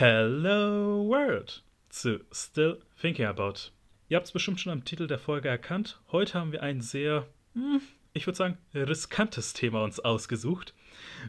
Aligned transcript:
Hello 0.00 1.06
World 1.06 1.62
zu 1.90 2.24
Still 2.32 2.80
Thinking 3.02 3.26
About. 3.26 3.68
Ihr 4.08 4.16
habt 4.16 4.26
es 4.26 4.32
bestimmt 4.32 4.58
schon 4.58 4.72
am 4.72 4.86
Titel 4.86 5.06
der 5.06 5.18
Folge 5.18 5.50
erkannt. 5.50 6.00
Heute 6.10 6.38
haben 6.38 6.52
wir 6.52 6.62
ein 6.62 6.80
sehr, 6.80 7.26
hm, 7.52 7.82
ich 8.14 8.26
würde 8.26 8.38
sagen, 8.38 8.56
riskantes 8.72 9.52
Thema 9.52 9.84
uns 9.84 10.00
ausgesucht, 10.00 10.72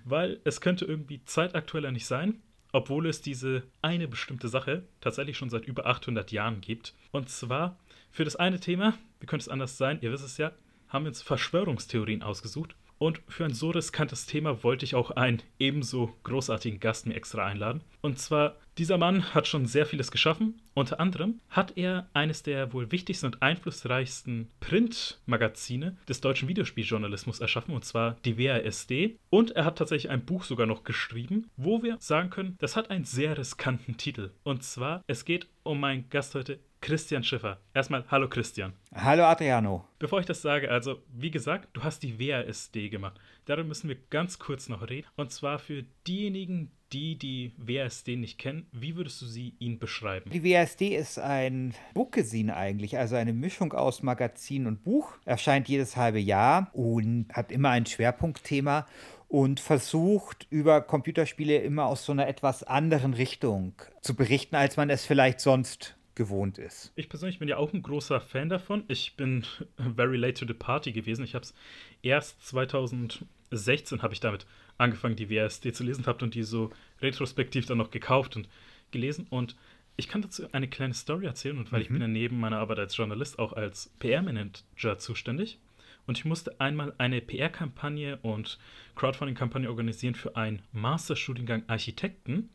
weil 0.05 0.39
es 0.46 0.62
könnte 0.62 0.86
irgendwie 0.86 1.21
zeitaktueller 1.26 1.92
nicht 1.92 2.05
sein, 2.05 2.42
obwohl 2.71 3.07
es 3.07 3.21
diese 3.21 3.63
eine 3.81 4.07
bestimmte 4.07 4.47
Sache 4.47 4.88
tatsächlich 5.01 5.38
schon 5.38 5.49
seit 5.49 5.65
über 5.65 5.85
800 5.85 6.31
Jahren 6.31 6.62
gibt. 6.62 6.94
Und 7.12 7.28
zwar 7.28 7.78
für 8.10 8.24
das 8.24 8.38
eine 8.38 8.62
Thema, 8.62 8.97
wie 9.19 9.26
könnte 9.26 9.44
es 9.44 9.49
anders 9.49 9.78
sein, 9.78 9.99
ihr 9.99 10.13
wisst 10.13 10.24
es 10.24 10.38
ja, 10.38 10.53
haben 10.88 11.03
wir 11.03 11.10
uns 11.10 11.22
Verschwörungstheorien 11.22 12.24
ausgesucht. 12.24 12.78
Und 13.02 13.20
für 13.28 13.46
ein 13.46 13.54
so 13.56 13.72
riskantes 13.72 14.28
Thema 14.28 14.63
wollte 14.63 14.86
ich 14.86 14.94
auch 14.94 15.10
einen 15.10 15.42
ebenso 15.58 16.13
großartigen 16.22 16.80
Gast 16.80 17.08
mir 17.08 17.16
extra 17.16 17.48
einladen. 17.48 17.81
Und 18.02 18.20
zwar, 18.20 18.58
dieser 18.77 19.00
Mann 19.00 19.34
hat 19.34 19.48
schon 19.48 19.66
sehr 19.66 19.88
vieles 19.88 20.12
geschaffen. 20.12 20.62
Unter 20.76 21.00
anderem 21.00 21.40
hat 21.50 21.77
er 21.80 22.12
eines 22.14 22.44
der 22.44 22.74
wohl 22.74 22.91
wichtigsten 22.91 23.26
und 23.26 23.41
einflussreichsten 23.41 24.52
Printmagazine 24.60 25.98
des 26.08 26.22
deutschen 26.22 26.48
Videospieljournalismus 26.48 27.40
erschaffen, 27.40 27.74
und 27.74 27.86
zwar 27.86 28.18
die 28.24 28.38
WASD. 28.38 29.18
Und 29.32 29.49
er 29.49 29.66
hat 29.66 29.80
tatsächlich 29.80 30.12
ein 30.12 30.24
Buch 30.24 30.44
sogar 30.44 30.68
noch 30.68 30.84
geschrieben, 30.84 31.49
wo 31.58 31.82
wir 31.82 31.98
sagen 31.99 32.30
können, 32.30 32.55
das 32.60 32.76
hat 32.76 32.91
einen 32.91 33.05
sehr 33.05 33.36
riskanten 33.36 33.98
Titel. 33.98 34.30
Und 34.44 34.62
zwar, 34.62 35.04
es 35.08 35.26
geht 35.26 35.48
um 35.63 35.80
meinen 35.80 36.08
Gast 36.12 36.36
heute, 36.36 36.60
Christian 36.81 37.23
Schiffer. 37.23 37.59
Erstmal, 37.76 38.05
hallo 38.09 38.27
Christian. 38.27 38.73
Hallo 38.94 39.23
Adriano. 39.23 39.85
Bevor 39.99 40.20
ich 40.20 40.26
das 40.26 40.41
sage, 40.41 40.70
also 40.70 40.98
wie 41.13 41.30
gesagt, 41.30 41.70
du 41.73 41.84
hast 41.84 42.02
die 42.02 42.20
WASD 42.20 42.90
gemacht. 42.90 43.20
Darüber 43.45 43.67
müssen 43.67 43.88
wir 43.88 43.98
ganz 44.09 44.40
kurz 44.40 44.67
noch 44.67 44.90
reden. 44.90 45.07
Und 45.16 45.31
zwar 45.31 45.59
für 45.59 45.84
diejenigen, 46.07 46.71
die 46.91 47.17
die 47.17 47.54
WASD 47.57 48.17
nicht 48.17 48.40
kennen, 48.40 48.66
wie 48.71 48.95
würdest 48.95 49.21
du 49.21 49.27
sie 49.27 49.54
ihnen 49.59 49.77
beschreiben? 49.77 50.31
Die 50.31 50.44
WASD 50.44 50.95
ist 50.95 51.20
ein 51.20 51.76
Bookazine 51.94 52.57
eigentlich, 52.57 52.98
also 52.98 53.16
eine 53.16 53.34
Mischung 53.34 53.73
aus 53.73 54.01
Magazin 54.01 54.66
und 54.66 54.84
Buch. 54.84 55.13
Erscheint 55.23 55.70
jedes 55.70 55.95
halbe 55.95 56.20
Jahr 56.20 56.71
und 56.73 57.27
hat 57.32 57.51
immer 57.51 57.70
ein 57.70 57.85
Schwerpunktthema 57.85 58.88
und 59.27 59.60
versucht 59.60 60.48
über 60.49 60.82
Computerspiele 60.82 61.57
immer 61.60 61.85
aus 61.85 62.05
so 62.05 62.12
einer 62.12 62.27
etwas 62.27 62.63
anderen 62.63 63.13
Richtung 63.13 63.73
zu 64.01 64.16
berichten, 64.16 64.55
als 64.55 64.77
man 64.77 64.89
es 64.89 65.05
vielleicht 65.05 65.39
sonst 65.39 65.95
gewohnt 66.15 66.57
ist. 66.57 66.91
Ich 66.95 67.09
persönlich 67.09 67.39
bin 67.39 67.47
ja 67.47 67.57
auch 67.57 67.73
ein 67.73 67.81
großer 67.81 68.19
Fan 68.19 68.49
davon. 68.49 68.83
Ich 68.87 69.15
bin 69.15 69.45
very 69.95 70.17
late 70.17 70.33
to 70.33 70.45
the 70.45 70.53
party 70.53 70.91
gewesen. 70.91 71.23
Ich 71.23 71.35
habe 71.35 71.43
es 71.43 71.53
erst 72.01 72.45
2016 72.47 74.01
habe 74.01 74.13
ich 74.13 74.19
damit 74.19 74.45
angefangen, 74.77 75.15
die 75.15 75.29
WASD 75.29 75.73
zu 75.73 75.83
lesen, 75.83 76.05
habe 76.05 76.23
und 76.23 76.35
die 76.35 76.43
so 76.43 76.71
retrospektiv 77.01 77.65
dann 77.65 77.77
noch 77.77 77.91
gekauft 77.91 78.35
und 78.35 78.49
gelesen 78.91 79.27
und 79.29 79.55
ich 79.97 80.07
kann 80.07 80.21
dazu 80.21 80.51
eine 80.51 80.67
kleine 80.67 80.93
Story 80.93 81.25
erzählen 81.25 81.57
und 81.57 81.71
weil 81.71 81.79
mhm. 81.79 81.83
ich 81.83 81.89
bin 81.89 82.01
ja 82.01 82.07
neben 82.07 82.39
meiner 82.39 82.59
Arbeit 82.59 82.79
als 82.79 82.97
Journalist 82.97 83.39
auch 83.39 83.53
als 83.53 83.91
PR-Manager 83.99 84.97
zuständig 84.97 85.59
und 86.07 86.17
ich 86.17 86.25
musste 86.25 86.59
einmal 86.59 86.93
eine 86.97 87.21
PR-Kampagne 87.21 88.17
und 88.21 88.57
Crowdfunding-Kampagne 88.95 89.69
organisieren 89.69 90.15
für 90.15 90.35
einen 90.35 90.61
Masterstudiengang 90.71 91.63
Architekten 91.67 92.49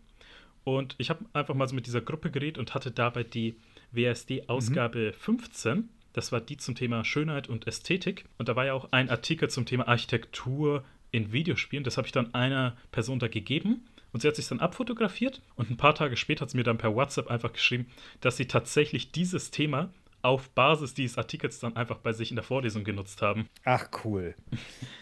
und 0.66 0.96
ich 0.98 1.10
habe 1.10 1.24
einfach 1.32 1.54
mal 1.54 1.68
so 1.68 1.76
mit 1.76 1.86
dieser 1.86 2.00
Gruppe 2.00 2.32
geredet 2.32 2.58
und 2.58 2.74
hatte 2.74 2.90
dabei 2.90 3.22
die 3.22 3.54
WSD-Ausgabe 3.92 5.12
mhm. 5.12 5.20
15. 5.20 5.88
Das 6.12 6.32
war 6.32 6.40
die 6.40 6.56
zum 6.56 6.74
Thema 6.74 7.04
Schönheit 7.04 7.48
und 7.48 7.68
Ästhetik. 7.68 8.24
Und 8.36 8.48
da 8.48 8.56
war 8.56 8.66
ja 8.66 8.72
auch 8.72 8.90
ein 8.90 9.08
Artikel 9.08 9.48
zum 9.48 9.64
Thema 9.64 9.86
Architektur 9.86 10.82
in 11.12 11.30
Videospielen. 11.30 11.84
Das 11.84 11.98
habe 11.98 12.08
ich 12.08 12.12
dann 12.12 12.34
einer 12.34 12.76
Person 12.90 13.20
da 13.20 13.28
gegeben. 13.28 13.86
Und 14.12 14.22
sie 14.22 14.28
hat 14.28 14.34
sich 14.34 14.48
dann 14.48 14.58
abfotografiert 14.58 15.40
und 15.54 15.70
ein 15.70 15.76
paar 15.76 15.94
Tage 15.94 16.16
später 16.16 16.42
hat 16.42 16.50
sie 16.50 16.56
mir 16.56 16.64
dann 16.64 16.78
per 16.78 16.96
WhatsApp 16.96 17.28
einfach 17.28 17.52
geschrieben, 17.52 17.86
dass 18.20 18.36
sie 18.36 18.46
tatsächlich 18.46 19.12
dieses 19.12 19.52
Thema 19.52 19.92
auf 20.26 20.50
Basis 20.50 20.92
dieses 20.92 21.18
Artikels 21.18 21.60
dann 21.60 21.76
einfach 21.76 21.98
bei 21.98 22.12
sich 22.12 22.30
in 22.30 22.36
der 22.36 22.42
Vorlesung 22.42 22.82
genutzt 22.82 23.22
haben. 23.22 23.48
Ach 23.64 23.88
cool. 24.04 24.34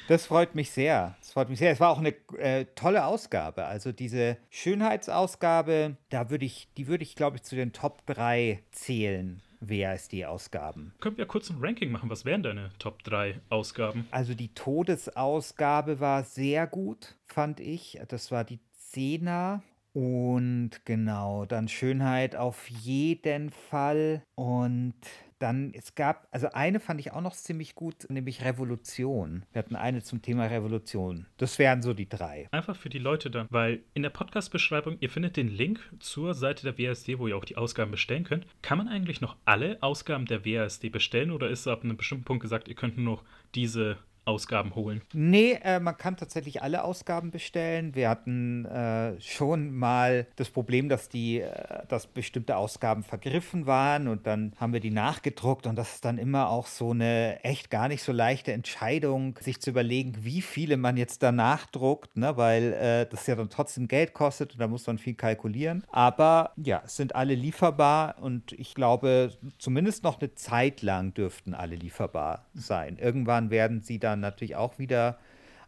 Das 0.06 0.26
freut 0.26 0.54
mich 0.54 0.70
sehr. 0.70 1.16
Das 1.20 1.32
freut 1.32 1.48
mich 1.48 1.58
sehr. 1.58 1.72
Es 1.72 1.80
war 1.80 1.88
auch 1.88 1.98
eine 1.98 2.14
äh, 2.38 2.66
tolle 2.74 3.06
Ausgabe. 3.06 3.64
Also 3.64 3.90
diese 3.90 4.36
Schönheitsausgabe, 4.50 5.96
da 6.10 6.28
würde 6.28 6.44
ich, 6.44 6.68
die 6.76 6.88
würde 6.88 7.04
ich, 7.04 7.16
glaube 7.16 7.38
ich, 7.38 7.42
zu 7.42 7.56
den 7.56 7.72
Top 7.72 8.04
3 8.06 8.62
zählen. 8.70 9.40
WASD-Ausgaben. 9.60 10.92
Können 11.00 11.16
wir 11.16 11.24
kurz 11.24 11.48
ein 11.48 11.56
Ranking 11.58 11.90
machen? 11.90 12.10
Was 12.10 12.26
wären 12.26 12.42
deine 12.42 12.70
Top 12.78 13.02
3 13.04 13.40
Ausgaben? 13.48 14.06
Also 14.10 14.34
die 14.34 14.52
Todesausgabe 14.52 16.00
war 16.00 16.24
sehr 16.24 16.66
gut, 16.66 17.14
fand 17.24 17.60
ich. 17.60 17.98
Das 18.08 18.30
war 18.30 18.44
die 18.44 18.60
Zehner 18.76 19.62
und 19.94 20.70
genau, 20.84 21.44
dann 21.46 21.68
Schönheit 21.68 22.34
auf 22.34 22.68
jeden 22.68 23.50
Fall. 23.50 24.24
Und 24.34 24.94
dann, 25.38 25.72
es 25.72 25.94
gab, 25.94 26.26
also 26.32 26.48
eine 26.52 26.80
fand 26.80 26.98
ich 26.98 27.12
auch 27.12 27.20
noch 27.20 27.34
ziemlich 27.34 27.76
gut, 27.76 28.10
nämlich 28.10 28.44
Revolution. 28.44 29.44
Wir 29.52 29.60
hatten 29.60 29.76
eine 29.76 30.02
zum 30.02 30.20
Thema 30.20 30.46
Revolution. 30.46 31.26
Das 31.36 31.60
wären 31.60 31.80
so 31.80 31.94
die 31.94 32.08
drei. 32.08 32.48
Einfach 32.50 32.74
für 32.74 32.88
die 32.88 32.98
Leute 32.98 33.30
dann, 33.30 33.46
weil 33.50 33.84
in 33.94 34.02
der 34.02 34.10
Podcast-Beschreibung, 34.10 34.96
ihr 34.98 35.10
findet 35.10 35.36
den 35.36 35.48
Link 35.48 35.78
zur 36.00 36.34
Seite 36.34 36.72
der 36.72 36.76
WASD, 36.76 37.20
wo 37.20 37.28
ihr 37.28 37.36
auch 37.36 37.44
die 37.44 37.56
Ausgaben 37.56 37.92
bestellen 37.92 38.24
könnt. 38.24 38.46
Kann 38.62 38.78
man 38.78 38.88
eigentlich 38.88 39.20
noch 39.20 39.36
alle 39.44 39.80
Ausgaben 39.80 40.26
der 40.26 40.44
WASD 40.44 40.88
bestellen 40.88 41.30
oder 41.30 41.48
ist 41.50 41.68
ab 41.68 41.84
einem 41.84 41.96
bestimmten 41.96 42.24
Punkt 42.24 42.42
gesagt, 42.42 42.66
ihr 42.66 42.74
könnt 42.74 42.96
nur 42.96 43.16
noch 43.16 43.24
diese 43.54 43.98
Ausgaben 44.24 44.74
holen? 44.74 45.02
Nee, 45.12 45.58
äh, 45.62 45.80
man 45.80 45.96
kann 45.96 46.16
tatsächlich 46.16 46.62
alle 46.62 46.84
Ausgaben 46.84 47.30
bestellen. 47.30 47.94
Wir 47.94 48.08
hatten 48.08 48.64
äh, 48.64 49.20
schon 49.20 49.74
mal 49.74 50.26
das 50.36 50.50
Problem, 50.50 50.88
dass 50.88 51.08
die, 51.08 51.40
äh, 51.40 51.50
dass 51.88 52.06
bestimmte 52.06 52.56
Ausgaben 52.56 53.02
vergriffen 53.02 53.66
waren 53.66 54.08
und 54.08 54.26
dann 54.26 54.54
haben 54.56 54.72
wir 54.72 54.80
die 54.80 54.90
nachgedruckt 54.90 55.66
und 55.66 55.76
das 55.76 55.96
ist 55.96 56.04
dann 56.04 56.18
immer 56.18 56.48
auch 56.48 56.66
so 56.66 56.92
eine 56.92 57.42
echt 57.44 57.70
gar 57.70 57.88
nicht 57.88 58.02
so 58.02 58.12
leichte 58.12 58.52
Entscheidung, 58.52 59.38
sich 59.40 59.60
zu 59.60 59.70
überlegen, 59.70 60.14
wie 60.20 60.42
viele 60.42 60.76
man 60.76 60.96
jetzt 60.96 61.22
da 61.22 61.32
nachdruckt, 61.32 62.16
ne? 62.16 62.36
weil 62.36 62.72
äh, 62.72 63.06
das 63.06 63.26
ja 63.26 63.36
dann 63.36 63.50
trotzdem 63.50 63.88
Geld 63.88 64.14
kostet 64.14 64.52
und 64.52 64.58
da 64.58 64.68
muss 64.68 64.86
man 64.86 64.98
viel 64.98 65.14
kalkulieren. 65.14 65.84
Aber 65.90 66.52
ja, 66.56 66.82
es 66.84 66.96
sind 66.96 67.14
alle 67.14 67.34
lieferbar 67.34 68.16
und 68.20 68.52
ich 68.52 68.74
glaube, 68.74 69.32
zumindest 69.58 70.02
noch 70.02 70.20
eine 70.20 70.34
Zeit 70.34 70.82
lang 70.82 71.12
dürften 71.12 71.54
alle 71.54 71.76
lieferbar 71.76 72.46
sein. 72.54 72.96
Irgendwann 72.98 73.50
werden 73.50 73.82
sie 73.82 73.98
dann 73.98 74.13
dann 74.14 74.20
natürlich 74.20 74.56
auch 74.56 74.78
wieder 74.78 75.18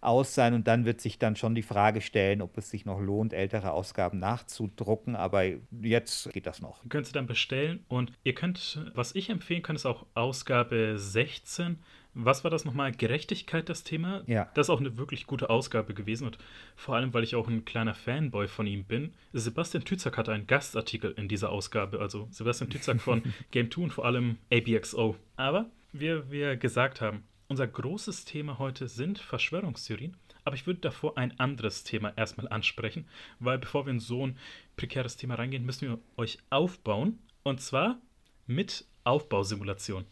aus 0.01 0.35
sein 0.35 0.55
und 0.55 0.69
dann 0.69 0.85
wird 0.85 1.01
sich 1.01 1.19
dann 1.19 1.37
schon 1.37 1.55
die 1.55 1.63
Frage 1.63 2.01
stellen, 2.01 2.41
ob 2.41 2.57
es 2.57 2.71
sich 2.71 2.85
noch 2.85 3.01
lohnt, 3.01 3.33
ältere 3.33 3.73
Ausgaben 3.73 4.19
nachzudrucken, 4.19 5.17
aber 5.17 5.45
jetzt 5.81 6.33
geht 6.33 6.47
das 6.47 6.61
noch. 6.61 6.85
Ihr 6.85 6.91
könnt 6.91 7.07
sie 7.07 7.13
dann 7.13 7.27
bestellen 7.27 7.85
und 7.89 8.13
ihr 8.23 8.35
könnt, 8.35 8.81
was 8.95 9.15
ich 9.15 9.31
empfehlen 9.31 9.63
kann, 9.63 9.77
ist 9.77 9.87
auch 9.87 10.07
Ausgabe 10.15 10.95
16. 10.97 11.79
Was 12.19 12.45
war 12.45 12.51
das 12.51 12.65
nochmal? 12.65 12.93
Gerechtigkeit, 12.93 13.69
das 13.69 13.85
Thema? 13.85 14.23
Ja. 14.27 14.49
Das 14.55 14.67
ist 14.67 14.71
auch 14.71 14.81
eine 14.81 14.97
wirklich 14.97 15.27
gute 15.27 15.51
Ausgabe 15.51 15.93
gewesen 15.93 16.27
und 16.27 16.39
vor 16.75 16.97
allem, 16.97 17.13
weil 17.13 17.25
ich 17.25 17.35
auch 17.35 17.47
ein 17.49 17.67
kleiner 17.67 17.95
Fanboy 17.95 18.49
von 18.49 18.67
ihm 18.67 18.85
bin. 18.85 19.13
Sebastian 19.35 19.85
Tützak 19.85 20.17
hatte 20.17 20.33
einen 20.33 20.47
Gastartikel 20.47 21.13
in 21.19 21.29
dieser 21.29 21.51
Ausgabe, 21.51 21.99
also 22.01 22.27
Sebastian 22.31 22.71
Tützak 22.71 23.01
von 23.03 23.23
Game 23.51 23.71
2 23.71 23.83
und 23.83 23.93
vor 23.93 24.07
allem 24.07 24.39
ABXO. 24.51 25.17
Aber, 25.37 25.67
wie 25.93 26.31
wir 26.31 26.57
gesagt 26.57 27.03
haben, 27.03 27.25
unser 27.49 27.67
großes 27.67 28.25
Thema 28.25 28.59
heute 28.59 28.89
sind 28.89 29.19
Verschwörungstheorien, 29.19 30.17
aber 30.45 30.57
ich 30.57 30.67
würde 30.67 30.81
davor 30.81 31.17
ein 31.19 31.39
anderes 31.39 31.85
Thema 31.85 32.13
erstmal 32.17 32.49
ansprechen, 32.49 33.07
weil 33.39 33.59
bevor 33.59 33.87
wir 33.87 33.93
in 33.93 34.01
so 34.01 34.27
ein 34.27 34.39
prekäres 34.77 35.17
Thema 35.17 35.35
reingehen, 35.37 35.65
müssen 35.65 35.89
wir 35.89 35.99
euch 36.17 36.39
aufbauen. 36.51 37.19
Und 37.43 37.61
zwar 37.61 38.01
mit 38.47 38.85
Aufbausimulation. 39.05 40.05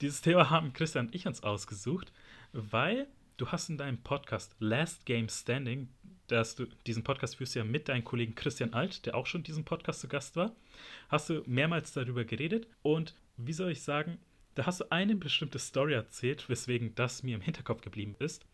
Dieses 0.00 0.20
Thema 0.20 0.50
haben 0.50 0.72
Christian 0.72 1.06
und 1.06 1.14
ich 1.14 1.26
uns 1.26 1.42
ausgesucht, 1.42 2.12
weil 2.52 3.06
du 3.36 3.48
hast 3.48 3.68
in 3.68 3.78
deinem 3.78 3.98
Podcast 3.98 4.56
Last 4.58 5.06
Game 5.06 5.28
Standing, 5.28 5.88
dass 6.26 6.54
du 6.54 6.66
diesen 6.86 7.04
Podcast 7.04 7.36
führst 7.36 7.54
ja 7.54 7.64
mit 7.64 7.88
deinem 7.88 8.04
Kollegen 8.04 8.34
Christian 8.34 8.72
Alt, 8.72 9.06
der 9.06 9.14
auch 9.14 9.26
schon 9.26 9.40
in 9.40 9.44
diesem 9.44 9.64
Podcast 9.64 10.00
zu 10.00 10.08
Gast 10.08 10.36
war, 10.36 10.54
hast 11.08 11.28
du 11.28 11.42
mehrmals 11.46 11.92
darüber 11.92 12.24
geredet. 12.24 12.66
Und 12.82 13.14
wie 13.36 13.52
soll 13.52 13.70
ich 13.70 13.82
sagen, 13.82 14.18
da 14.54 14.66
hast 14.66 14.80
du 14.80 14.90
eine 14.90 15.14
bestimmte 15.16 15.58
Story 15.58 15.94
erzählt, 15.94 16.48
weswegen 16.48 16.94
das 16.94 17.22
mir 17.22 17.34
im 17.34 17.40
Hinterkopf 17.40 17.80
geblieben 17.80 18.16
ist. 18.18 18.44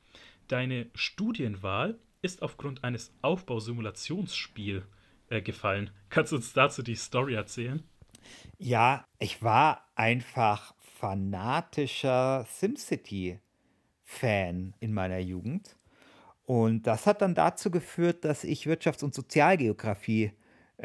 Deine 0.47 0.87
Studienwahl 0.95 1.99
ist 2.23 2.43
aufgrund 2.43 2.85
eines 2.85 3.12
Aufbausimulationsspiels 3.23 4.85
äh, 5.29 5.43
gefallen. 5.43 5.91
Kannst 6.09 6.33
du 6.33 6.37
uns 6.37 6.53
dazu 6.53 6.83
die 6.83 6.97
Story 6.97 7.35
erzählen? 7.35 7.83
Ja, 8.59 9.05
ich 9.19 9.43
war 9.43 9.89
einfach 9.95 10.75
fanatischer 10.99 12.47
SimCity-Fan 12.49 13.41
in 14.81 14.93
meiner 14.93 15.19
Jugend. 15.19 15.77
Und 16.45 16.87
das 16.87 17.06
hat 17.06 17.21
dann 17.23 17.35
dazu 17.35 17.71
geführt, 17.71 18.25
dass 18.25 18.43
ich 18.43 18.67
Wirtschafts- 18.67 19.05
und 19.05 19.15
Sozialgeografie 19.15 20.33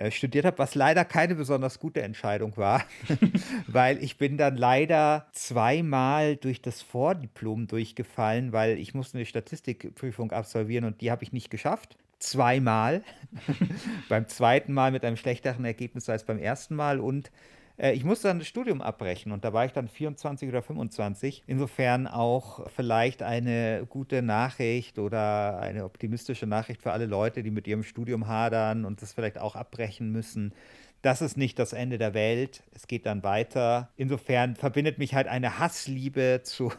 studiert 0.10 0.46
habe, 0.46 0.58
was 0.58 0.76
leider 0.76 1.06
keine 1.06 1.36
besonders 1.36 1.80
gute 1.80 2.02
Entscheidung 2.02 2.58
war, 2.58 2.84
weil 3.68 4.04
ich 4.04 4.18
bin 4.18 4.38
dann 4.38 4.58
leider 4.58 5.28
zweimal 5.34 6.36
durch 6.36 6.62
das 6.62 6.82
Vordiplom 6.82 7.68
durchgefallen, 7.68 8.52
weil 8.54 8.80
ich 8.80 8.94
musste 8.94 9.18
eine 9.18 9.26
Statistikprüfung 9.26 10.32
absolvieren 10.32 10.86
und 10.86 11.02
die 11.02 11.12
habe 11.12 11.24
ich 11.24 11.32
nicht 11.32 11.50
geschafft. 11.52 11.98
zweimal. 12.20 13.04
beim 14.10 14.28
zweiten 14.28 14.74
Mal 14.74 14.92
mit 14.92 15.04
einem 15.04 15.18
schlechteren 15.18 15.66
Ergebnis 15.66 16.10
als 16.10 16.24
beim 16.24 16.40
ersten 16.40 16.76
Mal 16.76 17.00
und 17.00 17.28
äh, 17.28 17.32
ich 17.78 18.04
musste 18.04 18.28
dann 18.28 18.40
das 18.40 18.48
Studium 18.48 18.82
abbrechen 18.82 19.32
und 19.32 19.44
da 19.44 19.52
war 19.52 19.66
ich 19.66 19.74
dann 19.74 19.88
24 19.88 20.48
oder 20.48 20.62
25. 20.62 21.44
Insofern 21.48 22.08
auch 22.08 22.70
vielleicht 22.70 23.24
eine 23.24 23.86
gute 23.90 24.22
Nachricht 24.22 25.00
oder 25.00 25.60
eine 25.60 25.84
optimistische 25.86 26.46
Nachricht 26.46 26.82
für 26.84 26.92
alle 26.92 27.08
Leute, 27.08 27.42
die 27.42 27.52
mit 27.52 27.68
ihrem 27.68 27.84
Studium 27.84 28.28
hadern 28.28 28.86
und 28.86 29.02
das 29.02 29.14
vielleicht 29.14 29.40
auch 29.40 29.56
abbrechen 29.56 30.12
müssen. 30.12 30.54
Das 31.02 31.22
ist 31.22 31.36
nicht 31.36 31.60
das 31.60 31.74
Ende 31.74 31.98
der 31.98 32.14
Welt. 32.14 32.64
Es 32.74 32.88
geht 32.88 33.06
dann 33.06 33.24
weiter. 33.24 33.90
Insofern 33.98 34.56
verbindet 34.56 35.00
mich 35.00 35.16
halt 35.16 35.28
eine 35.28 35.60
Hassliebe 35.60 36.42
zu, 36.44 36.72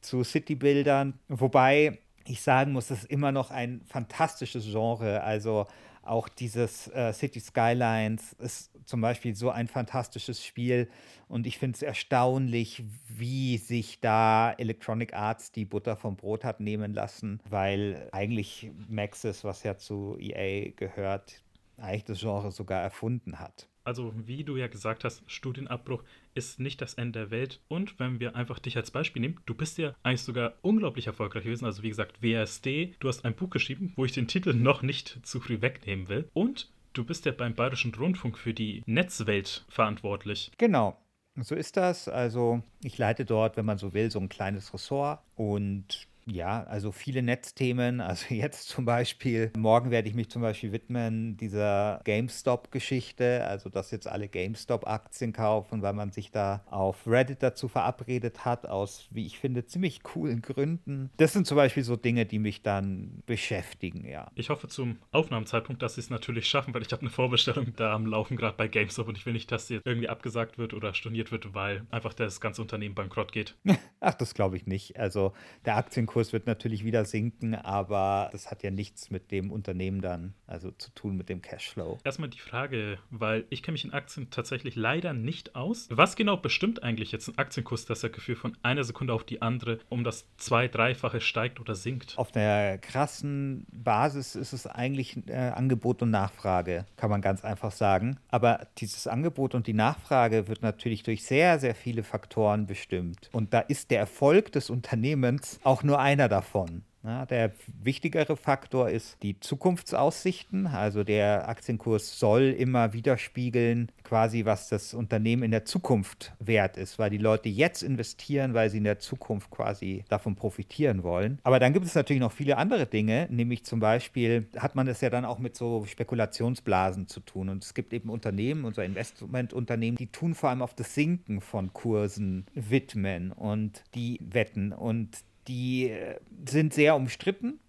zu 0.00 0.24
Citybildern. 0.24 1.14
Wobei 1.28 1.98
ich 2.26 2.42
sagen 2.42 2.72
muss, 2.72 2.90
es 2.90 3.04
ist 3.04 3.10
immer 3.10 3.32
noch 3.32 3.50
ein 3.50 3.82
fantastisches 3.86 4.64
Genre. 4.64 5.22
Also 5.22 5.66
auch 6.06 6.28
dieses 6.28 6.88
äh, 6.88 7.12
City 7.12 7.40
Skylines 7.40 8.34
ist 8.34 8.70
zum 8.84 9.00
Beispiel 9.00 9.34
so 9.34 9.50
ein 9.50 9.68
fantastisches 9.68 10.44
Spiel 10.44 10.88
und 11.28 11.46
ich 11.46 11.58
finde 11.58 11.76
es 11.76 11.82
erstaunlich, 11.82 12.84
wie 13.08 13.56
sich 13.56 14.00
da 14.00 14.52
Electronic 14.52 15.14
Arts 15.14 15.52
die 15.52 15.64
Butter 15.64 15.96
vom 15.96 16.16
Brot 16.16 16.44
hat 16.44 16.60
nehmen 16.60 16.92
lassen, 16.92 17.40
weil 17.48 18.08
eigentlich 18.12 18.70
Maxis, 18.88 19.44
was 19.44 19.62
ja 19.62 19.76
zu 19.76 20.16
EA 20.20 20.70
gehört, 20.76 21.42
eigentlich 21.78 22.04
das 22.04 22.20
Genre 22.20 22.52
sogar 22.52 22.82
erfunden 22.82 23.40
hat. 23.40 23.68
Also, 23.84 24.12
wie 24.26 24.44
du 24.44 24.56
ja 24.56 24.66
gesagt 24.66 25.04
hast, 25.04 25.22
Studienabbruch 25.26 26.02
ist 26.34 26.58
nicht 26.58 26.80
das 26.80 26.94
Ende 26.94 27.20
der 27.20 27.30
Welt. 27.30 27.60
Und 27.68 27.98
wenn 28.00 28.18
wir 28.18 28.34
einfach 28.34 28.58
dich 28.58 28.76
als 28.76 28.90
Beispiel 28.90 29.20
nehmen, 29.20 29.40
du 29.46 29.54
bist 29.54 29.78
ja 29.78 29.94
eigentlich 30.02 30.22
sogar 30.22 30.54
unglaublich 30.62 31.06
erfolgreich 31.06 31.44
gewesen. 31.44 31.66
Also, 31.66 31.82
wie 31.82 31.90
gesagt, 31.90 32.22
WSD, 32.22 32.94
du 32.98 33.08
hast 33.08 33.24
ein 33.24 33.34
Buch 33.34 33.50
geschrieben, 33.50 33.92
wo 33.96 34.04
ich 34.04 34.12
den 34.12 34.26
Titel 34.26 34.54
noch 34.54 34.82
nicht 34.82 35.20
zu 35.22 35.38
früh 35.40 35.60
wegnehmen 35.60 36.08
will. 36.08 36.28
Und 36.32 36.70
du 36.94 37.04
bist 37.04 37.26
ja 37.26 37.32
beim 37.32 37.54
Bayerischen 37.54 37.94
Rundfunk 37.94 38.38
für 38.38 38.54
die 38.54 38.82
Netzwelt 38.86 39.64
verantwortlich. 39.68 40.50
Genau. 40.58 40.98
So 41.36 41.54
ist 41.54 41.76
das. 41.76 42.08
Also 42.08 42.62
ich 42.82 42.96
leite 42.96 43.24
dort, 43.24 43.56
wenn 43.56 43.66
man 43.66 43.78
so 43.78 43.92
will, 43.92 44.10
so 44.10 44.20
ein 44.20 44.28
kleines 44.28 44.72
Ressort 44.72 45.20
und 45.34 46.06
ja, 46.26 46.64
also 46.64 46.92
viele 46.92 47.22
Netzthemen. 47.22 48.00
Also 48.00 48.26
jetzt 48.34 48.68
zum 48.68 48.84
Beispiel, 48.84 49.52
morgen 49.56 49.90
werde 49.90 50.08
ich 50.08 50.14
mich 50.14 50.30
zum 50.30 50.42
Beispiel 50.42 50.72
widmen 50.72 51.36
dieser 51.36 52.00
GameStop-Geschichte, 52.04 53.44
also 53.46 53.68
dass 53.68 53.90
jetzt 53.90 54.08
alle 54.08 54.28
GameStop-Aktien 54.28 55.32
kaufen, 55.32 55.82
weil 55.82 55.92
man 55.92 56.10
sich 56.10 56.30
da 56.30 56.62
auf 56.70 57.06
Reddit 57.06 57.42
dazu 57.42 57.68
verabredet 57.68 58.44
hat, 58.44 58.66
aus, 58.66 59.08
wie 59.10 59.26
ich 59.26 59.38
finde, 59.38 59.66
ziemlich 59.66 60.02
coolen 60.02 60.42
Gründen. 60.42 61.10
Das 61.16 61.32
sind 61.32 61.46
zum 61.46 61.56
Beispiel 61.56 61.84
so 61.84 61.96
Dinge, 61.96 62.26
die 62.26 62.38
mich 62.38 62.62
dann 62.62 63.22
beschäftigen, 63.26 64.06
ja. 64.06 64.30
Ich 64.34 64.50
hoffe 64.50 64.68
zum 64.68 64.98
Aufnahmezeitpunkt, 65.12 65.82
dass 65.82 65.94
sie 65.94 66.00
es 66.00 66.10
natürlich 66.10 66.48
schaffen, 66.48 66.74
weil 66.74 66.82
ich 66.82 66.92
habe 66.92 67.02
eine 67.02 67.10
Vorbestellung 67.10 67.74
da 67.76 67.94
am 67.94 68.06
Laufen 68.06 68.36
gerade 68.36 68.56
bei 68.56 68.68
GameStop 68.68 69.08
und 69.08 69.18
ich 69.18 69.26
will 69.26 69.32
nicht, 69.32 69.50
dass 69.52 69.66
sie 69.66 69.80
irgendwie 69.84 70.08
abgesagt 70.08 70.58
wird 70.58 70.74
oder 70.74 70.94
storniert 70.94 71.32
wird, 71.32 71.54
weil 71.54 71.86
einfach 71.90 72.14
das 72.14 72.40
ganze 72.40 72.62
Unternehmen 72.62 72.94
bankrott 72.94 73.32
geht. 73.32 73.56
Ach, 74.00 74.14
das 74.14 74.34
glaube 74.34 74.56
ich 74.56 74.66
nicht. 74.66 74.98
Also 74.98 75.32
der 75.64 75.76
Aktienkurs 75.76 76.13
Aktienkurs 76.14 76.32
wird 76.32 76.46
natürlich 76.46 76.84
wieder 76.84 77.04
sinken, 77.04 77.56
aber 77.56 78.28
das 78.30 78.48
hat 78.48 78.62
ja 78.62 78.70
nichts 78.70 79.10
mit 79.10 79.32
dem 79.32 79.50
Unternehmen 79.50 80.00
dann, 80.00 80.34
also 80.46 80.70
zu 80.70 80.94
tun 80.94 81.16
mit 81.16 81.28
dem 81.28 81.42
Cashflow. 81.42 81.98
Erstmal 82.04 82.28
die 82.28 82.38
Frage, 82.38 82.98
weil 83.10 83.46
ich 83.50 83.64
kenne 83.64 83.72
mich 83.72 83.84
in 83.84 83.92
Aktien 83.92 84.30
tatsächlich 84.30 84.76
leider 84.76 85.12
nicht 85.12 85.56
aus. 85.56 85.88
Was 85.90 86.14
genau 86.14 86.36
bestimmt 86.36 86.84
eigentlich 86.84 87.10
jetzt 87.10 87.26
ein 87.26 87.36
Aktienkurs, 87.36 87.84
dass 87.86 88.04
er 88.04 88.10
Gefühl 88.10 88.36
von 88.36 88.56
einer 88.62 88.84
Sekunde 88.84 89.12
auf 89.12 89.24
die 89.24 89.42
andere 89.42 89.80
um 89.88 90.04
das 90.04 90.28
zwei-, 90.36 90.68
dreifache 90.68 91.20
steigt 91.20 91.58
oder 91.58 91.74
sinkt? 91.74 92.16
Auf 92.16 92.30
der 92.30 92.78
krassen 92.78 93.66
Basis 93.72 94.36
ist 94.36 94.52
es 94.52 94.68
eigentlich 94.68 95.16
äh, 95.26 95.34
Angebot 95.34 96.00
und 96.00 96.10
Nachfrage, 96.10 96.86
kann 96.96 97.10
man 97.10 97.22
ganz 97.22 97.44
einfach 97.44 97.72
sagen. 97.72 98.20
Aber 98.28 98.68
dieses 98.78 99.08
Angebot 99.08 99.56
und 99.56 99.66
die 99.66 99.74
Nachfrage 99.74 100.46
wird 100.46 100.62
natürlich 100.62 101.02
durch 101.02 101.24
sehr, 101.24 101.58
sehr 101.58 101.74
viele 101.74 102.04
Faktoren 102.04 102.66
bestimmt. 102.66 103.30
Und 103.32 103.52
da 103.52 103.58
ist 103.58 103.90
der 103.90 103.98
Erfolg 103.98 104.52
des 104.52 104.70
Unternehmens 104.70 105.58
auch 105.64 105.82
nur 105.82 106.03
einer 106.04 106.28
davon. 106.28 106.84
Ja, 107.04 107.26
der 107.26 107.52
wichtigere 107.82 108.34
Faktor 108.34 108.88
ist 108.88 109.22
die 109.22 109.38
Zukunftsaussichten. 109.38 110.66
Also 110.66 111.04
der 111.04 111.46
Aktienkurs 111.50 112.18
soll 112.18 112.44
immer 112.44 112.94
widerspiegeln, 112.94 113.92
quasi 114.04 114.46
was 114.46 114.70
das 114.70 114.94
Unternehmen 114.94 115.42
in 115.42 115.50
der 115.50 115.66
Zukunft 115.66 116.32
wert 116.38 116.78
ist, 116.78 116.98
weil 116.98 117.10
die 117.10 117.18
Leute 117.18 117.50
jetzt 117.50 117.82
investieren, 117.82 118.54
weil 118.54 118.70
sie 118.70 118.78
in 118.78 118.84
der 118.84 119.00
Zukunft 119.00 119.50
quasi 119.50 120.06
davon 120.08 120.34
profitieren 120.34 121.02
wollen. 121.02 121.40
Aber 121.42 121.60
dann 121.60 121.74
gibt 121.74 121.84
es 121.84 121.94
natürlich 121.94 122.20
noch 122.20 122.32
viele 122.32 122.56
andere 122.56 122.86
Dinge, 122.86 123.28
nämlich 123.30 123.66
zum 123.66 123.80
Beispiel 123.80 124.48
hat 124.56 124.74
man 124.74 124.88
es 124.88 125.02
ja 125.02 125.10
dann 125.10 125.26
auch 125.26 125.38
mit 125.38 125.56
so 125.56 125.84
Spekulationsblasen 125.84 127.06
zu 127.06 127.20
tun. 127.20 127.50
Und 127.50 127.64
es 127.64 127.74
gibt 127.74 127.92
eben 127.92 128.08
Unternehmen, 128.08 128.64
unser 128.64 128.82
Investmentunternehmen, 128.82 129.96
die 129.96 130.06
tun 130.06 130.34
vor 130.34 130.48
allem 130.48 130.62
auf 130.62 130.72
das 130.72 130.94
Sinken 130.94 131.42
von 131.42 131.74
Kursen 131.74 132.46
widmen 132.54 133.30
und 133.30 133.84
die 133.94 134.18
wetten. 134.22 134.72
Und 134.72 135.18
die 135.48 135.90
äh, 135.90 136.18
sind 136.48 136.74
sehr 136.74 136.96
umstritten. 136.96 137.60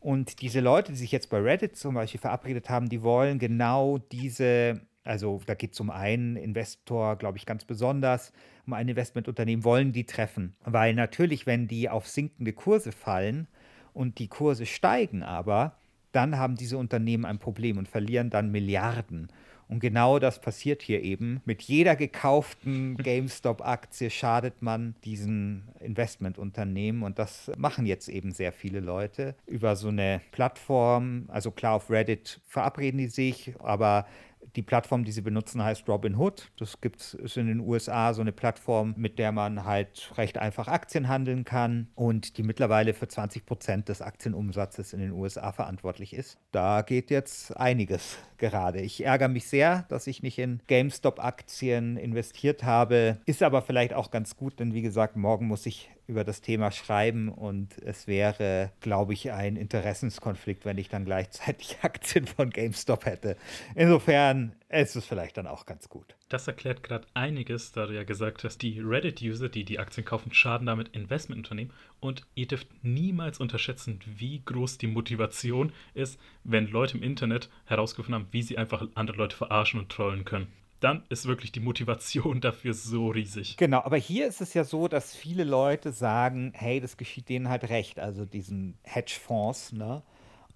Und 0.00 0.42
diese 0.42 0.60
Leute, 0.60 0.92
die 0.92 0.98
sich 0.98 1.12
jetzt 1.12 1.30
bei 1.30 1.38
Reddit 1.38 1.76
zum 1.76 1.94
Beispiel 1.94 2.20
verabredet 2.20 2.68
haben, 2.68 2.88
die 2.88 3.02
wollen 3.02 3.38
genau 3.38 3.98
diese, 4.12 4.82
also 5.02 5.40
da 5.46 5.54
geht 5.54 5.72
es 5.72 5.80
um 5.80 5.88
einen 5.90 6.36
Investor, 6.36 7.16
glaube 7.16 7.38
ich, 7.38 7.46
ganz 7.46 7.64
besonders, 7.64 8.32
um 8.66 8.74
ein 8.74 8.88
Investmentunternehmen, 8.88 9.64
wollen 9.64 9.92
die 9.92 10.04
treffen. 10.04 10.56
Weil 10.64 10.92
natürlich, 10.94 11.46
wenn 11.46 11.68
die 11.68 11.88
auf 11.88 12.06
sinkende 12.06 12.52
Kurse 12.52 12.92
fallen 12.92 13.48
und 13.94 14.18
die 14.18 14.28
Kurse 14.28 14.66
steigen 14.66 15.22
aber, 15.22 15.78
dann 16.12 16.36
haben 16.36 16.56
diese 16.56 16.78
Unternehmen 16.78 17.24
ein 17.24 17.38
Problem 17.38 17.78
und 17.78 17.88
verlieren 17.88 18.30
dann 18.30 18.50
Milliarden. 18.50 19.28
Und 19.68 19.80
genau 19.80 20.18
das 20.18 20.40
passiert 20.40 20.82
hier 20.82 21.02
eben. 21.02 21.40
Mit 21.44 21.62
jeder 21.62 21.96
gekauften 21.96 22.96
GameStop-Aktie 23.02 24.10
schadet 24.10 24.62
man 24.62 24.94
diesen 25.04 25.68
Investmentunternehmen. 25.80 27.02
Und 27.02 27.18
das 27.18 27.50
machen 27.56 27.86
jetzt 27.86 28.08
eben 28.08 28.32
sehr 28.32 28.52
viele 28.52 28.80
Leute 28.80 29.34
über 29.46 29.76
so 29.76 29.88
eine 29.88 30.20
Plattform. 30.32 31.24
Also 31.28 31.50
klar, 31.50 31.74
auf 31.74 31.90
Reddit 31.90 32.40
verabreden 32.46 32.98
die 32.98 33.08
sich, 33.08 33.54
aber 33.60 34.06
die 34.56 34.62
Plattform, 34.62 35.04
die 35.04 35.12
sie 35.12 35.20
benutzen, 35.20 35.62
heißt 35.62 35.88
Robinhood. 35.88 36.50
Das 36.58 36.80
gibt 36.80 37.00
es 37.00 37.36
in 37.36 37.46
den 37.46 37.60
USA, 37.60 38.14
so 38.14 38.20
eine 38.20 38.32
Plattform, 38.32 38.94
mit 38.96 39.18
der 39.18 39.32
man 39.32 39.64
halt 39.64 40.12
recht 40.16 40.38
einfach 40.38 40.68
Aktien 40.68 41.08
handeln 41.08 41.44
kann 41.44 41.88
und 41.94 42.38
die 42.38 42.42
mittlerweile 42.42 42.94
für 42.94 43.08
20 43.08 43.46
Prozent 43.46 43.88
des 43.88 44.02
Aktienumsatzes 44.02 44.92
in 44.92 45.00
den 45.00 45.12
USA 45.12 45.52
verantwortlich 45.52 46.14
ist. 46.14 46.38
Da 46.52 46.82
geht 46.82 47.10
jetzt 47.10 47.56
einiges 47.56 48.18
gerade. 48.38 48.80
Ich 48.80 49.04
ärgere 49.04 49.28
mich 49.28 49.48
sehr, 49.48 49.84
dass 49.88 50.06
ich 50.06 50.22
nicht 50.22 50.38
in 50.38 50.60
GameStop-Aktien 50.66 51.96
investiert 51.96 52.64
habe. 52.64 53.18
Ist 53.26 53.42
aber 53.42 53.62
vielleicht 53.62 53.94
auch 53.94 54.10
ganz 54.10 54.36
gut, 54.36 54.60
denn 54.60 54.74
wie 54.74 54.82
gesagt, 54.82 55.16
morgen 55.16 55.46
muss 55.46 55.66
ich 55.66 55.90
über 56.06 56.24
das 56.24 56.40
Thema 56.42 56.70
schreiben 56.70 57.28
und 57.28 57.78
es 57.78 58.06
wäre, 58.06 58.70
glaube 58.80 59.14
ich, 59.14 59.32
ein 59.32 59.56
Interessenskonflikt, 59.56 60.64
wenn 60.66 60.76
ich 60.76 60.88
dann 60.88 61.04
gleichzeitig 61.04 61.78
Aktien 61.82 62.26
von 62.26 62.50
GameStop 62.50 63.06
hätte. 63.06 63.36
Insofern 63.74 64.43
ist 64.68 64.96
es 64.96 65.04
vielleicht 65.04 65.36
dann 65.36 65.46
auch 65.46 65.66
ganz 65.66 65.88
gut. 65.88 66.16
Das 66.28 66.46
erklärt 66.46 66.82
gerade 66.82 67.06
einiges, 67.14 67.72
da 67.72 67.86
du 67.86 67.94
ja 67.94 68.04
gesagt 68.04 68.44
hast, 68.44 68.58
die 68.62 68.80
Reddit-User, 68.80 69.48
die 69.48 69.64
die 69.64 69.78
Aktien 69.78 70.04
kaufen, 70.04 70.32
schaden 70.32 70.66
damit 70.66 70.88
Investmentunternehmen 70.88 71.72
und 72.00 72.26
ihr 72.34 72.46
dürft 72.46 72.68
niemals 72.82 73.40
unterschätzen, 73.40 74.00
wie 74.04 74.42
groß 74.44 74.78
die 74.78 74.86
Motivation 74.86 75.72
ist, 75.94 76.18
wenn 76.42 76.68
Leute 76.68 76.96
im 76.98 77.02
Internet 77.02 77.50
herausgefunden 77.66 78.14
haben, 78.14 78.32
wie 78.32 78.42
sie 78.42 78.58
einfach 78.58 78.86
andere 78.94 79.16
Leute 79.16 79.36
verarschen 79.36 79.80
und 79.80 79.90
trollen 79.90 80.24
können 80.24 80.48
dann 80.80 81.02
ist 81.08 81.24
wirklich 81.24 81.50
die 81.50 81.60
Motivation 81.60 82.40
dafür 82.42 82.74
so 82.74 83.08
riesig. 83.08 83.56
Genau, 83.56 83.80
aber 83.80 83.96
hier 83.96 84.26
ist 84.26 84.42
es 84.42 84.52
ja 84.52 84.64
so, 84.64 84.86
dass 84.86 85.16
viele 85.16 85.44
Leute 85.44 85.92
sagen, 85.92 86.52
hey, 86.54 86.78
das 86.78 86.98
geschieht 86.98 87.30
denen 87.30 87.48
halt 87.48 87.70
recht, 87.70 87.98
also 87.98 88.26
diesen 88.26 88.76
Hedgefonds, 88.82 89.72
ne? 89.72 90.02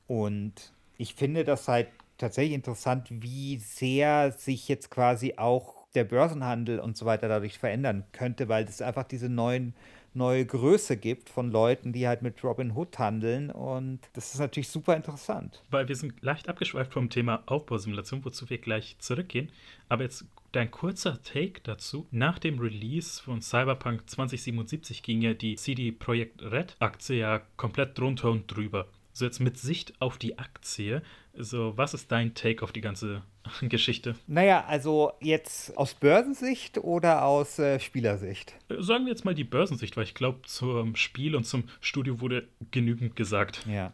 Und 0.06 0.72
ich 0.98 1.14
finde 1.14 1.44
das 1.44 1.66
halt 1.68 1.88
tatsächlich 2.18 2.54
interessant, 2.54 3.08
wie 3.10 3.58
sehr 3.58 4.32
sich 4.32 4.68
jetzt 4.68 4.90
quasi 4.90 5.34
auch 5.36 5.86
der 5.94 6.04
Börsenhandel 6.04 6.80
und 6.80 6.96
so 6.96 7.06
weiter 7.06 7.28
dadurch 7.28 7.58
verändern 7.58 8.04
könnte, 8.12 8.48
weil 8.48 8.64
es 8.64 8.82
einfach 8.82 9.04
diese 9.04 9.28
neuen 9.28 9.74
neue 10.14 10.44
Größe 10.44 10.96
gibt 10.96 11.30
von 11.30 11.50
Leuten, 11.50 11.92
die 11.92 12.06
halt 12.06 12.22
mit 12.22 12.42
Robin 12.44 12.72
Hood 12.72 12.98
handeln. 12.98 13.50
Und 13.50 14.00
das 14.12 14.34
ist 14.34 14.40
natürlich 14.40 14.68
super 14.68 14.96
interessant. 14.96 15.62
Weil 15.70 15.88
wir 15.88 15.96
sind 15.96 16.20
leicht 16.22 16.48
abgeschweift 16.48 16.92
vom 16.92 17.08
Thema 17.08 17.42
Aufbausimulation, 17.46 18.24
wozu 18.24 18.50
wir 18.50 18.58
gleich 18.58 18.96
zurückgehen. 18.98 19.50
Aber 19.88 20.02
jetzt 20.02 20.26
dein 20.52 20.70
kurzer 20.70 21.22
Take 21.22 21.60
dazu. 21.62 22.06
Nach 22.10 22.38
dem 22.38 22.58
Release 22.58 23.22
von 23.22 23.40
Cyberpunk 23.40 24.08
2077 24.08 25.02
ging 25.02 25.22
ja 25.22 25.34
die 25.34 25.56
CD 25.56 25.92
Projekt 25.92 26.42
Red 26.42 26.76
Aktie 26.78 27.18
ja 27.18 27.40
komplett 27.56 27.98
drunter 27.98 28.30
und 28.30 28.46
drüber. 28.46 28.86
So 29.18 29.24
jetzt 29.24 29.40
mit 29.40 29.58
Sicht 29.58 29.94
auf 30.00 30.16
die 30.16 30.38
Aktie, 30.38 31.02
so 31.36 31.76
was 31.76 31.92
ist 31.92 32.12
dein 32.12 32.34
Take 32.34 32.62
auf 32.62 32.70
die 32.70 32.80
ganze 32.80 33.22
Geschichte? 33.62 34.14
Naja, 34.28 34.64
also 34.64 35.10
jetzt 35.20 35.76
aus 35.76 35.94
Börsensicht 35.94 36.78
oder 36.78 37.24
aus 37.24 37.58
äh, 37.58 37.80
Spielersicht? 37.80 38.54
Äh, 38.68 38.80
sagen 38.80 39.06
wir 39.06 39.10
jetzt 39.10 39.24
mal 39.24 39.34
die 39.34 39.42
Börsensicht, 39.42 39.96
weil 39.96 40.04
ich 40.04 40.14
glaube, 40.14 40.42
zum 40.42 40.94
Spiel 40.94 41.34
und 41.34 41.42
zum 41.42 41.64
Studio 41.80 42.20
wurde 42.20 42.46
genügend 42.70 43.16
gesagt. 43.16 43.66
Ja. 43.66 43.92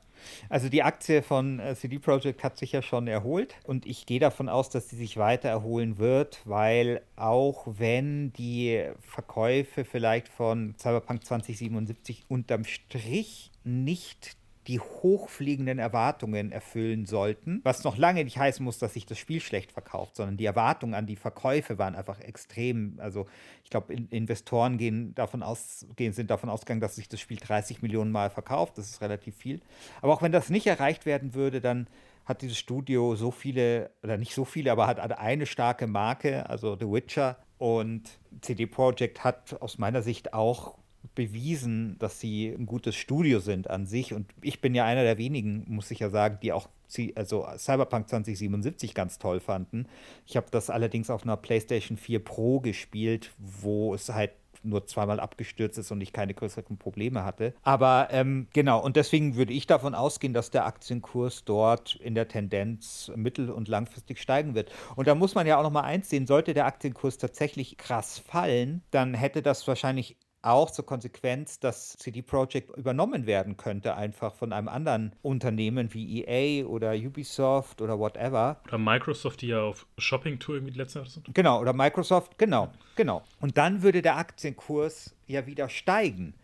Also 0.50 0.68
die 0.68 0.82
Aktie 0.82 1.22
von 1.22 1.58
äh, 1.58 1.74
CD 1.74 1.98
Projekt 1.98 2.44
hat 2.44 2.58
sich 2.58 2.72
ja 2.72 2.82
schon 2.82 3.08
erholt 3.08 3.54
und 3.64 3.86
ich 3.86 4.04
gehe 4.04 4.20
davon 4.20 4.50
aus, 4.50 4.68
dass 4.68 4.90
sie 4.90 4.96
sich 4.96 5.16
weiter 5.16 5.48
erholen 5.48 5.96
wird, 5.96 6.42
weil 6.44 7.00
auch 7.16 7.66
wenn 7.78 8.34
die 8.34 8.90
Verkäufe 9.00 9.86
vielleicht 9.86 10.28
von 10.28 10.74
Cyberpunk 10.78 11.24
2077 11.24 12.24
unterm 12.28 12.64
Strich 12.64 13.50
nicht 13.64 14.36
die 14.66 14.80
hochfliegenden 14.80 15.78
Erwartungen 15.78 16.50
erfüllen 16.50 17.06
sollten. 17.06 17.60
Was 17.64 17.84
noch 17.84 17.98
lange 17.98 18.24
nicht 18.24 18.38
heißen 18.38 18.64
muss, 18.64 18.78
dass 18.78 18.94
sich 18.94 19.06
das 19.06 19.18
Spiel 19.18 19.40
schlecht 19.40 19.72
verkauft, 19.72 20.16
sondern 20.16 20.36
die 20.36 20.46
Erwartungen 20.46 20.94
an 20.94 21.06
die 21.06 21.16
Verkäufe 21.16 21.78
waren 21.78 21.94
einfach 21.94 22.20
extrem. 22.20 22.94
Also 22.98 23.26
ich 23.62 23.70
glaube, 23.70 23.92
in 23.92 24.08
Investoren 24.08 24.78
gehen 24.78 25.14
davon 25.14 25.42
aus, 25.42 25.86
gehen, 25.96 26.12
sind 26.12 26.30
davon 26.30 26.48
ausgegangen, 26.48 26.80
dass 26.80 26.96
sich 26.96 27.08
das 27.08 27.20
Spiel 27.20 27.38
30 27.38 27.82
Millionen 27.82 28.10
Mal 28.10 28.30
verkauft. 28.30 28.78
Das 28.78 28.88
ist 28.88 29.00
relativ 29.02 29.36
viel. 29.36 29.60
Aber 30.00 30.14
auch 30.14 30.22
wenn 30.22 30.32
das 30.32 30.48
nicht 30.48 30.66
erreicht 30.66 31.04
werden 31.04 31.34
würde, 31.34 31.60
dann 31.60 31.86
hat 32.24 32.40
dieses 32.40 32.56
Studio 32.56 33.16
so 33.16 33.30
viele, 33.30 33.90
oder 34.02 34.16
nicht 34.16 34.34
so 34.34 34.44
viele, 34.46 34.72
aber 34.72 34.86
hat 34.86 34.98
eine 34.98 35.46
starke 35.46 35.86
Marke, 35.86 36.48
also 36.48 36.76
The 36.78 36.90
Witcher. 36.90 37.36
Und 37.58 38.18
CD 38.40 38.66
Projekt 38.66 39.24
hat 39.24 39.60
aus 39.60 39.78
meiner 39.78 40.02
Sicht 40.02 40.32
auch 40.34 40.78
bewiesen, 41.14 41.96
dass 41.98 42.20
sie 42.20 42.48
ein 42.48 42.66
gutes 42.66 42.94
Studio 42.94 43.40
sind 43.40 43.70
an 43.70 43.86
sich. 43.86 44.14
Und 44.14 44.26
ich 44.40 44.60
bin 44.60 44.74
ja 44.74 44.84
einer 44.84 45.02
der 45.02 45.18
wenigen, 45.18 45.64
muss 45.68 45.90
ich 45.90 45.98
ja 45.98 46.10
sagen, 46.10 46.38
die 46.42 46.52
auch 46.52 46.68
also 47.16 47.46
Cyberpunk 47.56 48.08
2077 48.08 48.94
ganz 48.94 49.18
toll 49.18 49.40
fanden. 49.40 49.86
Ich 50.26 50.36
habe 50.36 50.46
das 50.50 50.70
allerdings 50.70 51.10
auf 51.10 51.24
einer 51.24 51.36
PlayStation 51.36 51.96
4 51.96 52.24
Pro 52.24 52.60
gespielt, 52.60 53.32
wo 53.38 53.94
es 53.94 54.08
halt 54.10 54.30
nur 54.64 54.86
zweimal 54.86 55.20
abgestürzt 55.20 55.78
ist 55.78 55.90
und 55.90 56.00
ich 56.00 56.12
keine 56.12 56.34
größeren 56.34 56.78
Probleme 56.78 57.24
hatte. 57.24 57.54
Aber 57.62 58.08
ähm, 58.10 58.48
genau, 58.52 58.82
und 58.82 58.96
deswegen 58.96 59.36
würde 59.36 59.52
ich 59.52 59.66
davon 59.66 59.94
ausgehen, 59.94 60.32
dass 60.32 60.50
der 60.50 60.66
Aktienkurs 60.66 61.44
dort 61.44 61.96
in 61.96 62.14
der 62.14 62.28
Tendenz 62.28 63.12
mittel- 63.14 63.50
und 63.50 63.68
langfristig 63.68 64.18
steigen 64.18 64.54
wird. 64.54 64.72
Und 64.96 65.06
da 65.06 65.14
muss 65.14 65.34
man 65.34 65.46
ja 65.46 65.58
auch 65.58 65.62
noch 65.62 65.70
mal 65.70 65.82
eins 65.82 66.08
sehen, 66.08 66.26
sollte 66.26 66.54
der 66.54 66.66
Aktienkurs 66.66 67.18
tatsächlich 67.18 67.76
krass 67.76 68.18
fallen, 68.18 68.82
dann 68.90 69.14
hätte 69.14 69.42
das 69.42 69.66
wahrscheinlich 69.68 70.16
auch 70.44 70.70
zur 70.70 70.86
Konsequenz, 70.86 71.58
dass 71.60 71.96
CD 71.96 72.22
Projekt 72.22 72.76
übernommen 72.76 73.26
werden 73.26 73.56
könnte, 73.56 73.96
einfach 73.96 74.34
von 74.34 74.52
einem 74.52 74.68
anderen 74.68 75.14
Unternehmen 75.22 75.92
wie 75.94 76.24
EA 76.24 76.66
oder 76.66 76.94
Ubisoft 76.94 77.80
oder 77.80 77.98
whatever. 77.98 78.60
Oder 78.66 78.78
Microsoft, 78.78 79.42
die 79.42 79.48
ja 79.48 79.62
auf 79.62 79.86
Shopping-Tour 79.98 80.56
irgendwie 80.56 80.74
letztes 80.74 80.94
Jahr 80.94 81.06
sind. 81.06 81.34
Genau, 81.34 81.60
oder 81.60 81.72
Microsoft, 81.72 82.38
genau, 82.38 82.70
genau. 82.96 83.22
Und 83.40 83.56
dann 83.56 83.82
würde 83.82 84.02
der 84.02 84.16
Aktienkurs 84.16 85.14
ja 85.26 85.46
wieder 85.46 85.68
steigen 85.68 86.34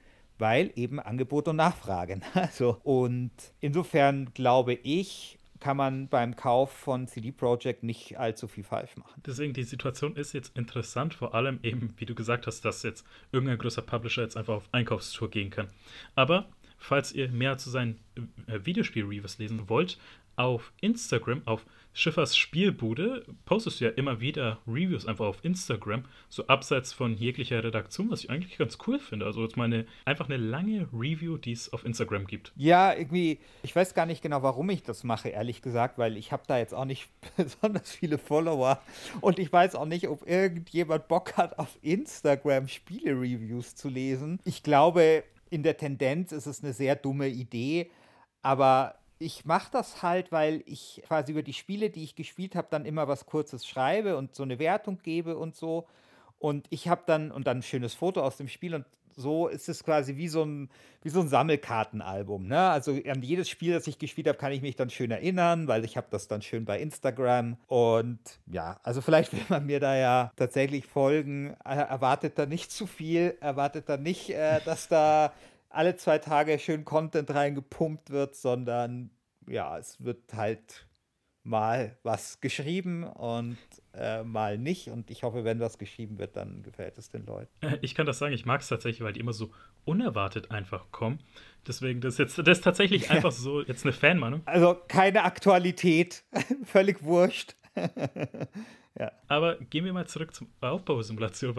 weil 0.40 0.73
eben 0.75 0.99
Angebot 0.99 1.49
und 1.49 1.57
Nachfrage. 1.57 2.21
Also, 2.35 2.78
und 2.83 3.30
insofern 3.61 4.33
glaube 4.33 4.73
ich, 4.73 5.38
kann 5.61 5.76
man 5.76 6.09
beim 6.09 6.35
Kauf 6.37 6.73
von 6.73 7.07
CD 7.07 7.33
Projekt 7.33 7.83
nicht 7.83 8.19
allzu 8.19 8.49
viel 8.49 8.64
falsch 8.64 8.97
machen. 8.97 9.23
Deswegen, 9.25 9.52
die 9.52 9.62
Situation 9.62 10.17
ist 10.17 10.33
jetzt 10.33 10.57
interessant, 10.57 11.14
vor 11.14 11.35
allem 11.35 11.61
eben, 11.62 11.95
wie 11.99 12.07
du 12.07 12.14
gesagt 12.14 12.47
hast, 12.47 12.64
dass 12.64 12.83
jetzt 12.83 13.07
irgendein 13.31 13.59
größer 13.59 13.83
Publisher 13.83 14.23
jetzt 14.23 14.37
einfach 14.37 14.55
auf 14.55 14.69
Einkaufstour 14.73 15.31
gehen 15.31 15.50
kann. 15.50 15.69
Aber 16.14 16.49
falls 16.79 17.12
ihr 17.12 17.29
mehr 17.29 17.59
zu 17.59 17.71
seinen 17.71 18.00
äh, 18.47 18.59
Videospiel-Reviews 18.64 19.38
lesen 19.38 19.69
wollt, 19.69 19.99
auf 20.37 20.73
Instagram, 20.81 21.43
auf 21.45 21.67
Schiffers 21.93 22.37
Spielbude, 22.37 23.25
postest 23.45 23.81
du 23.81 23.87
ja 23.87 23.91
immer 23.91 24.21
wieder 24.21 24.59
Reviews 24.67 25.07
einfach 25.07 25.27
auf 25.27 25.45
Instagram, 25.45 26.05
so 26.29 26.47
abseits 26.47 26.93
von 26.93 27.15
jeglicher 27.15 27.63
Redaktion, 27.63 28.11
was 28.11 28.25
ich 28.25 28.31
eigentlich 28.31 28.59
ganz 28.59 28.79
cool 28.87 28.99
finde. 28.99 29.27
Also 29.27 29.43
jetzt 29.43 29.57
meine 29.57 29.87
einfach 30.05 30.27
eine 30.27 30.37
lange 30.37 30.89
Review, 30.93 31.37
die 31.37 31.53
es 31.53 31.73
auf 31.73 31.85
Instagram 31.85 32.27
gibt. 32.27 32.53
Ja, 32.57 32.95
irgendwie, 32.95 33.41
ich 33.63 33.75
weiß 33.75 33.95
gar 33.95 34.07
nicht 34.07 34.23
genau, 34.23 34.43
warum 34.43 34.71
ich 34.71 34.83
das 34.83 35.05
mache, 35.05 35.31
ehrlich 35.31 35.63
gesagt, 35.63 35.99
weil 35.99 36.17
ich 36.17 36.33
habe 36.33 36.45
da 36.47 36.59
jetzt 36.59 36.75
auch 36.75 36.85
nicht 36.85 37.09
besonders 37.37 37.91
viele 37.91 38.19
Follower 38.19 38.81
und 39.21 39.39
ich 39.39 39.53
weiß 39.53 39.75
auch 39.75 39.87
nicht, 39.87 40.09
ob 40.09 40.29
irgendjemand 40.29 41.09
Bock 41.09 41.37
hat, 41.37 41.59
auf 41.59 41.77
Instagram 41.83 42.69
Spiele-Reviews 42.69 43.75
zu 43.75 43.89
lesen. 43.89 44.39
Ich 44.45 44.63
glaube, 44.63 45.25
in 45.51 45.65
der 45.65 45.77
Tendenz 45.77 46.31
ist 46.33 46.47
es 46.47 46.63
eine 46.63 46.73
sehr 46.73 46.95
dumme 46.95 47.29
Idee, 47.29 47.91
aber 48.43 49.00
ich 49.21 49.45
mache 49.45 49.71
das 49.71 50.03
halt, 50.03 50.33
weil 50.33 50.62
ich 50.65 51.03
quasi 51.07 51.33
über 51.33 51.43
die 51.43 51.53
Spiele, 51.53 51.91
die 51.91 52.03
ich 52.03 52.17
gespielt 52.17 52.57
habe, 52.57 52.69
dann 52.71 52.87
immer 52.87 53.07
was 53.07 53.27
Kurzes 53.27 53.67
schreibe 53.67 54.17
und 54.17 54.35
so 54.35 54.43
eine 54.43 54.59
Wertung 54.59 54.99
gebe 55.03 55.37
und 55.37 55.55
so. 55.55 55.87
Und 56.39 56.67
ich 56.71 56.89
habe 56.89 57.03
dann, 57.07 57.31
und 57.31 57.47
dann 57.47 57.59
ein 57.59 57.62
schönes 57.62 57.95
Foto 57.95 58.23
aus 58.23 58.39
dem 58.39 58.49
Spiel 58.49 58.75
und 58.75 58.87
so 59.15 59.49
ist 59.49 59.69
es 59.69 59.85
quasi 59.85 60.17
wie 60.17 60.29
so 60.29 60.43
ein, 60.43 60.71
wie 61.03 61.11
so 61.11 61.21
ein 61.21 61.29
Sammelkartenalbum. 61.29 62.47
Ne? 62.47 62.59
Also 62.59 62.93
an 62.93 63.23
jedes 63.23 63.50
Spiel, 63.50 63.75
das 63.75 63.87
ich 63.87 63.99
gespielt 63.99 64.27
habe, 64.27 64.39
kann 64.39 64.53
ich 64.53 64.62
mich 64.62 64.77
dann 64.77 64.89
schön 64.89 65.11
erinnern, 65.11 65.69
weil 65.69 65.85
ich 65.85 65.99
habe 65.99 66.07
das 66.11 66.27
dann 66.27 66.41
schön 66.41 66.65
bei 66.65 66.81
Instagram. 66.81 67.59
Und 67.67 68.19
ja, 68.47 68.81
also 68.83 69.03
vielleicht 69.03 69.33
will 69.35 69.45
man 69.50 69.67
mir 69.67 69.81
da 69.81 69.97
ja 69.97 70.33
tatsächlich 70.37 70.87
folgen. 70.87 71.55
Erwartet 71.65 72.39
da 72.39 72.47
nicht 72.47 72.73
zu 72.73 72.87
viel, 72.87 73.37
erwartet 73.41 73.89
da 73.89 73.99
nicht, 73.99 74.31
äh, 74.31 74.61
dass 74.65 74.89
da 74.89 75.35
alle 75.71 75.97
zwei 75.97 76.19
Tage 76.19 76.59
schön 76.59 76.85
Content 76.85 77.31
reingepumpt 77.31 78.11
wird, 78.11 78.35
sondern 78.35 79.11
ja, 79.49 79.79
es 79.79 80.03
wird 80.05 80.35
halt 80.35 80.87
mal 81.43 81.97
was 82.03 82.41
geschrieben 82.41 83.05
und 83.05 83.57
äh, 83.95 84.23
mal 84.23 84.59
nicht. 84.59 84.89
Und 84.89 85.11
ich 85.11 85.23
hoffe, 85.23 85.45
wenn 85.45 85.59
was 85.61 85.79
geschrieben 85.79 86.19
wird, 86.19 86.37
dann 86.37 86.62
gefällt 86.62 86.99
es 86.99 87.09
den 87.09 87.25
Leuten. 87.25 87.50
Äh, 87.65 87.79
ich 87.81 87.95
kann 87.95 88.07
das 88.07 88.19
sagen, 88.19 88.35
ich 88.35 88.45
mag 88.45 88.61
es 88.61 88.69
tatsächlich, 88.69 89.03
weil 89.03 89.15
die 89.15 89.21
immer 89.21 89.33
so 89.33 89.50
unerwartet 89.85 90.50
einfach 90.50 90.91
kommen. 90.91 91.21
Deswegen, 91.67 92.00
das 92.00 92.15
ist 92.15 92.19
jetzt 92.19 92.39
das 92.39 92.59
ist 92.59 92.65
tatsächlich 92.65 93.11
einfach 93.11 93.33
so 93.33 93.62
jetzt 93.62 93.85
eine 93.85 93.93
Fanmeinung. 93.93 94.43
Also 94.45 94.77
keine 94.89 95.25
Aktualität, 95.25 96.25
völlig 96.65 97.03
wurscht. 97.03 97.57
Ja. 99.00 99.12
Aber 99.28 99.57
gehen 99.57 99.87
wir 99.87 99.95
mal 99.95 100.07
zurück 100.07 100.35
zum 100.35 100.49
Aufbausimulation. 100.61 101.54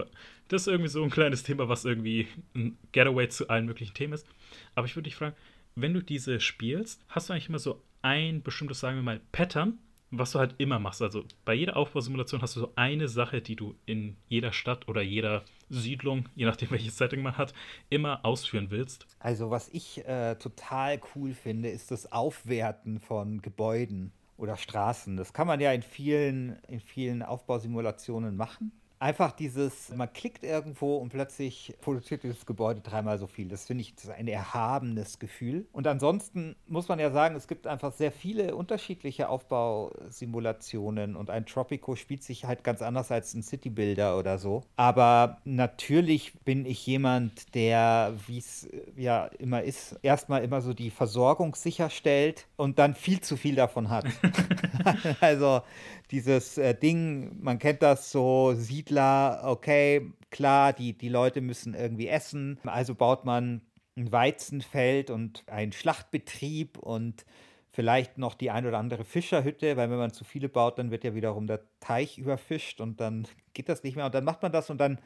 Das 0.48 0.62
ist 0.62 0.68
irgendwie 0.68 0.90
so 0.90 1.04
ein 1.04 1.10
kleines 1.10 1.42
Thema, 1.42 1.68
was 1.68 1.86
irgendwie 1.86 2.28
ein 2.54 2.78
Getaway 2.92 3.30
zu 3.30 3.50
allen 3.50 3.66
möglichen 3.66 3.96
Themen 3.96 4.14
ist. 4.14 4.28
Aber 4.76 4.86
ich 4.86 4.96
würde 4.96 5.06
dich 5.06 5.16
fragen, 5.16 5.36
wenn 5.74 5.92
du 5.92 6.04
diese 6.04 6.40
spielst, 6.40 7.04
hast 7.10 7.30
du 7.30 7.34
eigentlich 7.34 7.50
immer 7.50 7.58
so 7.58 7.82
ein 8.04 8.44
bestimmtes, 8.44 8.80
sagen 8.80 8.98
wir 8.98 9.02
mal, 9.02 9.22
Pattern, 9.32 9.80
was 10.12 10.34
du 10.34 10.40
halt 10.40 10.54
immer 10.60 10.78
machst. 10.78 11.02
Also 11.02 11.26
bei 11.44 11.56
jeder 11.56 11.78
Aufbausimulation 11.78 12.44
hast 12.44 12.56
du 12.58 12.60
so 12.60 12.74
eine 12.76 13.08
Sache, 13.08 13.42
die 13.42 13.56
du 13.56 13.74
in 13.88 14.18
jeder 14.28 14.54
Stadt 14.54 14.88
oder 14.88 15.02
jeder 15.02 15.44
Siedlung, 15.70 16.30
je 16.36 16.46
nachdem 16.46 16.70
welches 16.70 16.98
Setting 16.98 17.24
man 17.24 17.40
hat, 17.40 17.56
immer 17.90 18.24
ausführen 18.24 18.70
willst. 18.70 19.08
Also 19.18 19.50
was 19.50 19.68
ich 19.70 20.06
äh, 20.06 20.36
total 20.36 21.02
cool 21.16 21.34
finde, 21.34 21.70
ist 21.70 21.90
das 21.90 22.12
Aufwerten 22.12 23.00
von 23.00 23.42
Gebäuden 23.42 24.12
oder 24.42 24.58
Straßen. 24.58 25.18
Das 25.18 25.34
kann 25.34 25.46
man 25.46 25.60
ja 25.60 25.72
in 25.72 25.84
vielen, 25.84 26.58
in 26.68 26.80
vielen 26.80 27.22
Aufbausimulationen 27.22 28.36
machen 28.36 28.72
einfach 29.02 29.32
dieses, 29.32 29.90
man 29.96 30.12
klickt 30.14 30.44
irgendwo 30.44 30.98
und 30.98 31.10
plötzlich 31.10 31.74
produziert 31.82 32.24
dieses 32.24 32.46
Gebäude 32.46 32.82
dreimal 32.82 33.18
so 33.18 33.26
viel. 33.26 33.48
Das 33.48 33.66
finde 33.66 33.82
ich 33.82 33.96
das 33.96 34.10
ein 34.10 34.28
erhabenes 34.28 35.18
Gefühl. 35.18 35.66
Und 35.72 35.88
ansonsten 35.88 36.56
muss 36.68 36.88
man 36.88 37.00
ja 37.00 37.10
sagen, 37.10 37.36
es 37.36 37.48
gibt 37.48 37.66
einfach 37.66 37.94
sehr 37.94 38.12
viele 38.12 38.56
unterschiedliche 38.56 39.28
Aufbausimulationen 39.28 41.16
und 41.16 41.32
ein 41.32 41.48
Tropico 41.48 41.96
spielt 41.96 42.24
sich 42.24 42.46
halt 42.46 42.64
ganz 42.64 42.84
anders 42.84 43.12
als 43.12 43.34
ein 43.34 43.42
City 43.42 43.72
Builder 43.72 44.20
oder 44.20 44.38
so. 44.38 44.62
Aber 44.76 45.42
natürlich 45.46 46.34
bin 46.46 46.66
ich 46.68 46.86
jemand, 46.86 47.56
der, 47.56 48.14
wie 48.28 48.38
es 48.38 48.70
ja 48.96 49.26
immer 49.40 49.64
ist, 49.64 49.98
erstmal 50.04 50.44
immer 50.44 50.62
so 50.62 50.74
die 50.74 50.92
Versorgung 50.92 51.56
sicherstellt 51.56 52.46
und 52.56 52.78
dann 52.78 52.94
viel 52.94 53.22
zu 53.22 53.36
viel 53.36 53.56
davon 53.56 53.90
hat. 53.90 54.06
also 55.22 55.62
dieses 56.12 56.58
äh, 56.58 56.76
Ding, 56.76 57.42
man 57.42 57.60
kennt 57.60 57.82
das 57.82 58.12
so, 58.12 58.54
Siedler, 58.56 59.42
okay, 59.46 60.12
klar, 60.30 60.74
die, 60.74 60.98
die 60.98 61.10
Leute 61.10 61.42
müssen 61.42 61.74
irgendwie 61.74 62.08
essen, 62.08 62.60
also 62.66 62.96
baut 62.96 63.26
man 63.26 63.62
ein 63.96 64.12
Weizenfeld 64.12 65.10
und 65.10 65.44
einen 65.48 65.72
Schlachtbetrieb 65.72 66.78
und 66.78 67.26
vielleicht 67.72 68.18
noch 68.18 68.36
die 68.36 68.52
ein 68.52 68.66
oder 68.66 68.78
andere 68.78 69.06
Fischerhütte, 69.06 69.78
weil 69.78 69.90
wenn 69.90 69.98
man 69.98 70.12
zu 70.12 70.26
viele 70.26 70.50
baut, 70.50 70.78
dann 70.78 70.92
wird 70.92 71.04
ja 71.04 71.16
wiederum 71.16 71.48
der 71.48 71.62
Teich 71.80 72.18
überfischt 72.18 72.82
und 72.82 73.00
dann 73.00 73.28
geht 73.54 73.70
das 73.70 73.84
nicht 73.84 73.96
mehr. 73.96 74.06
Und 74.06 74.16
dann 74.16 74.26
macht 74.26 74.42
man 74.42 74.52
das 74.52 74.70
und 74.70 74.78
dann, 74.78 75.00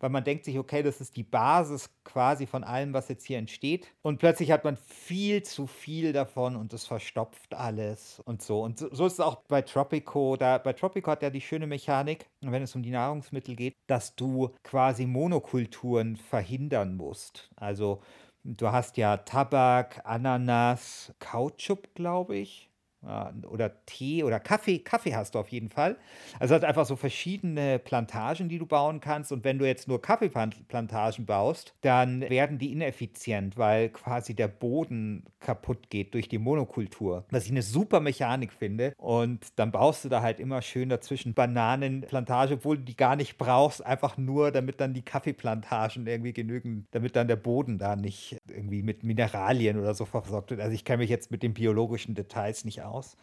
weil 0.00 0.10
man 0.10 0.24
denkt 0.24 0.44
sich, 0.44 0.58
okay, 0.58 0.82
das 0.82 1.00
ist 1.00 1.16
die 1.16 1.22
Basis 1.22 1.90
quasi 2.04 2.46
von 2.46 2.62
allem, 2.62 2.92
was 2.92 3.08
jetzt 3.08 3.26
hier 3.26 3.38
entsteht. 3.38 3.88
Und 4.02 4.18
plötzlich 4.18 4.50
hat 4.50 4.64
man 4.64 4.76
viel 4.76 5.42
zu 5.42 5.66
viel 5.66 6.12
davon 6.12 6.56
und 6.56 6.72
es 6.72 6.86
verstopft 6.86 7.54
alles 7.54 8.20
und 8.24 8.42
so. 8.42 8.62
Und 8.62 8.78
so, 8.78 9.06
ist 9.06 9.14
es 9.14 9.20
auch 9.20 9.42
bei 9.48 9.62
Tropico. 9.62 10.36
Da, 10.36 10.58
bei 10.58 10.72
Tropico 10.74 11.10
hat 11.10 11.22
ja 11.22 11.30
die 11.30 11.40
schöne 11.40 11.66
Mechanik, 11.66 12.26
wenn 12.42 12.62
es 12.62 12.74
um 12.74 12.82
die 12.82 12.90
Nahrungsmittel 12.90 13.56
geht, 13.56 13.74
dass 13.86 14.14
du 14.14 14.50
quasi 14.62 15.06
Monokulturen 15.06 16.16
verhindern 16.16 16.96
musst. 16.96 17.50
Also 17.56 18.00
Du 18.44 18.70
hast 18.72 18.96
ja 18.96 19.18
Tabak, 19.18 20.00
Ananas, 20.04 21.12
Kautschuk, 21.18 21.94
glaube 21.94 22.36
ich. 22.36 22.69
Oder 23.02 23.84
Tee 23.86 24.24
oder 24.24 24.38
Kaffee. 24.40 24.80
Kaffee 24.80 25.14
hast 25.14 25.34
du 25.34 25.38
auf 25.38 25.48
jeden 25.48 25.70
Fall. 25.70 25.96
Also 26.38 26.54
hat 26.54 26.64
einfach 26.64 26.84
so 26.84 26.96
verschiedene 26.96 27.78
Plantagen, 27.78 28.48
die 28.48 28.58
du 28.58 28.66
bauen 28.66 29.00
kannst. 29.00 29.32
Und 29.32 29.42
wenn 29.44 29.58
du 29.58 29.66
jetzt 29.66 29.88
nur 29.88 30.02
Kaffeeplantagen 30.02 31.24
baust, 31.24 31.74
dann 31.80 32.20
werden 32.20 32.58
die 32.58 32.72
ineffizient, 32.72 33.56
weil 33.56 33.88
quasi 33.88 34.34
der 34.34 34.48
Boden 34.48 35.24
kaputt 35.40 35.88
geht 35.88 36.12
durch 36.12 36.28
die 36.28 36.38
Monokultur. 36.38 37.24
Was 37.30 37.46
ich 37.46 37.50
eine 37.50 37.62
super 37.62 38.00
Mechanik 38.00 38.52
finde. 38.52 38.92
Und 38.98 39.46
dann 39.56 39.72
baust 39.72 40.04
du 40.04 40.10
da 40.10 40.20
halt 40.20 40.38
immer 40.38 40.60
schön 40.60 40.90
dazwischen 40.90 41.32
Bananenplantage, 41.32 42.54
obwohl 42.54 42.76
du 42.76 42.84
die 42.84 42.96
gar 42.96 43.16
nicht 43.16 43.38
brauchst, 43.38 43.84
einfach 43.84 44.18
nur, 44.18 44.50
damit 44.50 44.80
dann 44.80 44.92
die 44.92 45.02
Kaffeeplantagen 45.02 46.06
irgendwie 46.06 46.34
genügen, 46.34 46.86
damit 46.90 47.16
dann 47.16 47.28
der 47.28 47.36
Boden 47.36 47.78
da 47.78 47.96
nicht 47.96 48.36
irgendwie 48.48 48.82
mit 48.82 49.04
Mineralien 49.04 49.78
oder 49.78 49.94
so 49.94 50.04
versorgt 50.04 50.50
wird. 50.50 50.60
Also 50.60 50.74
ich 50.74 50.84
kenne 50.84 50.98
mich 50.98 51.10
jetzt 51.10 51.30
mit 51.30 51.42
den 51.42 51.54
biologischen 51.54 52.14
Details 52.14 52.64
nicht 52.66 52.82
aus 52.82 52.89
aus. 52.90 53.16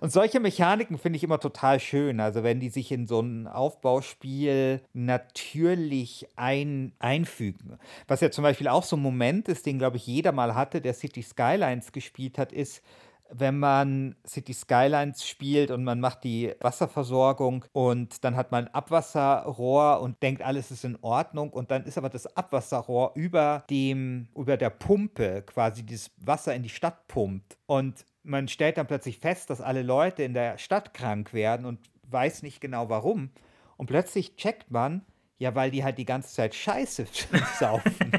Und 0.00 0.12
solche 0.12 0.40
Mechaniken 0.40 0.98
finde 0.98 1.16
ich 1.16 1.24
immer 1.24 1.40
total 1.40 1.80
schön. 1.80 2.20
Also 2.20 2.42
wenn 2.42 2.60
die 2.60 2.68
sich 2.68 2.92
in 2.92 3.06
so 3.06 3.20
ein 3.20 3.46
Aufbauspiel 3.46 4.80
natürlich 4.92 6.28
ein, 6.36 6.92
einfügen. 6.98 7.78
Was 8.08 8.20
ja 8.20 8.30
zum 8.30 8.42
Beispiel 8.42 8.68
auch 8.68 8.84
so 8.84 8.96
ein 8.96 9.02
Moment 9.02 9.48
ist, 9.48 9.66
den 9.66 9.78
glaube 9.78 9.96
ich 9.96 10.06
jeder 10.06 10.32
mal 10.32 10.54
hatte, 10.54 10.80
der 10.80 10.94
City 10.94 11.22
Skylines 11.22 11.92
gespielt 11.92 12.38
hat, 12.38 12.52
ist, 12.52 12.82
wenn 13.34 13.58
man 13.58 14.14
City 14.26 14.52
Skylines 14.52 15.26
spielt 15.26 15.70
und 15.70 15.84
man 15.84 16.00
macht 16.00 16.24
die 16.24 16.54
Wasserversorgung 16.60 17.64
und 17.72 18.24
dann 18.24 18.36
hat 18.36 18.52
man 18.52 18.66
ein 18.66 18.74
Abwasserrohr 18.74 20.00
und 20.00 20.22
denkt, 20.22 20.42
alles 20.42 20.70
ist 20.70 20.84
in 20.84 20.98
Ordnung 21.00 21.50
und 21.50 21.70
dann 21.70 21.84
ist 21.84 21.96
aber 21.96 22.10
das 22.10 22.36
Abwasserrohr 22.36 23.12
über 23.14 23.64
dem, 23.70 24.28
über 24.36 24.56
der 24.56 24.70
Pumpe 24.70 25.42
quasi 25.42 25.82
dieses 25.82 26.10
Wasser 26.18 26.54
in 26.54 26.62
die 26.62 26.68
Stadt 26.68 27.08
pumpt 27.08 27.56
und 27.66 28.04
man 28.22 28.48
stellt 28.48 28.76
dann 28.76 28.86
plötzlich 28.86 29.18
fest, 29.18 29.50
dass 29.50 29.60
alle 29.60 29.82
Leute 29.82 30.22
in 30.22 30.34
der 30.34 30.58
Stadt 30.58 30.94
krank 30.94 31.32
werden 31.32 31.66
und 31.66 31.80
weiß 32.08 32.42
nicht 32.42 32.60
genau 32.60 32.88
warum. 32.88 33.30
Und 33.76 33.86
plötzlich 33.86 34.36
checkt 34.36 34.70
man, 34.70 35.04
ja, 35.38 35.56
weil 35.56 35.72
die 35.72 35.82
halt 35.82 35.98
die 35.98 36.04
ganze 36.04 36.32
Zeit 36.32 36.54
Scheiße 36.54 37.06
saufen. 37.58 38.12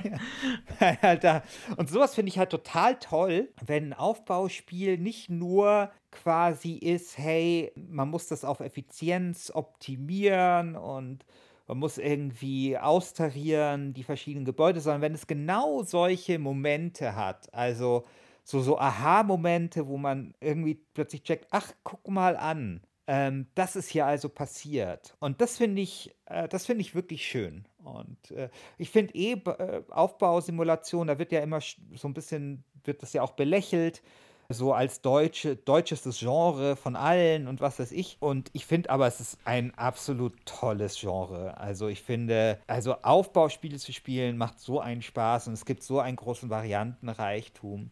Alter. 1.01 1.43
Und 1.77 1.89
sowas 1.89 2.15
finde 2.15 2.29
ich 2.29 2.38
halt 2.38 2.50
total 2.50 3.00
toll, 3.00 3.50
wenn 3.65 3.89
ein 3.89 3.93
Aufbauspiel 3.93 4.98
nicht 4.98 5.29
nur 5.29 5.89
quasi 6.12 6.74
ist, 6.74 7.17
hey, 7.17 7.72
man 7.75 8.10
muss 8.10 8.27
das 8.27 8.43
auf 8.43 8.60
Effizienz 8.60 9.51
optimieren 9.53 10.75
und 10.75 11.25
man 11.67 11.77
muss 11.77 11.98
irgendwie 11.98 12.77
austarieren, 12.77 13.93
die 13.93 14.03
verschiedenen 14.03 14.45
Gebäude, 14.45 14.81
sondern 14.81 15.01
wenn 15.01 15.13
es 15.13 15.25
genau 15.25 15.81
solche 15.83 16.39
Momente 16.39 17.15
hat, 17.15 17.53
also 17.53 18.03
so, 18.44 18.62
so 18.62 18.78
Aha-Momente, 18.78 19.88
wo 19.88 19.98
man 19.98 20.34
irgendwie 20.40 20.76
plötzlich 20.94 21.24
checkt, 21.24 21.48
ach, 21.52 21.72
guck 21.84 22.08
mal 22.08 22.36
an, 22.36 22.82
ähm, 23.08 23.48
das 23.56 23.76
ist 23.76 23.90
hier 23.90 24.06
also 24.06 24.30
passiert. 24.30 25.16
Und 25.20 25.42
das 25.42 25.58
finde 25.58 25.82
ich, 25.82 26.16
äh, 26.26 26.48
das 26.48 26.66
finde 26.66 26.82
ich 26.82 26.96
wirklich 26.96 27.26
schön. 27.26 27.66
Und 27.84 28.32
äh, 28.32 28.50
ich 28.78 28.90
finde 28.90 29.14
eh 29.16 29.34
äh, 29.34 29.84
Aufbausimulation, 29.90 31.08
da 31.08 31.20
wird 31.20 31.32
ja 31.32 31.42
immer 31.42 31.60
so 31.62 32.08
ein 32.08 32.14
bisschen, 32.14 32.64
wird 32.84 33.02
das 33.04 33.14
ja 33.14 33.22
auch 33.22 33.32
belächelt 33.32 34.02
so 34.50 34.74
als 34.74 35.02
deutsche, 35.02 35.56
deutschestes 35.56 36.20
Genre 36.20 36.76
von 36.76 36.96
allen 36.96 37.48
und 37.48 37.62
was 37.62 37.80
weiß 37.80 37.92
ich. 37.92 38.18
Und 38.20 38.50
ich 38.54 38.66
finde 38.66 38.90
aber, 38.90 39.08
es 39.08 39.20
ist 39.20 39.38
ein 39.46 39.74
absolut 39.76 40.34
tolles 40.46 41.00
Genre. 41.00 41.58
Also 41.58 41.88
ich 41.88 42.02
finde, 42.02 42.60
also 42.68 42.96
Aufbauspiele 43.02 43.78
zu 43.78 43.94
spielen 43.94 44.38
macht 44.38 44.60
so 44.60 44.80
einen 44.80 45.02
Spaß 45.02 45.48
und 45.48 45.54
es 45.54 45.66
gibt 45.66 45.84
so 45.84 46.00
einen 46.00 46.18
großen 46.18 46.50
Variantenreichtum. 46.50 47.92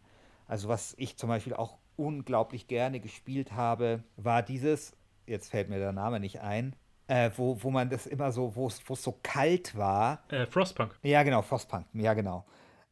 Also 0.52 0.68
was 0.68 0.92
ich 0.98 1.16
zum 1.16 1.30
Beispiel 1.30 1.54
auch 1.54 1.78
unglaublich 1.96 2.66
gerne 2.66 3.00
gespielt 3.00 3.52
habe, 3.52 4.04
war 4.16 4.42
dieses, 4.42 4.94
jetzt 5.26 5.50
fällt 5.50 5.70
mir 5.70 5.78
der 5.78 5.92
Name 5.92 6.20
nicht 6.20 6.42
ein, 6.42 6.76
äh, 7.06 7.30
wo, 7.36 7.62
wo 7.62 7.70
man 7.70 7.88
das 7.88 8.06
immer 8.06 8.32
so, 8.32 8.54
wo 8.54 8.66
es 8.66 8.82
so 9.02 9.18
kalt 9.22 9.74
war. 9.78 10.22
Äh, 10.28 10.44
Frostpunk. 10.44 10.94
Ja, 11.02 11.22
genau, 11.22 11.40
Frostpunk, 11.40 11.86
ja, 11.94 12.12
genau. 12.12 12.44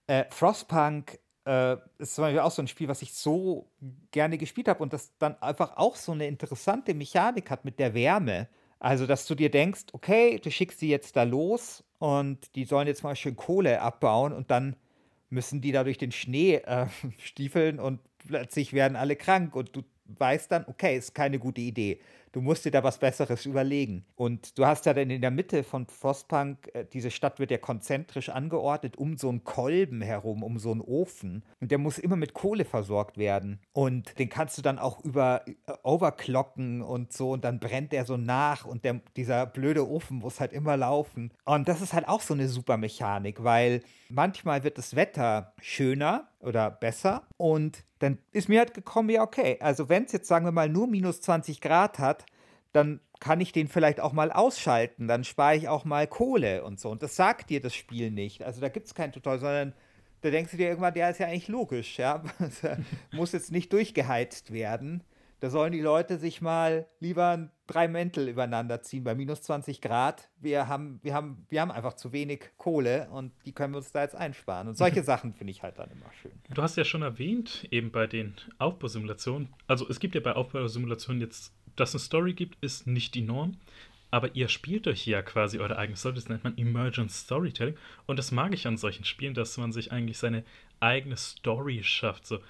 Äh, 0.07 0.25
Frostpunk 0.31 1.19
äh, 1.45 1.76
ist 1.99 2.14
zum 2.14 2.23
Beispiel 2.23 2.40
auch 2.40 2.50
so 2.50 2.62
ein 2.62 2.67
Spiel, 2.67 2.88
was 2.88 3.02
ich 3.02 3.12
so 3.12 3.71
gerne 4.11 4.38
gespielt 4.38 4.67
habe 4.67 4.83
und 4.83 4.95
das 4.95 5.14
dann 5.19 5.37
einfach 5.43 5.76
auch 5.76 5.97
so 5.97 6.12
eine 6.12 6.29
interessante 6.29 6.95
Mechanik 6.95 7.50
hat 7.50 7.67
mit 7.67 7.79
der 7.79 7.93
Wärme. 7.93 8.49
Also, 8.79 9.07
dass 9.07 9.26
du 9.26 9.35
dir 9.35 9.50
denkst, 9.50 9.85
okay, 9.93 10.38
du 10.38 10.50
schickst 10.50 10.79
sie 10.79 10.88
jetzt 10.88 11.14
da 11.14 11.25
los 11.25 11.85
und 11.99 12.55
die 12.55 12.64
sollen 12.64 12.87
jetzt 12.87 13.03
mal 13.03 13.16
schön 13.16 13.37
Kohle 13.37 13.83
abbauen 13.83 14.33
und 14.33 14.51
dann 14.51 14.77
müssen 15.31 15.61
die 15.61 15.73
da 15.73 15.85
durch 15.85 15.99
den 15.99 16.12
Schnee 16.12 16.57
äh, 16.57 16.87
stiefeln 17.19 17.79
und 17.79 18.01
plötzlich 18.19 18.73
werden 18.73 18.97
alle 18.97 19.16
krank 19.16 19.55
und 19.55 19.75
du 19.75 19.83
weißt 20.18 20.53
dann, 20.53 20.64
okay, 20.66 20.96
ist 20.96 21.14
keine 21.14 21.38
gute 21.38 21.61
Idee. 21.61 22.01
Du 22.33 22.40
musst 22.40 22.64
dir 22.64 22.70
da 22.70 22.85
was 22.85 22.99
Besseres 22.99 23.44
überlegen. 23.44 24.05
Und 24.14 24.57
du 24.57 24.64
hast 24.64 24.87
ja 24.87 24.94
dann 24.94 25.11
in 25.11 25.20
der 25.20 25.33
Mitte 25.33 25.64
von 25.64 25.87
Frostpunk, 25.87 26.70
äh, 26.75 26.85
diese 26.92 27.11
Stadt 27.11 27.40
wird 27.40 27.51
ja 27.51 27.59
konzentrisch 27.59 28.29
angeordnet, 28.29 28.96
um 28.96 29.16
so 29.16 29.29
einen 29.29 29.42
Kolben 29.42 30.01
herum, 30.01 30.44
um 30.44 30.59
so 30.59 30.70
einen 30.70 30.81
Ofen. 30.81 31.42
Und 31.61 31.73
der 31.73 31.79
muss 31.79 31.99
immer 31.99 32.14
mit 32.14 32.33
Kohle 32.33 32.64
versorgt 32.64 33.18
werden. 33.18 33.59
Und 33.73 34.16
den 34.20 34.29
kannst 34.29 34.57
du 34.59 34.62
dann 34.62 34.79
auch 34.79 35.05
über 35.05 35.42
äh, 35.46 35.73
overclocken 35.83 36.83
und 36.83 37.12
so. 37.12 37.33
Und 37.33 37.44
dann 37.44 37.59
brennt 37.59 37.90
der 37.90 38.05
so 38.05 38.16
nach 38.16 38.64
und 38.64 38.85
der, 38.85 39.01
dieser 39.16 39.46
blöde 39.46 39.88
Ofen 39.88 40.18
muss 40.18 40.38
halt 40.38 40.53
immer 40.53 40.77
laufen. 40.77 41.33
Und 41.44 41.66
das 41.66 41.81
ist 41.81 41.92
halt 41.92 42.07
auch 42.07 42.20
so 42.20 42.35
eine 42.35 42.49
super 42.49 42.77
Mechanik, 42.77 43.42
weil 43.42 43.83
manchmal 44.09 44.62
wird 44.62 44.79
das 44.79 44.94
Wetter 44.94 45.53
schöner 45.61 46.29
oder 46.38 46.70
besser. 46.70 47.25
Und 47.37 47.85
dann 48.00 48.18
ist 48.32 48.48
mir 48.48 48.58
halt 48.58 48.74
gekommen, 48.74 49.10
ja, 49.10 49.22
okay, 49.22 49.58
also 49.60 49.88
wenn 49.88 50.04
es 50.04 50.12
jetzt, 50.12 50.26
sagen 50.26 50.44
wir 50.44 50.52
mal, 50.52 50.68
nur 50.68 50.86
minus 50.86 51.20
20 51.20 51.60
Grad 51.60 51.98
hat, 51.98 52.26
dann 52.72 53.00
kann 53.20 53.40
ich 53.40 53.52
den 53.52 53.68
vielleicht 53.68 54.00
auch 54.00 54.12
mal 54.12 54.32
ausschalten, 54.32 55.06
dann 55.06 55.24
spare 55.24 55.56
ich 55.56 55.68
auch 55.68 55.84
mal 55.84 56.06
Kohle 56.06 56.64
und 56.64 56.80
so. 56.80 56.90
Und 56.90 57.02
das 57.02 57.14
sagt 57.14 57.50
dir 57.50 57.60
das 57.60 57.74
Spiel 57.74 58.10
nicht. 58.10 58.42
Also 58.42 58.60
da 58.60 58.68
gibt 58.68 58.86
es 58.86 58.94
kein 58.94 59.12
Tutorial, 59.12 59.40
sondern 59.40 59.74
da 60.22 60.30
denkst 60.30 60.50
du 60.52 60.56
dir 60.56 60.68
irgendwann, 60.68 60.94
der 60.94 61.10
ist 61.10 61.20
ja 61.20 61.26
eigentlich 61.26 61.48
logisch, 61.48 61.98
ja. 61.98 62.22
Muss 63.12 63.32
jetzt 63.32 63.52
nicht 63.52 63.72
durchgeheizt 63.72 64.52
werden. 64.52 65.02
Da 65.40 65.48
sollen 65.48 65.72
die 65.72 65.81
Leute 65.81 66.18
sich 66.18 66.42
mal 66.42 66.87
lieber 67.00 67.50
drei 67.66 67.88
Mäntel 67.88 68.29
übereinander 68.29 68.83
ziehen 68.83 69.05
bei 69.05 69.14
minus 69.14 69.40
20 69.42 69.81
Grad. 69.81 70.29
Wir 70.38 70.68
haben, 70.68 71.00
wir 71.03 71.14
haben, 71.14 71.46
wir 71.48 71.62
haben 71.62 71.70
einfach 71.70 71.94
zu 71.94 72.12
wenig 72.12 72.50
Kohle 72.59 73.09
und 73.11 73.33
die 73.46 73.53
können 73.53 73.72
wir 73.72 73.79
uns 73.79 73.90
da 73.90 74.03
jetzt 74.03 74.14
einsparen. 74.14 74.68
Und 74.68 74.76
solche 74.76 75.03
Sachen 75.05 75.33
finde 75.33 75.53
ich 75.53 75.62
halt 75.62 75.79
dann 75.79 75.90
immer 75.90 76.12
schön. 76.20 76.33
Du 76.53 76.62
hast 76.62 76.76
ja 76.76 76.85
schon 76.85 77.03
erwähnt, 77.03 77.66
eben 77.70 77.90
bei 77.90 78.07
den 78.07 78.35
Aufbausimulationen, 78.59 79.48
also 79.66 79.88
es 79.88 79.98
gibt 79.98 80.14
ja 80.14 80.20
bei 80.20 80.35
Aufbausimulationen 80.35 81.22
jetzt, 81.22 81.55
dass 81.74 81.90
es 81.90 81.94
eine 81.94 82.00
Story 82.00 82.35
gibt, 82.35 82.62
ist 82.62 82.87
nicht 82.87 83.14
die 83.14 83.22
Norm. 83.22 83.57
Aber 84.12 84.35
ihr 84.35 84.48
spielt 84.48 84.88
euch 84.88 85.07
ja 85.07 85.22
quasi 85.22 85.59
eure 85.61 85.79
eigene 85.79 85.96
Story, 85.96 86.16
das 86.16 86.29
nennt 86.29 86.42
man 86.42 86.59
Emergent 86.59 87.12
Storytelling. 87.12 87.76
Und 88.07 88.18
das 88.18 88.33
mag 88.33 88.53
ich 88.53 88.66
an 88.66 88.76
solchen 88.76 89.05
Spielen, 89.05 89.35
dass 89.35 89.57
man 89.57 89.72
sich 89.72 89.92
eigentlich 89.92 90.18
seine 90.18 90.44
eigene 90.81 91.16
Story 91.16 91.83
schafft. 91.85 92.26
So, 92.26 92.40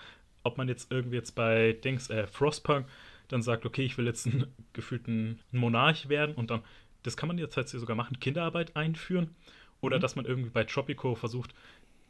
ob 0.42 0.58
man 0.58 0.68
jetzt 0.68 0.90
irgendwie 0.90 1.16
jetzt 1.16 1.32
bei 1.34 1.72
Dings, 1.72 2.10
äh, 2.10 2.26
Frostpunk 2.26 2.86
dann 3.28 3.42
sagt, 3.42 3.64
okay, 3.64 3.82
ich 3.82 3.96
will 3.96 4.06
jetzt 4.06 4.26
einen 4.26 4.46
gefühlten 4.72 5.40
Monarch 5.52 6.08
werden 6.08 6.34
und 6.34 6.50
dann, 6.50 6.62
das 7.02 7.16
kann 7.16 7.28
man 7.28 7.38
jetzt 7.38 7.56
halt 7.56 7.68
sogar 7.68 7.96
machen, 7.96 8.20
Kinderarbeit 8.20 8.76
einführen. 8.76 9.34
Oder 9.80 9.96
mhm. 9.96 10.00
dass 10.02 10.16
man 10.16 10.26
irgendwie 10.26 10.50
bei 10.50 10.64
Tropico 10.64 11.14
versucht, 11.14 11.54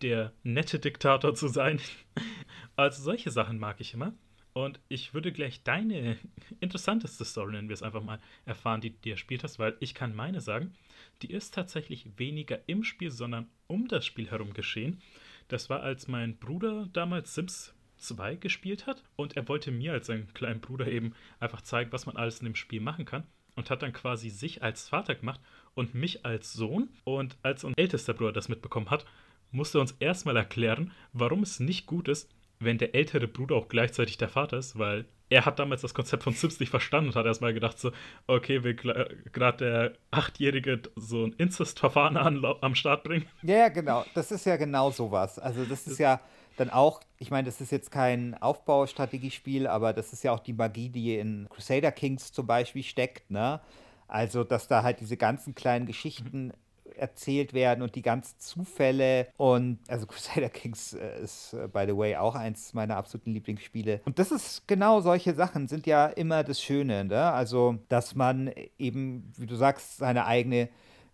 der 0.03 0.33
nette 0.43 0.79
Diktator 0.79 1.35
zu 1.35 1.49
sein. 1.49 1.81
also 2.77 3.03
solche 3.03 3.31
Sachen 3.31 3.59
mag 3.59 3.81
ich 3.81 3.95
immer. 3.95 4.13
Und 4.53 4.81
ich 4.89 5.15
würde 5.15 5.31
gleich 5.31 5.63
deine 5.63 6.17
interessanteste 6.61 7.25
Story, 7.25 7.53
nennen 7.53 7.69
wir 7.69 7.75
es 7.75 7.83
einfach 7.83 8.03
mal, 8.03 8.19
erfahren, 8.47 8.81
die 8.81 8.91
du 8.91 8.97
dir 8.99 9.13
erspielt 9.13 9.45
hast, 9.45 9.59
weil 9.59 9.77
ich 9.79 9.95
kann 9.95 10.15
meine 10.15 10.41
sagen, 10.41 10.75
die 11.23 11.31
ist 11.31 11.55
tatsächlich 11.55 12.19
weniger 12.19 12.59
im 12.67 12.83
Spiel, 12.83 13.11
sondern 13.11 13.49
um 13.69 13.87
das 13.87 14.05
Spiel 14.05 14.31
herum 14.31 14.53
geschehen. 14.53 15.01
Das 15.49 15.71
war, 15.71 15.83
als 15.83 16.09
mein 16.09 16.37
Bruder 16.39 16.89
damals 16.93 17.35
Sims 17.35 17.75
2 18.01 18.37
gespielt 18.37 18.87
hat 18.87 19.03
und 19.17 19.37
er 19.37 19.49
wollte 19.49 19.71
mir 19.71 19.93
als 19.93 20.07
seinen 20.07 20.33
kleinen 20.35 20.61
Bruder 20.61 20.87
eben 20.87 21.15
einfach 21.39 21.63
zeigen, 21.63 21.93
was 21.93 22.07
man 22.07 22.17
alles 22.17 22.41
in 22.41 22.47
dem 22.47 22.55
Spiel 22.57 22.81
machen 22.81 23.05
kann 23.05 23.25
und 23.57 23.71
hat 23.71 23.83
dann 23.83 23.93
quasi 23.93 24.31
sich 24.31 24.63
als 24.63 24.89
Vater 24.89 25.15
gemacht 25.15 25.41
und 25.75 25.95
mich 25.95 26.25
als 26.25 26.53
Sohn. 26.53 26.89
Und 27.05 27.37
als 27.43 27.65
unser 27.65 27.79
ältester 27.79 28.15
Bruder 28.15 28.33
das 28.33 28.49
mitbekommen 28.49 28.91
hat, 28.91 29.05
musste 29.51 29.79
er 29.79 29.83
uns 29.83 29.95
erstmal 30.01 30.37
erklären, 30.37 30.93
warum 31.13 31.43
es 31.43 31.61
nicht 31.61 31.87
gut 31.87 32.09
ist, 32.09 32.31
wenn 32.59 32.79
der 32.79 32.95
ältere 32.95 33.27
Bruder 33.27 33.57
auch 33.57 33.69
gleichzeitig 33.69 34.19
der 34.19 34.29
Vater 34.29 34.59
ist, 34.59 34.79
weil 34.79 35.07
er 35.31 35.47
hat 35.47 35.59
damals 35.59 35.83
das 35.83 35.95
Konzept 35.95 36.25
von 36.25 36.33
Sims 36.33 36.59
nicht 36.59 36.71
verstanden 36.71 37.11
und 37.11 37.17
hat 37.17 37.25
erstmal 37.25 37.55
gedacht, 37.55 37.79
so, 37.79 37.93
okay, 38.27 38.65
will 38.65 38.75
gerade 38.75 39.57
der 39.59 39.93
Achtjährige 40.11 40.83
so 40.97 41.25
ein 41.25 41.33
Incest-Verfahren 41.35 42.17
am 42.17 42.75
Start 42.75 43.05
bringen. 43.05 43.27
Ja, 43.43 43.57
ja, 43.57 43.69
genau. 43.69 44.05
Das 44.15 44.33
ist 44.33 44.45
ja 44.45 44.57
genau 44.57 44.91
sowas. 44.91 45.39
Also, 45.39 45.65
das 45.65 45.87
ist 45.87 45.99
ja 45.99 46.21
dann 46.57 46.71
auch, 46.71 47.01
ich 47.19 47.31
meine, 47.31 47.47
das 47.47 47.61
ist 47.61 47.73
jetzt 47.73 47.91
kein 47.91 48.41
Aufbaustrategiespiel, 48.41 49.67
aber 49.67 49.93
das 49.93 50.13
ist 50.13 50.23
ja 50.23 50.33
auch 50.33 50.41
die 50.41 50.53
Magie, 50.53 50.89
die 50.89 51.17
in 51.17 51.49
Crusader 51.49 51.93
Kings 51.93 52.33
zum 52.33 52.47
Beispiel 52.47 52.83
steckt, 52.83 53.31
ne? 53.31 53.61
Also, 54.09 54.43
dass 54.43 54.67
da 54.67 54.83
halt 54.83 55.01
diese 55.01 55.17
ganzen 55.17 55.55
kleinen 55.55 55.87
Geschichten 55.87 56.53
erzählt 56.97 57.55
werden 57.55 57.83
und 57.83 57.95
die 57.95 58.03
ganzen 58.03 58.39
Zufälle. 58.39 59.29
Und 59.37 59.79
also 59.89 60.07
Crusader 60.09 60.49
Kings 60.49 60.93
äh, 60.93 61.23
ist, 61.23 61.55
äh, 61.55 61.69
by 61.69 61.85
the 61.87 61.97
way, 61.97 62.17
auch 62.17 62.35
eins 62.35 62.75
meiner 62.75 62.97
absoluten 62.97 63.33
Lieblingsspiele. 63.33 64.01
Und 64.05 64.19
das 64.19 64.31
ist 64.31 64.67
genau 64.69 65.01
solche 65.01 65.35
Sachen, 65.35 65.69
sind 65.69 65.87
ja 65.87 66.07
immer 66.07 66.45
das 66.45 66.61
Schöne. 66.63 67.05
Ne? 67.05 67.33
Also, 67.33 67.79
dass 67.89 68.15
man 68.15 68.53
eben, 68.79 69.33
wie 69.37 69.47
du 69.47 69.57
sagst, 69.57 69.99
seine 69.99 70.27
eigene 70.27 70.69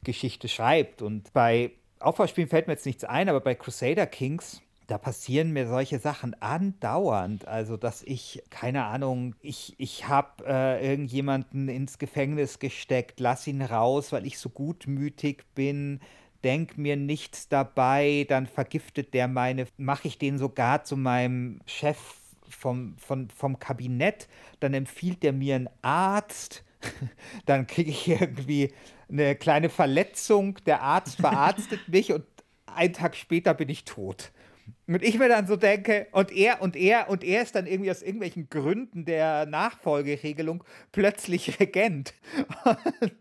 Geschichte 0.05 0.49
schreibt. 0.49 1.03
Und 1.03 1.33
bei 1.33 1.73
Aufbauspielen 2.01 2.49
fällt 2.49 2.67
mir 2.67 2.75
jetzt 2.75 2.87
nichts 2.87 3.05
ein, 3.05 3.29
aber 3.29 3.41
bei 3.41 3.55
Crusader 3.55 4.07
Kings 4.07 4.63
da 4.87 4.99
passieren 4.99 5.53
mir 5.53 5.67
solche 5.67 5.99
Sachen 5.99 6.41
andauernd. 6.41 7.47
Also, 7.49 7.77
dass 7.77 8.03
ich, 8.03 8.43
keine 8.51 8.85
Ahnung, 8.85 9.35
ich, 9.41 9.75
ich 9.79 10.09
habe 10.09 10.45
äh, 10.47 10.91
irgendjemanden 10.91 11.69
ins 11.69 11.99
Gefängnis 11.99 12.59
gesteckt, 12.59 13.21
lass 13.21 13.47
ihn 13.47 13.63
raus, 13.63 14.13
weil 14.13 14.27
ich 14.27 14.39
so 14.39 14.49
gutmütig 14.49 15.45
bin, 15.55 16.01
denk 16.45 16.79
mir 16.79 16.97
nichts 16.97 17.49
dabei, 17.49 18.27
dann 18.29 18.47
vergiftet 18.47 19.15
der 19.15 19.27
meine, 19.27 19.67
mache 19.77 20.07
ich 20.07 20.19
den 20.19 20.39
sogar 20.39 20.85
zu 20.85 20.97
meinem 20.97 21.61
Chef 21.67 21.99
vom, 22.49 22.97
vom, 22.99 23.29
vom 23.31 23.59
Kabinett, 23.59 24.29
dann 24.61 24.73
empfiehlt 24.73 25.25
der 25.25 25.33
mir 25.33 25.57
einen 25.57 25.69
Arzt, 25.83 26.65
dann 27.47 27.67
kriege 27.67 27.91
ich 27.91 28.07
irgendwie 28.07 28.73
eine 29.09 29.35
kleine 29.35 29.69
Verletzung, 29.69 30.59
der 30.67 30.83
Arzt 30.83 31.17
verarztet 31.21 31.89
mich 31.89 32.13
und 32.13 32.25
einen 32.67 32.93
Tag 32.93 33.17
später 33.17 33.55
bin 33.55 33.69
ich 33.69 33.85
tot. 33.85 34.31
Und 34.87 35.03
ich 35.03 35.19
mir 35.19 35.29
dann 35.29 35.47
so 35.47 35.57
denke, 35.57 36.07
und 36.13 36.31
er 36.31 36.63
und 36.63 36.77
er 36.77 37.09
und 37.11 37.25
er 37.25 37.43
ist 37.43 37.55
dann 37.55 37.67
irgendwie 37.67 37.91
aus 37.91 38.03
irgendwelchen 38.03 38.49
Gründen 38.49 39.05
der 39.05 39.47
Nachfolgeregelung 39.47 40.63
plötzlich 40.93 41.59
Regent. 41.61 42.15
Und, 42.65 43.17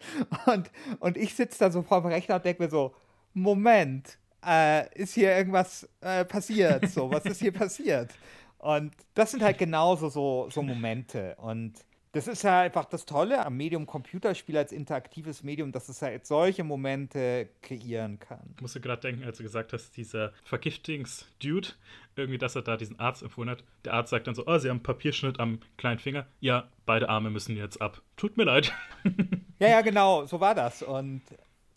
und, 0.46 0.72
und 1.00 1.18
ich 1.18 1.34
sitze 1.34 1.60
da 1.60 1.72
so 1.72 1.82
vor 1.82 2.02
dem 2.02 2.12
Rechner 2.12 2.36
und 2.36 2.46
denke 2.46 2.64
mir 2.64 2.70
so, 2.70 2.94
Moment, 3.34 4.18
äh, 4.46 4.88
ist 4.96 5.16
hier 5.16 5.36
irgendwas 5.36 5.90
äh, 6.02 6.24
passiert? 6.24 6.90
So, 6.90 7.10
was 7.12 7.26
ist 7.26 7.42
hier 7.42 7.52
passiert? 7.52 8.12
Und 8.60 8.94
das 9.14 9.32
sind 9.32 9.44
halt 9.44 9.58
genauso 9.58 10.10
so, 10.10 10.50
so 10.50 10.62
Momente. 10.62 11.36
Und 11.40 11.74
das 12.16 12.30
ist 12.30 12.44
ja 12.44 12.62
einfach 12.62 12.86
das 12.86 13.06
Tolle 13.06 13.46
am 13.46 13.58
Medium 13.58 13.86
Computerspiel 13.86 14.56
als 14.56 14.72
interaktives 14.72 15.44
Medium, 15.44 15.74
dass 15.74 15.90
es 15.90 16.02
halt 16.02 16.26
solche 16.26 16.64
Momente 16.64 17.50
kreieren 17.62 18.20
kann. 18.20 18.40
Ich 18.56 18.62
musste 18.62 18.80
gerade 18.80 19.02
denken, 19.02 19.26
als 19.26 19.36
du 19.38 19.44
gesagt 19.44 19.74
hast, 19.74 19.98
dieser 19.98 20.32
Vergiftungsdude, 20.46 21.68
irgendwie, 22.16 22.38
dass 22.38 22.56
er 22.56 22.62
da 22.62 22.78
diesen 22.78 22.98
Arzt 23.02 23.22
empfohlen 23.22 23.50
hat. 23.50 23.66
Der 23.84 23.96
Arzt 23.96 24.12
sagt 24.12 24.28
dann 24.28 24.36
so, 24.36 24.48
oh, 24.48 24.58
sie 24.60 24.70
haben 24.70 24.78
einen 24.78 24.84
Papierschnitt 24.84 25.42
am 25.42 25.60
kleinen 25.76 26.00
Finger. 26.00 26.26
Ja, 26.40 26.70
beide 26.86 27.10
Arme 27.10 27.32
müssen 27.32 27.58
jetzt 27.58 27.82
ab. 27.82 28.02
Tut 28.16 28.38
mir 28.38 28.46
leid. 28.46 28.72
ja, 29.60 29.68
ja, 29.68 29.82
genau, 29.82 30.26
so 30.26 30.40
war 30.40 30.56
das. 30.56 30.84
Und 30.84 31.22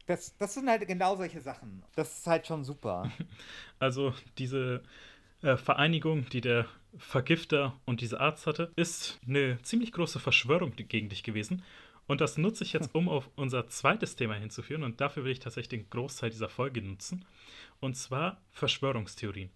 das, 0.07 0.37
das 0.39 0.55
sind 0.55 0.69
halt 0.69 0.87
genau 0.87 1.17
solche 1.17 1.41
Sachen. 1.41 1.83
Das 1.97 2.17
ist 2.17 2.27
halt 2.29 2.47
schon 2.47 2.63
super. 2.63 3.11
Also 3.81 4.15
diese 4.39 4.85
äh, 5.43 5.57
Vereinigung, 5.57 6.29
die 6.31 6.41
der 6.41 6.67
Vergifter 6.97 7.79
und 7.85 8.01
dieser 8.01 8.21
Arzt 8.21 8.47
hatte, 8.47 8.73
ist 8.77 9.21
eine 9.27 9.61
ziemlich 9.63 9.93
große 9.93 10.21
Verschwörung 10.21 10.73
gegen 10.77 11.09
dich 11.09 11.23
gewesen. 11.23 11.63
Und 12.07 12.23
das 12.23 12.39
nutze 12.39 12.65
ich 12.65 12.73
jetzt, 12.73 12.95
um 12.95 13.09
auf 13.09 13.29
unser 13.37 13.69
zweites 13.69 14.17
Thema 14.17 14.35
hinzuführen. 14.35 14.83
Und 14.83 15.01
dafür 15.01 15.25
will 15.25 15.33
ich 15.33 15.41
tatsächlich 15.41 15.81
den 15.81 15.91
Großteil 15.91 16.31
dieser 16.31 16.49
Folge 16.49 16.81
nutzen. 16.81 17.25
Und 17.81 17.97
zwar 17.97 18.41
Verschwörungstheorien. 18.51 19.51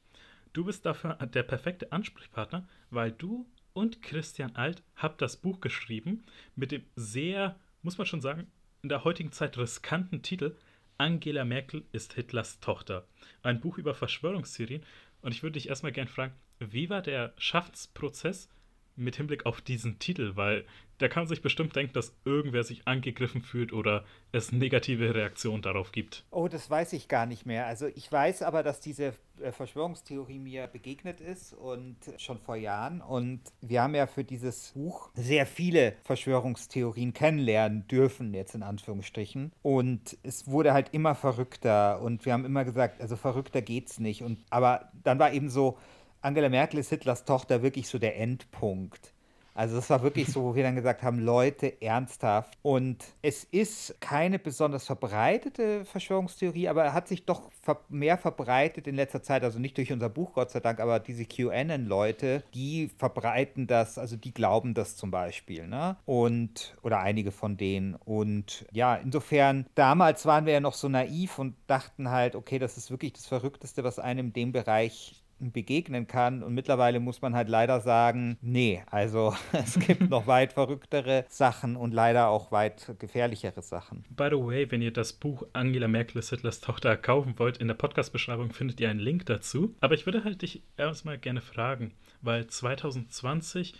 Du 0.52 0.64
bist 0.64 0.84
dafür 0.84 1.14
der 1.14 1.42
perfekte 1.44 1.90
Ansprechpartner, 1.92 2.68
weil 2.90 3.10
du 3.10 3.46
und 3.72 4.02
Christian 4.02 4.54
Alt 4.54 4.82
habt 4.96 5.22
das 5.22 5.38
Buch 5.38 5.62
geschrieben 5.62 6.24
mit 6.56 6.72
dem 6.72 6.84
sehr, 6.94 7.58
muss 7.80 7.96
man 7.96 8.06
schon 8.06 8.20
sagen, 8.20 8.46
in 8.82 8.90
der 8.90 9.04
heutigen 9.04 9.32
Zeit 9.32 9.56
riskanten 9.56 10.22
Titel 10.22 10.54
Angela 10.98 11.44
Merkel 11.44 11.84
ist 11.92 12.12
Hitlers 12.12 12.60
Tochter. 12.60 13.06
Ein 13.42 13.60
Buch 13.60 13.78
über 13.78 13.94
Verschwörungstheorien. 13.94 14.84
Und 15.22 15.32
ich 15.32 15.42
würde 15.42 15.54
dich 15.54 15.68
erstmal 15.68 15.92
gerne 15.92 16.10
fragen, 16.10 16.34
wie 16.70 16.90
war 16.90 17.02
der 17.02 17.32
Schaffensprozess 17.38 18.48
mit 18.96 19.16
Hinblick 19.16 19.46
auf 19.46 19.60
diesen 19.60 19.98
Titel? 19.98 20.36
Weil 20.36 20.64
da 21.02 21.08
kann 21.08 21.22
man 21.22 21.28
sich 21.28 21.42
bestimmt 21.42 21.74
denken, 21.74 21.94
dass 21.94 22.14
irgendwer 22.24 22.62
sich 22.62 22.86
angegriffen 22.86 23.42
fühlt 23.42 23.72
oder 23.72 24.04
es 24.30 24.52
negative 24.52 25.14
Reaktionen 25.14 25.60
darauf 25.60 25.90
gibt. 25.90 26.24
Oh, 26.30 26.46
das 26.46 26.70
weiß 26.70 26.92
ich 26.92 27.08
gar 27.08 27.26
nicht 27.26 27.44
mehr. 27.44 27.66
Also 27.66 27.88
ich 27.88 28.10
weiß 28.10 28.42
aber, 28.42 28.62
dass 28.62 28.78
diese 28.78 29.12
äh, 29.40 29.50
Verschwörungstheorie 29.50 30.38
mir 30.38 30.68
begegnet 30.68 31.20
ist 31.20 31.54
und 31.54 31.96
schon 32.18 32.38
vor 32.38 32.54
Jahren. 32.54 33.00
Und 33.00 33.40
wir 33.60 33.82
haben 33.82 33.96
ja 33.96 34.06
für 34.06 34.22
dieses 34.22 34.70
Buch 34.72 35.10
sehr 35.14 35.44
viele 35.46 35.96
Verschwörungstheorien 36.04 37.12
kennenlernen 37.12 37.88
dürfen, 37.88 38.32
jetzt 38.32 38.54
in 38.54 38.62
Anführungsstrichen. 38.62 39.50
Und 39.62 40.16
es 40.22 40.46
wurde 40.46 40.72
halt 40.72 40.90
immer 40.92 41.16
verrückter 41.16 42.00
und 42.00 42.24
wir 42.24 42.32
haben 42.32 42.44
immer 42.44 42.64
gesagt, 42.64 43.00
also 43.00 43.16
verrückter 43.16 43.60
geht's 43.60 43.98
nicht. 43.98 44.22
Und 44.22 44.38
aber 44.50 44.92
dann 45.02 45.18
war 45.18 45.32
eben 45.32 45.50
so, 45.50 45.78
Angela 46.22 46.48
Merkel 46.48 46.78
ist 46.78 46.90
Hitlers 46.90 47.24
Tochter 47.24 47.62
wirklich 47.62 47.88
so 47.88 47.98
der 47.98 48.18
Endpunkt. 48.18 49.12
Also 49.54 49.76
das 49.76 49.90
war 49.90 50.02
wirklich 50.02 50.28
so, 50.28 50.44
wo 50.44 50.54
wir 50.54 50.62
dann 50.62 50.76
gesagt 50.76 51.02
haben, 51.02 51.18
Leute, 51.18 51.82
ernsthaft. 51.82 52.56
Und 52.62 53.04
es 53.20 53.44
ist 53.44 54.00
keine 54.00 54.38
besonders 54.38 54.86
verbreitete 54.86 55.84
Verschwörungstheorie, 55.84 56.68
aber 56.68 56.84
er 56.84 56.94
hat 56.94 57.08
sich 57.08 57.26
doch 57.26 57.50
mehr 57.88 58.16
verbreitet 58.16 58.86
in 58.86 58.94
letzter 58.94 59.22
Zeit. 59.22 59.44
Also 59.44 59.58
nicht 59.58 59.76
durch 59.76 59.92
unser 59.92 60.08
Buch, 60.08 60.32
Gott 60.34 60.50
sei 60.50 60.60
Dank, 60.60 60.80
aber 60.80 61.00
diese 61.00 61.26
QAnon-Leute, 61.26 62.44
die 62.54 62.90
verbreiten 62.96 63.66
das, 63.66 63.98
also 63.98 64.16
die 64.16 64.32
glauben 64.32 64.72
das 64.74 64.96
zum 64.96 65.10
Beispiel. 65.10 65.66
Ne? 65.66 65.96
Und, 66.06 66.74
oder 66.82 67.00
einige 67.00 67.30
von 67.30 67.56
denen. 67.56 67.94
Und 67.94 68.64
ja, 68.72 68.94
insofern, 68.94 69.66
damals 69.74 70.24
waren 70.24 70.46
wir 70.46 70.54
ja 70.54 70.60
noch 70.60 70.74
so 70.74 70.88
naiv 70.88 71.38
und 71.38 71.56
dachten 71.66 72.10
halt, 72.10 72.36
okay, 72.36 72.58
das 72.58 72.78
ist 72.78 72.90
wirklich 72.90 73.12
das 73.12 73.26
Verrückteste, 73.26 73.84
was 73.84 73.98
einem 73.98 74.28
in 74.28 74.32
dem 74.32 74.52
Bereich 74.52 75.21
begegnen 75.50 76.06
kann. 76.06 76.42
Und 76.42 76.54
mittlerweile 76.54 77.00
muss 77.00 77.20
man 77.20 77.34
halt 77.34 77.48
leider 77.48 77.80
sagen, 77.80 78.38
nee, 78.40 78.82
also 78.90 79.34
es 79.52 79.78
gibt 79.78 80.08
noch 80.08 80.26
weit 80.26 80.52
verrücktere 80.52 81.24
Sachen 81.28 81.74
und 81.74 81.92
leider 81.92 82.28
auch 82.28 82.52
weit 82.52 82.94
gefährlichere 82.98 83.62
Sachen. 83.62 84.04
By 84.10 84.28
the 84.30 84.36
way, 84.36 84.70
wenn 84.70 84.82
ihr 84.82 84.92
das 84.92 85.12
Buch 85.12 85.44
Angela 85.52 85.88
Merkel 85.88 86.18
ist 86.18 86.30
Hitlers 86.30 86.60
Tochter 86.60 86.96
kaufen 86.96 87.38
wollt, 87.38 87.58
in 87.58 87.66
der 87.66 87.74
Podcast-Beschreibung 87.74 88.52
findet 88.52 88.78
ihr 88.78 88.90
einen 88.90 89.00
Link 89.00 89.26
dazu. 89.26 89.74
Aber 89.80 89.94
ich 89.94 90.06
würde 90.06 90.22
halt 90.22 90.42
dich 90.42 90.62
erstmal 90.76 91.18
gerne 91.18 91.40
fragen, 91.40 91.92
weil 92.20 92.46
2020 92.46 93.74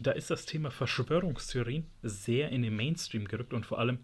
da 0.00 0.12
ist 0.12 0.30
das 0.30 0.46
Thema 0.46 0.70
Verschwörungstheorien 0.70 1.86
sehr 2.02 2.50
in 2.50 2.62
den 2.62 2.76
Mainstream 2.76 3.26
gerückt 3.26 3.52
und 3.52 3.66
vor 3.66 3.78
allem 3.78 3.98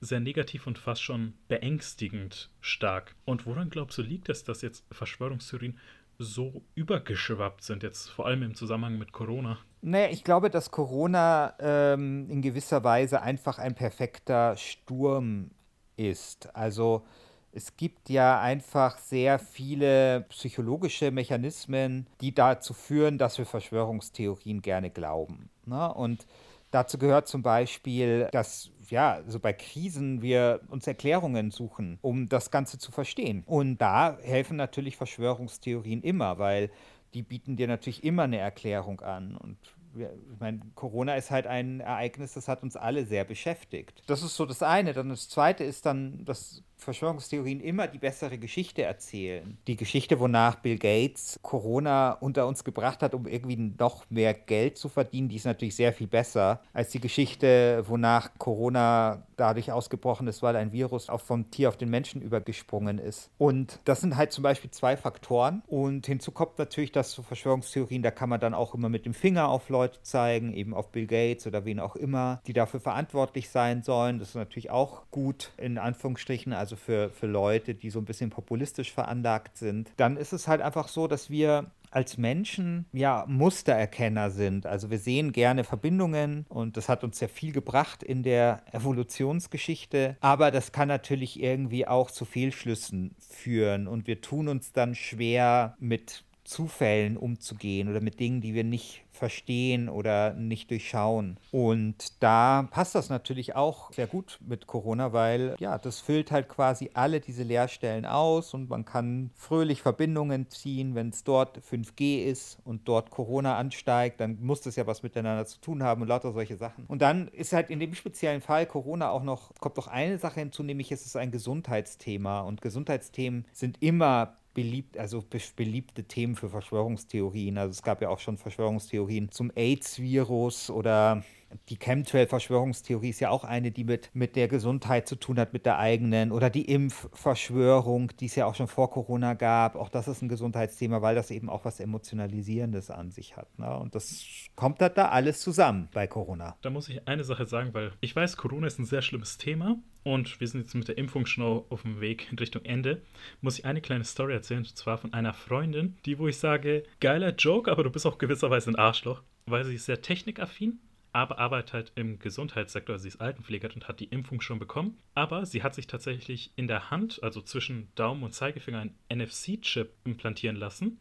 sehr 0.00 0.20
negativ 0.20 0.66
und 0.66 0.78
fast 0.78 1.02
schon 1.02 1.34
beängstigend 1.48 2.50
stark. 2.60 3.14
Und 3.24 3.46
woran 3.46 3.70
glaubst 3.70 3.98
du, 3.98 4.02
liegt 4.02 4.28
es, 4.28 4.44
dass 4.44 4.62
jetzt 4.62 4.86
Verschwörungstheorien 4.90 5.78
so 6.20 6.62
übergeschwappt 6.74 7.64
sind, 7.64 7.82
jetzt 7.82 8.10
vor 8.10 8.26
allem 8.26 8.42
im 8.42 8.54
Zusammenhang 8.54 8.98
mit 8.98 9.12
Corona? 9.12 9.58
Naja, 9.80 10.08
ich 10.10 10.22
glaube, 10.22 10.50
dass 10.50 10.70
Corona 10.70 11.54
ähm, 11.58 12.26
in 12.28 12.42
gewisser 12.42 12.84
Weise 12.84 13.22
einfach 13.22 13.58
ein 13.58 13.74
perfekter 13.74 14.56
Sturm 14.56 15.50
ist. 15.96 16.54
Also 16.54 17.06
es 17.52 17.76
gibt 17.76 18.10
ja 18.10 18.40
einfach 18.40 18.98
sehr 18.98 19.38
viele 19.38 20.26
psychologische 20.28 21.10
Mechanismen, 21.10 22.06
die 22.20 22.34
dazu 22.34 22.74
führen, 22.74 23.18
dass 23.18 23.38
wir 23.38 23.46
Verschwörungstheorien 23.46 24.62
gerne 24.62 24.90
glauben. 24.90 25.48
Ne? 25.64 25.92
Und 25.92 26.26
dazu 26.70 26.98
gehört 26.98 27.26
zum 27.26 27.42
Beispiel, 27.42 28.28
dass 28.32 28.70
ja, 28.90 29.22
so 29.26 29.38
bei 29.38 29.52
Krisen 29.52 30.22
wir 30.22 30.60
uns 30.68 30.86
Erklärungen 30.86 31.50
suchen, 31.50 31.98
um 32.02 32.28
das 32.28 32.50
Ganze 32.50 32.78
zu 32.78 32.92
verstehen. 32.92 33.42
Und 33.46 33.78
da 33.78 34.18
helfen 34.22 34.56
natürlich 34.56 34.96
Verschwörungstheorien 34.96 36.02
immer, 36.02 36.38
weil 36.38 36.70
die 37.14 37.22
bieten 37.22 37.56
dir 37.56 37.66
natürlich 37.66 38.04
immer 38.04 38.24
eine 38.24 38.38
Erklärung 38.38 39.00
an. 39.00 39.36
Und 39.36 39.56
ich 39.94 40.38
meine, 40.38 40.60
Corona 40.74 41.14
ist 41.16 41.30
halt 41.30 41.46
ein 41.46 41.80
Ereignis, 41.80 42.34
das 42.34 42.48
hat 42.48 42.62
uns 42.62 42.76
alle 42.76 43.06
sehr 43.06 43.24
beschäftigt. 43.24 44.02
Das 44.06 44.22
ist 44.22 44.36
so 44.36 44.46
das 44.46 44.62
eine. 44.62 44.92
Dann 44.92 45.08
das 45.08 45.28
zweite 45.28 45.64
ist 45.64 45.86
dann, 45.86 46.24
dass 46.24 46.62
Verschwörungstheorien 46.80 47.60
immer 47.60 47.86
die 47.86 47.98
bessere 47.98 48.38
Geschichte 48.38 48.82
erzählen. 48.82 49.58
Die 49.66 49.76
Geschichte, 49.76 50.18
wonach 50.18 50.56
Bill 50.56 50.78
Gates 50.78 51.38
Corona 51.42 52.12
unter 52.12 52.46
uns 52.46 52.64
gebracht 52.64 53.02
hat, 53.02 53.14
um 53.14 53.26
irgendwie 53.26 53.56
noch 53.78 54.08
mehr 54.10 54.34
Geld 54.34 54.78
zu 54.78 54.88
verdienen, 54.88 55.28
die 55.28 55.36
ist 55.36 55.44
natürlich 55.44 55.76
sehr 55.76 55.92
viel 55.92 56.06
besser 56.06 56.60
als 56.72 56.90
die 56.90 57.00
Geschichte, 57.00 57.84
wonach 57.86 58.30
Corona 58.38 59.22
dadurch 59.36 59.72
ausgebrochen 59.72 60.28
ist, 60.28 60.42
weil 60.42 60.54
ein 60.56 60.72
Virus 60.72 61.08
auch 61.08 61.20
vom 61.20 61.50
Tier 61.50 61.68
auf 61.68 61.76
den 61.76 61.88
Menschen 61.88 62.20
übergesprungen 62.20 62.98
ist. 62.98 63.30
Und 63.38 63.80
das 63.84 64.00
sind 64.00 64.16
halt 64.16 64.32
zum 64.32 64.42
Beispiel 64.42 64.70
zwei 64.70 64.96
Faktoren. 64.96 65.62
Und 65.66 66.06
hinzu 66.06 66.30
kommt 66.30 66.58
natürlich, 66.58 66.92
dass 66.92 67.12
so 67.12 67.22
Verschwörungstheorien, 67.22 68.02
da 68.02 68.10
kann 68.10 68.28
man 68.28 68.40
dann 68.40 68.54
auch 68.54 68.74
immer 68.74 68.88
mit 68.88 69.06
dem 69.06 69.14
Finger 69.14 69.48
auf 69.48 69.68
Leute 69.70 70.02
zeigen, 70.02 70.52
eben 70.52 70.74
auf 70.74 70.90
Bill 70.92 71.06
Gates 71.06 71.46
oder 71.46 71.64
wen 71.64 71.80
auch 71.80 71.96
immer, 71.96 72.42
die 72.46 72.52
dafür 72.52 72.80
verantwortlich 72.80 73.48
sein 73.48 73.82
sollen. 73.82 74.18
Das 74.18 74.30
ist 74.30 74.34
natürlich 74.34 74.70
auch 74.70 75.10
gut 75.10 75.52
in 75.56 75.78
Anführungsstrichen. 75.78 76.52
Also 76.52 76.69
also 76.70 76.76
für, 76.76 77.10
für 77.10 77.26
Leute, 77.26 77.74
die 77.74 77.90
so 77.90 77.98
ein 77.98 78.04
bisschen 78.04 78.30
populistisch 78.30 78.92
veranlagt 78.92 79.58
sind, 79.58 79.90
dann 79.96 80.16
ist 80.16 80.32
es 80.32 80.46
halt 80.46 80.60
einfach 80.60 80.86
so, 80.86 81.08
dass 81.08 81.28
wir 81.28 81.72
als 81.90 82.16
Menschen 82.16 82.86
ja 82.92 83.24
Mustererkenner 83.26 84.30
sind. 84.30 84.66
Also 84.66 84.90
wir 84.90 84.98
sehen 84.98 85.32
gerne 85.32 85.64
Verbindungen 85.64 86.46
und 86.48 86.76
das 86.76 86.88
hat 86.88 87.02
uns 87.02 87.18
sehr 87.18 87.28
viel 87.28 87.52
gebracht 87.52 88.04
in 88.04 88.22
der 88.22 88.62
Evolutionsgeschichte. 88.70 90.16
Aber 90.20 90.52
das 90.52 90.70
kann 90.70 90.86
natürlich 90.86 91.42
irgendwie 91.42 91.88
auch 91.88 92.12
zu 92.12 92.24
Fehlschlüssen 92.24 93.16
führen 93.18 93.88
und 93.88 94.06
wir 94.06 94.20
tun 94.20 94.46
uns 94.46 94.72
dann 94.72 94.94
schwer 94.94 95.74
mit 95.80 96.22
Zufällen 96.50 97.16
umzugehen 97.16 97.88
oder 97.88 98.00
mit 98.00 98.18
Dingen, 98.18 98.40
die 98.40 98.54
wir 98.54 98.64
nicht 98.64 99.04
verstehen 99.12 99.88
oder 99.88 100.32
nicht 100.32 100.70
durchschauen. 100.70 101.36
Und 101.52 102.22
da 102.22 102.66
passt 102.70 102.96
das 102.96 103.08
natürlich 103.08 103.54
auch 103.54 103.92
sehr 103.92 104.08
gut 104.08 104.40
mit 104.44 104.66
Corona, 104.66 105.12
weil 105.12 105.54
ja, 105.60 105.78
das 105.78 106.00
füllt 106.00 106.32
halt 106.32 106.48
quasi 106.48 106.90
alle 106.94 107.20
diese 107.20 107.44
Leerstellen 107.44 108.04
aus 108.04 108.52
und 108.52 108.68
man 108.68 108.84
kann 108.84 109.30
fröhlich 109.36 109.82
Verbindungen 109.82 110.50
ziehen, 110.50 110.96
wenn 110.96 111.10
es 111.10 111.22
dort 111.22 111.58
5G 111.58 112.24
ist 112.24 112.58
und 112.64 112.88
dort 112.88 113.10
Corona 113.10 113.56
ansteigt, 113.56 114.20
dann 114.20 114.38
muss 114.40 114.60
das 114.62 114.74
ja 114.74 114.88
was 114.88 115.04
miteinander 115.04 115.46
zu 115.46 115.60
tun 115.60 115.84
haben 115.84 116.02
und 116.02 116.08
lauter 116.08 116.32
solche 116.32 116.56
Sachen. 116.56 116.84
Und 116.86 117.00
dann 117.00 117.28
ist 117.28 117.52
halt 117.52 117.70
in 117.70 117.78
dem 117.78 117.94
speziellen 117.94 118.40
Fall 118.40 118.66
Corona 118.66 119.10
auch 119.10 119.22
noch, 119.22 119.54
kommt 119.60 119.76
noch 119.76 119.86
eine 119.86 120.18
Sache 120.18 120.40
hinzu, 120.40 120.64
nämlich 120.64 120.90
es 120.90 121.06
ist 121.06 121.16
ein 121.16 121.30
Gesundheitsthema 121.30 122.40
und 122.40 122.60
Gesundheitsthemen 122.60 123.44
sind 123.52 123.80
immer 123.80 124.34
beliebt, 124.54 124.98
also 124.98 125.24
beliebte 125.56 126.04
Themen 126.04 126.36
für 126.36 126.48
Verschwörungstheorien. 126.48 127.58
Also 127.58 127.70
es 127.70 127.82
gab 127.82 128.02
ja 128.02 128.08
auch 128.08 128.18
schon 128.18 128.36
Verschwörungstheorien 128.36 129.30
zum 129.30 129.50
AIDS-Virus 129.54 130.70
oder 130.70 131.22
die 131.68 131.76
Chemtrail-Verschwörungstheorie 131.76 133.10
ist 133.10 133.20
ja 133.20 133.30
auch 133.30 133.44
eine, 133.44 133.70
die 133.70 133.84
mit, 133.84 134.10
mit 134.12 134.36
der 134.36 134.48
Gesundheit 134.48 135.08
zu 135.08 135.16
tun 135.16 135.38
hat, 135.38 135.52
mit 135.52 135.66
der 135.66 135.78
eigenen. 135.78 136.30
Oder 136.30 136.48
die 136.48 136.64
Impfverschwörung, 136.64 138.12
die 138.18 138.26
es 138.26 138.36
ja 138.36 138.46
auch 138.46 138.54
schon 138.54 138.68
vor 138.68 138.90
Corona 138.90 139.34
gab. 139.34 139.74
Auch 139.74 139.88
das 139.88 140.06
ist 140.06 140.22
ein 140.22 140.28
Gesundheitsthema, 140.28 141.02
weil 141.02 141.14
das 141.14 141.30
eben 141.30 141.50
auch 141.50 141.64
was 141.64 141.80
Emotionalisierendes 141.80 142.90
an 142.90 143.10
sich 143.10 143.36
hat. 143.36 143.58
Ne? 143.58 143.76
Und 143.78 143.94
das 143.94 144.24
kommt 144.54 144.80
halt 144.80 144.96
da 144.96 145.08
alles 145.08 145.40
zusammen 145.40 145.88
bei 145.92 146.06
Corona. 146.06 146.56
Da 146.62 146.70
muss 146.70 146.88
ich 146.88 147.06
eine 147.08 147.24
Sache 147.24 147.46
sagen, 147.46 147.74
weil 147.74 147.92
ich 148.00 148.14
weiß, 148.14 148.36
Corona 148.36 148.68
ist 148.68 148.78
ein 148.78 148.84
sehr 148.84 149.02
schlimmes 149.02 149.36
Thema. 149.36 149.78
Und 150.02 150.40
wir 150.40 150.48
sind 150.48 150.60
jetzt 150.60 150.74
mit 150.74 150.88
der 150.88 150.98
Impfung 150.98 151.26
schon 151.26 151.64
auf 151.68 151.82
dem 151.82 152.00
Weg 152.00 152.28
in 152.30 152.38
Richtung 152.38 152.64
Ende. 152.64 153.02
Muss 153.40 153.58
ich 153.58 153.64
eine 153.64 153.80
kleine 153.80 154.04
Story 154.04 154.32
erzählen, 154.32 154.60
und 154.60 154.76
zwar 154.76 154.98
von 154.98 155.12
einer 155.12 155.34
Freundin, 155.34 155.98
die, 156.06 156.18
wo 156.18 156.28
ich 156.28 156.38
sage, 156.38 156.84
geiler 157.00 157.34
Joke, 157.34 157.70
aber 157.70 157.84
du 157.84 157.90
bist 157.90 158.06
auch 158.06 158.18
gewisserweise 158.18 158.70
ein 158.70 158.76
Arschloch, 158.76 159.22
weil 159.46 159.64
sie 159.64 159.74
ist 159.74 159.86
sehr 159.86 160.00
technikaffin 160.00 160.80
aber 161.12 161.38
arbeitet 161.38 161.72
halt 161.72 161.92
im 161.96 162.18
Gesundheitssektor. 162.18 162.98
Sie 162.98 163.08
ist 163.08 163.20
Altenpflegerin 163.20 163.76
und 163.76 163.88
hat 163.88 164.00
die 164.00 164.06
Impfung 164.06 164.40
schon 164.40 164.58
bekommen. 164.58 164.98
Aber 165.14 165.44
sie 165.44 165.62
hat 165.62 165.74
sich 165.74 165.86
tatsächlich 165.86 166.52
in 166.56 166.68
der 166.68 166.90
Hand, 166.90 167.22
also 167.22 167.40
zwischen 167.40 167.88
Daumen 167.94 168.22
und 168.22 168.32
Zeigefinger, 168.32 168.80
einen 168.80 168.94
NFC-Chip 169.12 169.92
implantieren 170.04 170.56
lassen. 170.56 170.98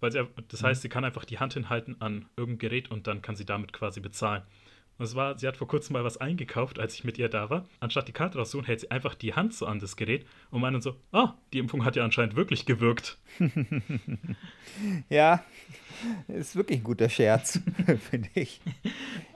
Weil 0.00 0.10
sie, 0.10 0.26
das 0.48 0.62
mhm. 0.62 0.66
heißt, 0.66 0.82
sie 0.82 0.88
kann 0.88 1.04
einfach 1.04 1.24
die 1.24 1.38
Hand 1.38 1.54
hinhalten 1.54 2.00
an 2.00 2.26
irgendein 2.36 2.58
Gerät 2.58 2.90
und 2.90 3.06
dann 3.06 3.22
kann 3.22 3.36
sie 3.36 3.44
damit 3.44 3.72
quasi 3.72 4.00
bezahlen. 4.00 4.42
Und 4.98 5.04
es 5.06 5.14
war, 5.14 5.38
sie 5.38 5.48
hat 5.48 5.56
vor 5.56 5.68
kurzem 5.68 5.94
mal 5.94 6.04
was 6.04 6.18
eingekauft, 6.18 6.78
als 6.78 6.94
ich 6.94 7.04
mit 7.04 7.18
ihr 7.18 7.28
da 7.28 7.50
war. 7.50 7.66
Anstatt 7.80 8.08
die 8.08 8.12
Karte 8.12 8.38
rauszuholen, 8.38 8.66
hält 8.66 8.80
sie 8.80 8.90
einfach 8.90 9.14
die 9.14 9.34
Hand 9.34 9.54
so 9.54 9.66
an 9.66 9.80
das 9.80 9.96
Gerät 9.96 10.26
und 10.50 10.60
meint 10.60 10.74
dann 10.74 10.82
so, 10.82 10.96
ah, 11.12 11.34
die 11.52 11.58
Impfung 11.58 11.84
hat 11.84 11.96
ja 11.96 12.04
anscheinend 12.04 12.36
wirklich 12.36 12.66
gewirkt. 12.66 13.18
ja, 15.08 15.42
ist 16.28 16.56
wirklich 16.56 16.80
ein 16.80 16.84
guter 16.84 17.08
Scherz, 17.08 17.60
finde 18.10 18.28
ich. 18.34 18.60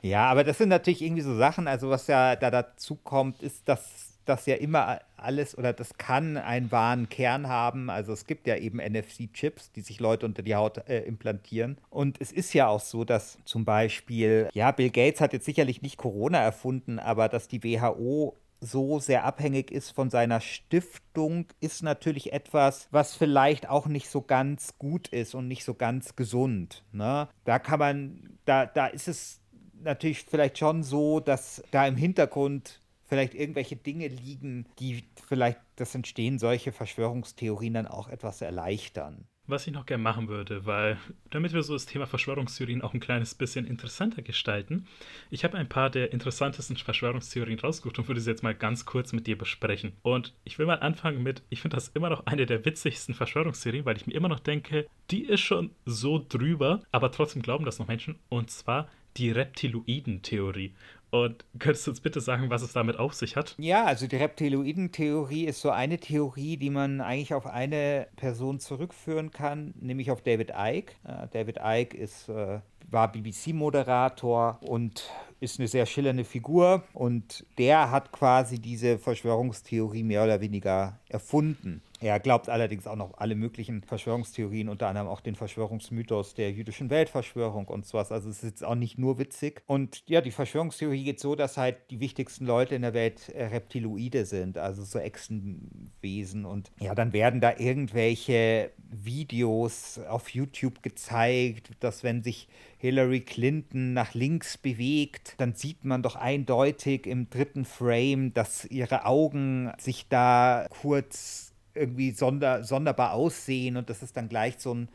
Ja, 0.03 0.31
aber 0.31 0.45
das 0.45 0.59
sind 0.59 0.69
natürlich 0.69 1.03
irgendwie 1.03 1.23
so 1.23 1.37
Sachen, 1.37 1.67
also 1.69 1.91
was 1.91 2.07
ja 2.07 2.37
da 2.37 2.51
dazu 2.51 2.97
kommt, 2.97 3.43
ist, 3.43 3.69
dass 3.69 4.19
das 4.25 4.47
ja 4.47 4.57
immer 4.57 5.01
alles 5.27 5.59
oder 5.59 5.73
das 5.73 5.99
kann 5.99 6.37
einen 6.37 6.73
wahren 6.73 7.09
Kern 7.09 7.49
haben. 7.49 7.91
Also 7.91 8.13
es 8.13 8.27
gibt 8.27 8.47
ja 8.47 8.57
eben 8.57 8.79
NFC-Chips, 8.79 9.73
die 9.73 9.83
sich 9.83 10.01
Leute 10.01 10.25
unter 10.25 10.43
die 10.43 10.55
Haut 10.55 10.89
äh, 10.89 11.01
implantieren. 11.01 11.79
Und 11.91 12.21
es 12.21 12.33
ist 12.33 12.55
ja 12.55 12.69
auch 12.69 12.81
so, 12.81 13.05
dass 13.05 13.39
zum 13.45 13.65
Beispiel, 13.65 14.49
ja, 14.55 14.71
Bill 14.71 14.91
Gates 14.91 15.21
hat 15.21 15.33
jetzt 15.33 15.45
sicherlich 15.45 15.83
nicht 15.83 15.99
Corona 15.99 16.39
erfunden, 16.39 16.99
aber 16.99 17.29
dass 17.29 17.49
die 17.49 17.63
WHO 17.63 18.37
so 18.61 18.99
sehr 18.99 19.25
abhängig 19.25 19.71
ist 19.71 19.91
von 19.91 20.11
seiner 20.11 20.41
Stiftung, 20.41 21.47
ist 21.61 21.83
natürlich 21.83 22.33
etwas, 22.33 22.89
was 22.91 23.15
vielleicht 23.15 23.69
auch 23.69 23.87
nicht 23.87 24.09
so 24.09 24.23
ganz 24.23 24.79
gut 24.79 25.09
ist 25.09 25.35
und 25.35 25.49
nicht 25.49 25.65
so 25.65 25.75
ganz 25.75 26.17
gesund. 26.17 26.85
Ne? 26.93 27.29
Da 27.45 27.59
kann 27.59 27.79
man, 27.79 28.39
da, 28.45 28.67
da 28.67 28.87
ist 28.87 29.09
es 29.09 29.41
natürlich 29.83 30.25
vielleicht 30.25 30.59
schon 30.59 30.83
so, 30.83 31.21
dass 31.21 31.63
da 31.71 31.87
im 31.87 31.97
Hintergrund 31.97 32.81
vielleicht 33.07 33.35
irgendwelche 33.35 33.77
Dinge 33.77 34.09
liegen, 34.09 34.67
die 34.79 35.05
vielleicht 35.27 35.61
das 35.77 35.95
Entstehen 35.95 36.39
solcher 36.39 36.73
Verschwörungstheorien 36.73 37.75
dann 37.75 37.87
auch 37.87 38.09
etwas 38.09 38.41
erleichtern. 38.41 39.27
Was 39.49 39.65
ich 39.65 39.73
noch 39.73 39.87
gerne 39.87 40.03
machen 40.03 40.27
würde, 40.27 40.67
weil 40.67 40.99
damit 41.31 41.53
wir 41.53 41.63
so 41.63 41.75
das 41.75 41.87
Thema 41.87 42.07
Verschwörungstheorien 42.07 42.83
auch 42.83 42.95
ein 42.95 43.01
kleines 43.01 43.37
bisschen 43.37 43.65
interessanter 43.65 44.23
gestalten, 44.23 44.89
ich 45.31 45.45
habe 45.45 45.57
ein 45.57 45.69
paar 45.69 45.89
der 45.89 46.13
interessantesten 46.13 46.77
Verschwörungstheorien 46.77 47.61
rausgesucht 47.61 48.01
und 48.01 48.09
würde 48.09 48.21
sie 48.21 48.31
jetzt 48.31 48.43
mal 48.43 48.57
ganz 48.57 48.87
kurz 48.87 49.13
mit 49.13 49.29
dir 49.29 49.39
besprechen. 49.39 49.93
Und 50.03 50.35
ich 50.43 50.59
will 50.59 50.67
mal 50.67 50.81
anfangen 50.81 51.23
mit, 51.23 51.43
ich 51.49 51.61
finde 51.61 51.77
das 51.77 51.89
immer 51.89 52.11
noch 52.11 52.27
eine 52.27 52.45
der 52.45 52.65
witzigsten 52.65 53.15
Verschwörungstheorien, 53.15 53.85
weil 53.85 53.97
ich 53.97 54.09
mir 54.09 54.15
immer 54.15 54.29
noch 54.29 54.41
denke, 54.41 54.89
die 55.13 55.23
ist 55.23 55.43
schon 55.43 55.71
so 55.85 56.25
drüber, 56.29 56.83
aber 56.91 57.13
trotzdem 57.13 57.43
glauben 57.43 57.65
das 57.65 57.79
noch 57.79 57.87
Menschen. 57.87 58.19
Und 58.29 58.51
zwar 58.51 58.89
die 59.17 59.31
Reptiloiden-Theorie. 59.31 60.75
Und 61.25 61.45
könntest 61.59 61.87
du 61.87 61.91
uns 61.93 62.01
bitte 62.01 62.21
sagen, 62.21 62.51
was 62.51 62.63
es 62.63 62.73
damit 62.73 62.99
auf 62.99 63.15
sich 63.15 63.37
hat? 63.37 63.55
Ja, 63.59 63.85
also 63.85 64.07
die 64.07 64.17
Reptiloiden-Theorie 64.17 65.45
ist 65.45 65.61
so 65.61 65.71
eine 65.71 65.99
Theorie, 65.99 66.57
die 66.57 66.71
man 66.71 67.01
eigentlich 67.01 67.35
auf 67.35 67.47
eine 67.47 68.09
Person 68.17 68.61
zurückführen 68.61 69.31
kann, 69.31 69.75
nämlich 69.81 70.11
auf 70.11 70.23
David 70.23 70.53
Icke. 70.57 70.95
Äh, 71.05 71.29
David 71.33 71.59
Icke 71.63 71.97
ist, 71.97 72.29
äh, 72.29 72.61
war 72.91 73.11
BBC-Moderator 73.13 74.59
und 74.63 75.11
ist 75.41 75.59
eine 75.59 75.69
sehr 75.69 75.87
schillernde 75.87 76.25
Figur 76.25 76.85
und 76.95 77.45
der 77.59 77.91
hat 77.91 78.13
quasi 78.13 78.59
diese 78.59 78.99
Verschwörungstheorie 78.99 80.03
mehr 80.03 80.25
oder 80.25 80.41
weniger 80.41 80.99
erfunden. 81.09 81.83
Er 82.01 82.21
glaubt 82.21 82.49
allerdings 82.49 82.87
auch 82.87 82.97
noch 82.97 83.17
alle 83.17 83.35
möglichen 83.35 83.83
Verschwörungstheorien, 83.83 84.69
unter 84.69 84.89
anderem 84.89 85.09
auch 85.09 85.21
den 85.21 85.35
Verschwörungsmythos 85.35 86.35
der 86.35 86.53
jüdischen 86.53 86.91
Weltverschwörung 86.91 87.67
und 87.69 87.87
sowas. 87.87 88.13
Also 88.13 88.29
es 88.29 88.43
ist 88.43 88.51
jetzt 88.51 88.65
auch 88.65 88.75
nicht 88.75 88.99
nur 88.99 89.19
witzig. 89.19 89.63
Und 89.67 90.03
ja, 90.07 90.21
die 90.21 90.31
Verschwörungstheorie 90.31 91.05
geht 91.07 91.21
so, 91.21 91.37
dass 91.37 91.57
halt 91.57 91.77
die 91.91 92.01
wichtigsten 92.01 92.47
Leute 92.47 92.75
in 92.75 92.83
der 92.83 92.93
Welt 92.93 93.29
äh, 93.29 93.45
Reptiloide 93.45 94.27
sind, 94.27 94.59
also 94.59 94.83
so 94.83 94.99
Echsenwesen. 94.99 96.45
Und 96.45 96.73
ja, 96.81 96.95
dann 96.95 97.13
werden 97.13 97.41
da 97.41 97.55
irgendwelche 97.57 98.73
Videos 98.91 100.01
auf 100.09 100.29
YouTube 100.31 100.83
gezeigt, 100.83 101.71
dass 101.81 102.03
wenn 102.03 102.25
sich 102.25 102.49
Hillary 102.79 103.21
Clinton 103.21 103.93
nach 103.93 104.15
links 104.15 104.59
bewegt, 104.59 105.35
dann 105.39 105.55
sieht 105.55 105.85
man 105.85 106.03
doch 106.03 106.17
eindeutig 106.17 107.07
im 107.07 107.31
dritten 107.31 107.65
Frame, 107.65 108.35
dass 108.35 108.65
ihre 108.65 109.07
Augen 109.07 109.73
sich 109.79 110.09
da 110.09 110.67
kurz 110.69 111.55
irgendwie 111.73 112.11
sonder, 112.11 112.65
sonderbar 112.65 113.13
aussehen 113.13 113.77
und 113.77 113.91
das 113.91 114.03
ist 114.03 114.17
dann 114.17 114.29
gleich 114.29 114.57
so 114.59 114.75
ein 114.75 114.89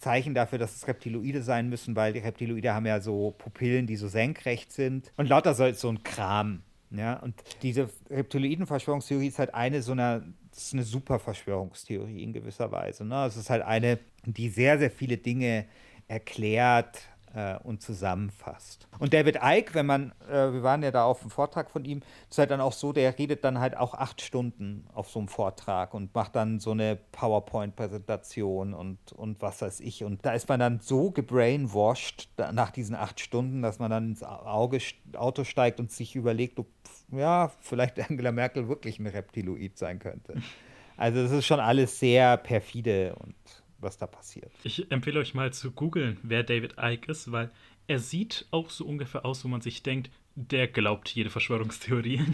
Zeichen 0.00 0.34
dafür, 0.34 0.58
dass 0.58 0.74
es 0.74 0.88
Reptiloide 0.88 1.42
sein 1.42 1.68
müssen, 1.68 1.94
weil 1.94 2.12
die 2.12 2.18
Reptiloide 2.18 2.74
haben 2.74 2.86
ja 2.86 3.00
so 3.00 3.34
Pupillen, 3.38 3.86
die 3.86 3.96
so 3.96 4.08
senkrecht 4.08 4.72
sind 4.72 5.12
und 5.16 5.28
lauter 5.28 5.54
so, 5.54 5.70
so 5.72 5.88
ein 5.88 6.02
Kram. 6.02 6.62
Ja, 6.90 7.18
und 7.20 7.34
diese 7.62 7.88
Reptiloiden-Verschwörungstheorie 8.10 9.28
ist 9.28 9.38
halt 9.38 9.54
eine 9.54 9.80
so 9.80 9.92
einer, 9.92 10.24
das 10.50 10.64
ist 10.64 10.74
eine 10.74 10.82
super 10.82 11.20
Verschwörungstheorie 11.20 12.20
in 12.22 12.32
gewisser 12.32 12.72
Weise. 12.72 13.04
Ne? 13.04 13.26
Es 13.26 13.36
ist 13.36 13.48
halt 13.48 13.62
eine, 13.62 14.00
die 14.24 14.48
sehr, 14.48 14.76
sehr 14.78 14.90
viele 14.90 15.16
Dinge 15.16 15.66
erklärt, 16.08 17.02
äh, 17.34 17.56
und 17.62 17.82
zusammenfasst. 17.82 18.88
Und 18.98 19.14
David 19.14 19.38
Icke, 19.42 19.74
wenn 19.74 19.86
man, 19.86 20.12
äh, 20.28 20.52
wir 20.52 20.62
waren 20.62 20.82
ja 20.82 20.90
da 20.90 21.04
auf 21.04 21.20
dem 21.20 21.30
Vortrag 21.30 21.70
von 21.70 21.84
ihm, 21.84 22.02
ist 22.28 22.38
halt 22.38 22.50
dann 22.50 22.60
auch 22.60 22.72
so, 22.72 22.92
der 22.92 23.18
redet 23.18 23.44
dann 23.44 23.60
halt 23.60 23.76
auch 23.76 23.94
acht 23.94 24.20
Stunden 24.20 24.86
auf 24.92 25.10
so 25.10 25.18
einem 25.18 25.28
Vortrag 25.28 25.94
und 25.94 26.14
macht 26.14 26.36
dann 26.36 26.60
so 26.60 26.72
eine 26.72 26.96
PowerPoint-Präsentation 27.12 28.74
und, 28.74 29.12
und 29.12 29.40
was 29.42 29.62
weiß 29.62 29.80
ich. 29.80 30.04
Und 30.04 30.24
da 30.24 30.32
ist 30.32 30.48
man 30.48 30.60
dann 30.60 30.80
so 30.80 31.10
gebrainwashed 31.10 32.28
nach 32.52 32.70
diesen 32.70 32.94
acht 32.94 33.20
Stunden, 33.20 33.62
dass 33.62 33.78
man 33.78 33.90
dann 33.90 34.10
ins 34.10 34.22
Auge, 34.22 34.78
Auto 35.16 35.44
steigt 35.44 35.80
und 35.80 35.90
sich 35.90 36.16
überlegt, 36.16 36.58
ob 36.58 36.66
ja, 37.12 37.50
vielleicht 37.60 37.98
Angela 38.10 38.32
Merkel 38.32 38.68
wirklich 38.68 38.98
ein 38.98 39.06
Reptiloid 39.06 39.78
sein 39.78 39.98
könnte. 39.98 40.34
Also 40.96 41.22
das 41.22 41.32
ist 41.32 41.46
schon 41.46 41.60
alles 41.60 41.98
sehr 41.98 42.36
perfide 42.36 43.14
und 43.14 43.34
was 43.80 43.98
da 43.98 44.06
passiert. 44.06 44.52
Ich 44.62 44.90
empfehle 44.90 45.20
euch 45.20 45.34
mal 45.34 45.52
zu 45.52 45.70
googeln, 45.70 46.18
wer 46.22 46.42
David 46.42 46.74
Icke 46.80 47.10
ist, 47.10 47.32
weil 47.32 47.50
er 47.86 47.98
sieht 47.98 48.46
auch 48.50 48.70
so 48.70 48.84
ungefähr 48.84 49.24
aus, 49.24 49.44
wo 49.44 49.48
man 49.48 49.60
sich 49.60 49.82
denkt, 49.82 50.10
der 50.36 50.68
glaubt 50.68 51.08
jede 51.10 51.30
Verschwörungstheorie. 51.30 52.24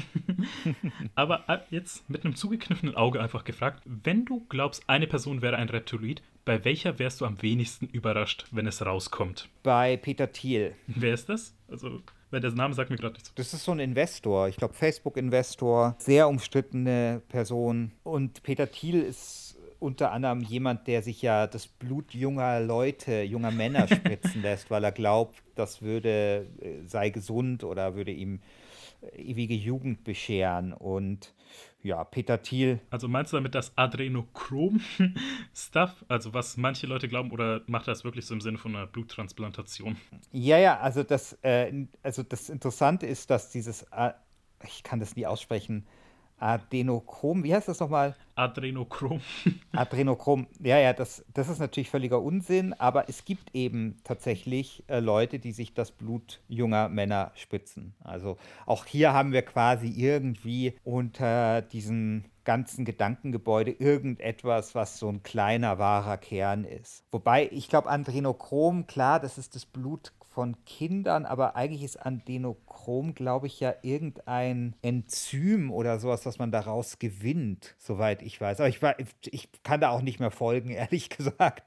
Aber 1.15 1.49
äh, 1.49 1.59
jetzt 1.71 2.09
mit 2.11 2.25
einem 2.25 2.37
zugekniffenen 2.37 2.95
Auge 2.95 3.21
einfach 3.21 3.45
gefragt, 3.45 3.83
wenn 3.85 4.25
du 4.25 4.45
glaubst, 4.49 4.89
eine 4.89 5.07
Person 5.07 5.43
wäre 5.43 5.57
ein 5.57 5.69
Reptiloid, 5.69 6.23
bei 6.45 6.65
welcher 6.65 6.99
wärst 6.99 7.21
du 7.21 7.25
am 7.25 7.43
wenigsten 7.43 7.87
überrascht, 7.87 8.47
wenn 8.53 8.67
es 8.67 8.85
rauskommt? 8.85 9.49
Bei 9.63 9.97
Peter 9.97 10.31
Thiel. 10.31 10.75
Wer 10.87 11.15
ist 11.15 11.29
das? 11.29 11.55
Also, 11.69 12.03
weil 12.31 12.41
der 12.41 12.53
Name 12.53 12.75
sagt 12.75 12.91
mir 12.91 12.97
gerade 12.97 13.15
nichts. 13.15 13.33
Das 13.35 13.53
ist 13.53 13.65
so 13.65 13.73
ein 13.73 13.81
Investor, 13.81 14.49
ich 14.49 14.57
glaube 14.57 14.75
Facebook-Investor, 14.75 15.97
sehr 15.99 16.29
umstrittene 16.29 17.23
Person. 17.29 17.93
Und 18.05 18.43
Peter 18.43 18.71
Thiel 18.71 19.01
ist 19.01 19.46
unter 19.87 20.11
anderem 20.11 20.41
jemand, 20.41 20.89
der 20.89 21.01
sich 21.01 21.23
ja 21.23 21.47
das 21.47 21.69
Blut 21.69 22.13
junger 22.13 22.59
Leute, 22.59 23.23
junger 23.23 23.53
Männer 23.53 23.87
spritzen 23.89 24.43
lässt, 24.43 24.69
weil 24.69 24.83
er 24.83 24.91
glaubt, 24.91 25.41
das 25.55 25.81
würde, 25.81 26.49
äh, 26.61 26.83
sei 26.85 27.11
gesund 27.11 27.63
oder 27.63 27.95
würde 27.95 28.11
ihm 28.11 28.41
äh, 29.01 29.23
ewige 29.23 29.55
Jugend 29.55 30.03
bescheren. 30.03 30.73
Und 30.73 31.33
ja, 31.85 32.03
Peter 32.03 32.43
Thiel. 32.43 32.81
Also 32.91 33.07
meinst 33.07 33.33
du 33.33 33.37
damit 33.37 33.55
das 33.55 33.79
Adrenochrom-Stuff? 33.79 35.95
Also 36.09 36.35
was 36.35 36.57
manche 36.57 36.89
Leute 36.89 37.07
glauben, 37.07 37.31
oder 37.31 37.63
macht 37.69 37.87
er 37.87 37.93
das 37.93 38.03
wirklich 38.03 38.27
so 38.27 38.35
im 38.35 38.41
Sinne 38.41 38.59
von 38.59 38.75
einer 38.75 38.89
Bluttransplantation? 38.89 39.97
Ja, 40.33 40.59
ja, 40.59 40.81
also 40.81 41.05
das, 41.05 41.39
äh, 41.43 41.87
also 42.03 42.25
das 42.25 42.51
Interessante 42.51 43.07
ist, 43.07 43.31
dass 43.31 43.53
dieses, 43.53 43.83
äh, 43.93 44.11
ich 44.65 44.83
kann 44.83 44.99
das 44.99 45.15
nie 45.15 45.27
aussprechen, 45.27 45.87
Adenochrom, 46.39 47.45
wie 47.45 47.55
heißt 47.55 47.69
das 47.69 47.81
nochmal? 47.81 48.15
Adrenochrom. 48.35 49.21
Adrenochrom, 49.73 50.47
ja, 50.61 50.79
ja, 50.79 50.93
das, 50.93 51.25
das 51.33 51.49
ist 51.49 51.59
natürlich 51.59 51.91
völliger 51.91 52.21
Unsinn, 52.21 52.75
aber 52.75 53.09
es 53.09 53.25
gibt 53.25 53.55
eben 53.55 53.97
tatsächlich 54.05 54.85
äh, 54.89 55.01
Leute, 55.01 55.39
die 55.39 55.53
sich 55.53 55.73
das 55.73 55.91
Blut 55.91 56.41
junger 56.49 56.89
Männer 56.89 57.33
spritzen. 57.35 57.95
Also 58.05 58.37
auch 58.67 58.85
hier 58.85 59.13
haben 59.13 59.33
wir 59.33 59.43
quasi 59.43 59.89
irgendwie 59.89 60.75
unter 60.85 61.63
diesem 61.63 62.25
ganzen 62.45 62.85
Gedankengebäude 62.85 63.73
irgendetwas, 63.73 64.75
was 64.75 64.99
so 64.99 65.09
ein 65.09 65.23
kleiner 65.23 65.79
wahrer 65.79 66.17
Kern 66.17 66.65
ist. 66.65 67.05
Wobei, 67.11 67.49
ich 67.51 67.69
glaube, 67.69 67.91
Adrenochrom, 67.91 68.87
klar, 68.87 69.19
das 69.21 69.37
ist 69.37 69.55
das 69.55 69.67
Blut 69.67 70.13
von 70.37 70.55
Kindern, 70.67 71.25
aber 71.25 71.57
eigentlich 71.57 71.83
ist 71.83 71.97
Adenochrom, 71.97 73.15
glaube 73.15 73.47
ich, 73.47 73.59
ja 73.59 73.75
irgendein 73.81 74.77
Enzym 74.83 75.71
oder 75.71 75.99
sowas, 75.99 76.27
was 76.27 76.39
man 76.39 76.53
daraus 76.53 76.99
gewinnt, 76.99 77.75
soweit 77.79 78.21
ich 78.21 78.39
weiß. 78.39 78.61
Aber 78.61 78.69
ich, 78.69 78.83
war, 78.83 78.97
ich 79.25 79.49
kann 79.63 79.81
da 79.81 79.89
auch 79.89 80.03
nicht 80.03 80.21
mehr 80.21 80.31
folgen, 80.31 80.69
ehrlich 80.73 81.09
gesagt. 81.09 81.67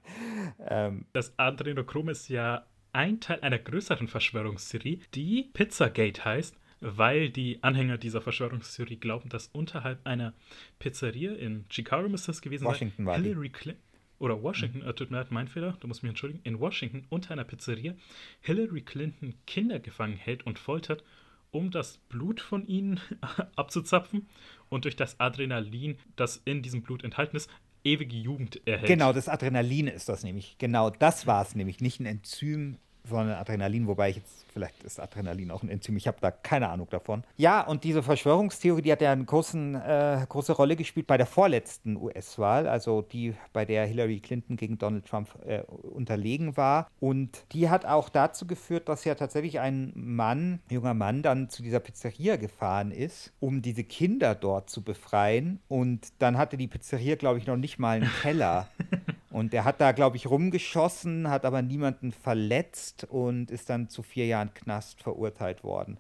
Ähm, 0.60 1.08
das 1.14 1.34
Adrenochrom 1.38 2.10
ist 2.10 2.30
ja 2.30 2.68
ein 2.94 3.20
Teil 3.20 3.42
einer 3.42 3.58
größeren 3.58 4.08
Verschwörungstheorie, 4.08 5.02
die 5.16 5.50
Pizzagate 5.52 6.24
heißt 6.24 6.56
weil 6.82 7.30
die 7.30 7.62
Anhänger 7.62 7.98
dieser 7.98 8.22
Verschwörungstheorie 8.22 8.96
glauben, 8.96 9.28
dass 9.28 9.48
unterhalb 9.48 10.00
einer 10.08 10.34
Pizzeria 10.80 11.34
in 11.34 11.66
Chicago 11.70 12.08
müsste 12.08 12.28
das 12.28 12.42
gewesen 12.42 12.64
Washington 12.64 13.04
sein, 13.04 13.22
Hillary 13.22 13.50
Clinton 13.50 13.89
oder 14.20 14.44
Washington, 14.44 14.82
äh, 14.82 14.94
tut 14.94 15.12
mir 15.12 15.18
leid, 15.18 15.32
mein 15.32 15.48
Fehler, 15.48 15.78
du 15.80 15.88
musst 15.88 16.04
mich 16.04 16.10
entschuldigen, 16.10 16.42
in 16.44 16.60
Washington 16.60 17.06
unter 17.10 17.32
einer 17.32 17.44
Pizzeria 17.46 17.96
Hillary 18.42 18.82
Clinton 18.82 19.34
Kinder 19.48 19.80
gefangen 19.80 20.18
hält 20.18 20.46
und 20.46 20.60
foltert, 20.60 21.04
um 21.52 21.72
das 21.72 21.98
Blut 22.10 22.42
von 22.42 22.68
ihnen 22.68 23.00
abzuzapfen 23.56 24.28
und 24.70 24.86
durch 24.86 24.96
das 24.96 25.20
Adrenalin, 25.20 25.98
das 26.16 26.42
in 26.46 26.62
diesem 26.62 26.84
Blut 26.84 27.04
enthalten 27.04 27.38
ist, 27.38 27.50
ewige 27.84 28.16
Jugend 28.16 28.62
erhält. 28.68 28.88
Genau, 28.88 29.14
das 29.14 29.30
Adrenalin 29.30 29.88
ist 29.88 30.10
das 30.10 30.24
nämlich. 30.24 30.58
Genau 30.60 30.90
das 30.90 31.28
war 31.28 31.42
es 31.42 31.56
nämlich. 31.56 31.80
Nicht 31.80 32.00
ein 32.00 32.06
Enzym, 32.06 32.78
sondern 33.10 33.38
Adrenalin, 33.38 33.88
wobei 33.88 34.10
ich 34.10 34.18
jetzt, 34.18 34.46
vielleicht 34.52 34.84
ist 34.84 35.00
Adrenalin 35.00 35.52
auch 35.52 35.64
ein 35.64 35.70
Enzym, 35.70 35.98
ich 35.98 36.08
habe 36.08 36.18
da 36.22 36.32
keine 36.32 36.70
Ahnung 36.70 36.88
davon. 36.90 37.24
Ja, 37.38 37.62
und 37.62 37.84
diese 37.84 38.04
Verschwörungstheorie, 38.04 38.82
die 38.82 38.92
hat 38.92 39.02
ja 39.02 39.12
eine 39.12 39.26
großen, 39.26 39.76
äh, 39.76 40.26
große 40.28 40.54
Rolle 40.54 40.76
gespielt 40.76 41.08
bei 41.08 41.18
der 41.18 41.26
vorletzten 41.26 41.98
US-Wahl, 41.98 42.68
also 42.68 43.02
die, 43.02 43.34
bei 43.54 43.66
der 43.66 43.86
Hillary 43.86 44.20
Clinton 44.20 44.56
gegen 44.56 44.78
Donald 44.78 45.06
Trump 45.06 45.30
äh, 45.46 45.62
unterlegen 45.62 46.58
war. 46.58 46.90
Und 47.00 47.46
die 47.52 47.70
hat 47.70 47.86
auch 47.86 48.10
dazu 48.10 48.48
geführt, 48.48 48.90
dass 48.90 49.06
ja 49.06 49.16
tatsächlich 49.16 49.60
ein 49.60 49.92
Mann, 49.96 50.60
junger 50.70 50.94
Mann, 50.94 51.22
dann 51.22 51.50
zu 51.50 51.64
dieser 51.64 51.80
Pizzeria 51.80 52.38
gefahren 52.38 52.92
ist, 52.92 53.34
um 53.40 53.62
diese 53.62 53.84
Kinder 53.84 54.36
dort 54.36 54.70
zu 54.70 54.84
befreien. 54.84 55.60
Und 55.68 56.08
dann 56.20 56.38
hatte 56.38 56.58
die 56.58 56.68
Pizzeria, 56.68 57.16
glaube 57.16 57.40
ich, 57.40 57.48
noch 57.48 57.58
nicht 57.58 57.80
mal 57.80 57.98
einen 57.98 58.12
Keller. 58.22 58.68
Und 59.30 59.54
er 59.54 59.64
hat 59.64 59.80
da, 59.80 59.92
glaube 59.92 60.18
ich, 60.18 60.28
rumgeschossen, 60.28 61.30
hat 61.30 61.46
aber 61.46 61.62
niemanden 61.62 62.12
verletzt 62.12 63.06
und 63.10 63.52
ist 63.52 63.70
dann 63.70 63.90
zu 63.90 64.02
vier 64.02 64.26
Jahren 64.26 64.54
Knast 64.54 65.04
verurteilt 65.04 65.64
worden. 65.64 66.00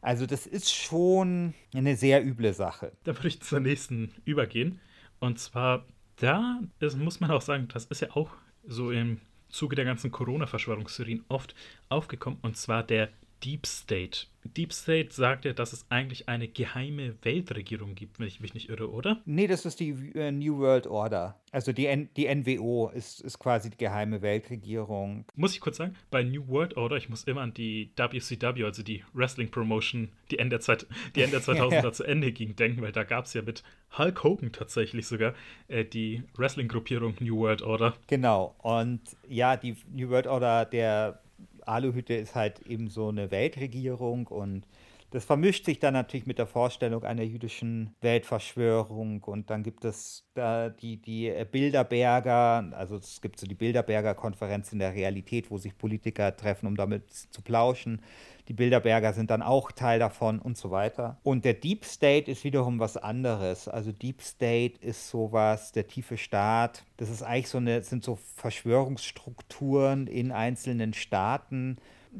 Also 0.00 0.26
das 0.26 0.46
ist 0.46 0.72
schon 0.72 1.54
eine 1.74 1.96
sehr 1.96 2.24
üble 2.24 2.52
Sache. 2.52 2.92
Da 3.04 3.16
würde 3.16 3.28
ich 3.28 3.42
zur 3.42 3.60
nächsten 3.60 4.14
übergehen. 4.24 4.80
Und 5.18 5.40
zwar, 5.40 5.84
da 6.16 6.60
ist, 6.78 6.96
muss 6.96 7.18
man 7.18 7.32
auch 7.32 7.42
sagen, 7.42 7.66
das 7.72 7.86
ist 7.86 8.00
ja 8.00 8.10
auch 8.12 8.30
so 8.64 8.92
im 8.92 9.20
Zuge 9.48 9.74
der 9.74 9.84
ganzen 9.84 10.10
Corona-Verschwörungstheorien 10.12 11.24
oft 11.28 11.54
aufgekommen. 11.88 12.38
Und 12.42 12.56
zwar 12.56 12.84
der 12.84 13.08
Deep 13.44 13.66
State. 13.66 14.26
Deep 14.56 14.72
State 14.72 15.12
sagt 15.12 15.44
ja, 15.44 15.52
dass 15.52 15.72
es 15.72 15.86
eigentlich 15.90 16.28
eine 16.28 16.48
geheime 16.48 17.14
Weltregierung 17.22 17.94
gibt, 17.94 18.18
wenn 18.18 18.26
ich 18.26 18.40
mich 18.40 18.54
nicht 18.54 18.68
irre, 18.70 18.90
oder? 18.90 19.20
Nee, 19.26 19.46
das 19.46 19.66
ist 19.66 19.78
die 19.80 19.90
äh, 20.14 20.30
New 20.30 20.58
World 20.58 20.86
Order. 20.86 21.38
Also 21.52 21.72
die, 21.72 21.86
N 21.86 22.08
die 22.16 22.32
NWO 22.32 22.88
ist, 22.88 23.20
ist 23.20 23.38
quasi 23.38 23.70
die 23.70 23.76
geheime 23.76 24.22
Weltregierung. 24.22 25.24
Muss 25.34 25.54
ich 25.54 25.60
kurz 25.60 25.76
sagen, 25.76 25.94
bei 26.10 26.22
New 26.22 26.48
World 26.48 26.76
Order, 26.76 26.96
ich 26.96 27.08
muss 27.08 27.24
immer 27.24 27.42
an 27.42 27.54
die 27.54 27.90
WCW, 27.96 28.64
also 28.64 28.82
die 28.82 29.04
Wrestling 29.12 29.50
Promotion, 29.50 30.10
die 30.30 30.38
Ende 30.38 30.56
der, 30.56 30.60
Zeit, 30.60 30.86
die 31.14 31.22
Ende 31.22 31.40
der 31.44 31.54
2000er 31.54 31.92
zu 31.92 32.04
Ende 32.04 32.32
ging, 32.32 32.56
denken, 32.56 32.82
weil 32.82 32.92
da 32.92 33.04
gab 33.04 33.26
es 33.26 33.34
ja 33.34 33.42
mit 33.42 33.62
Hulk 33.96 34.24
Hogan 34.24 34.52
tatsächlich 34.52 35.06
sogar 35.06 35.34
äh, 35.68 35.84
die 35.84 36.22
Wrestling-Gruppierung 36.36 37.16
New 37.20 37.38
World 37.38 37.62
Order. 37.62 37.94
Genau, 38.06 38.54
und 38.58 39.00
ja, 39.28 39.56
die 39.56 39.76
New 39.92 40.08
World 40.10 40.26
Order, 40.26 40.64
der 40.64 41.20
Aluhütte 41.68 42.14
ist 42.14 42.34
halt 42.34 42.60
eben 42.66 42.88
so 42.88 43.08
eine 43.08 43.30
Weltregierung 43.30 44.26
und 44.26 44.66
das 45.10 45.24
vermischt 45.24 45.64
sich 45.64 45.78
dann 45.78 45.94
natürlich 45.94 46.26
mit 46.26 46.38
der 46.38 46.46
Vorstellung 46.46 47.02
einer 47.04 47.22
jüdischen 47.22 47.94
Weltverschwörung 48.02 49.24
und 49.24 49.48
dann 49.48 49.62
gibt 49.62 49.84
es 49.84 50.28
da 50.34 50.68
die, 50.68 50.98
die 51.00 51.32
Bilderberger, 51.50 52.70
also 52.72 52.96
es 52.96 53.20
gibt 53.20 53.40
so 53.40 53.46
die 53.46 53.54
Bilderberger 53.54 54.14
Konferenz 54.14 54.72
in 54.72 54.78
der 54.78 54.94
Realität, 54.94 55.50
wo 55.50 55.56
sich 55.56 55.78
Politiker 55.78 56.36
treffen, 56.36 56.66
um 56.66 56.76
damit 56.76 57.10
zu 57.10 57.40
plauschen. 57.40 58.02
Die 58.48 58.54
Bilderberger 58.54 59.12
sind 59.12 59.30
dann 59.30 59.42
auch 59.42 59.72
Teil 59.72 59.98
davon 59.98 60.38
und 60.38 60.56
so 60.56 60.70
weiter. 60.70 61.18
Und 61.22 61.44
der 61.44 61.54
Deep 61.54 61.84
State 61.84 62.30
ist 62.30 62.44
wiederum 62.44 62.78
was 62.78 62.96
anderes. 62.96 63.68
Also 63.68 63.92
Deep 63.92 64.22
State 64.22 64.78
ist 64.80 65.10
sowas, 65.10 65.72
der 65.72 65.86
tiefe 65.86 66.16
Staat. 66.16 66.84
Das 66.96 67.10
ist 67.10 67.22
eigentlich 67.22 67.48
so 67.48 67.58
eine, 67.58 67.82
sind 67.82 68.04
so 68.04 68.18
Verschwörungsstrukturen 68.36 70.06
in 70.06 70.32
einzelnen 70.32 70.94
Staaten 70.94 71.76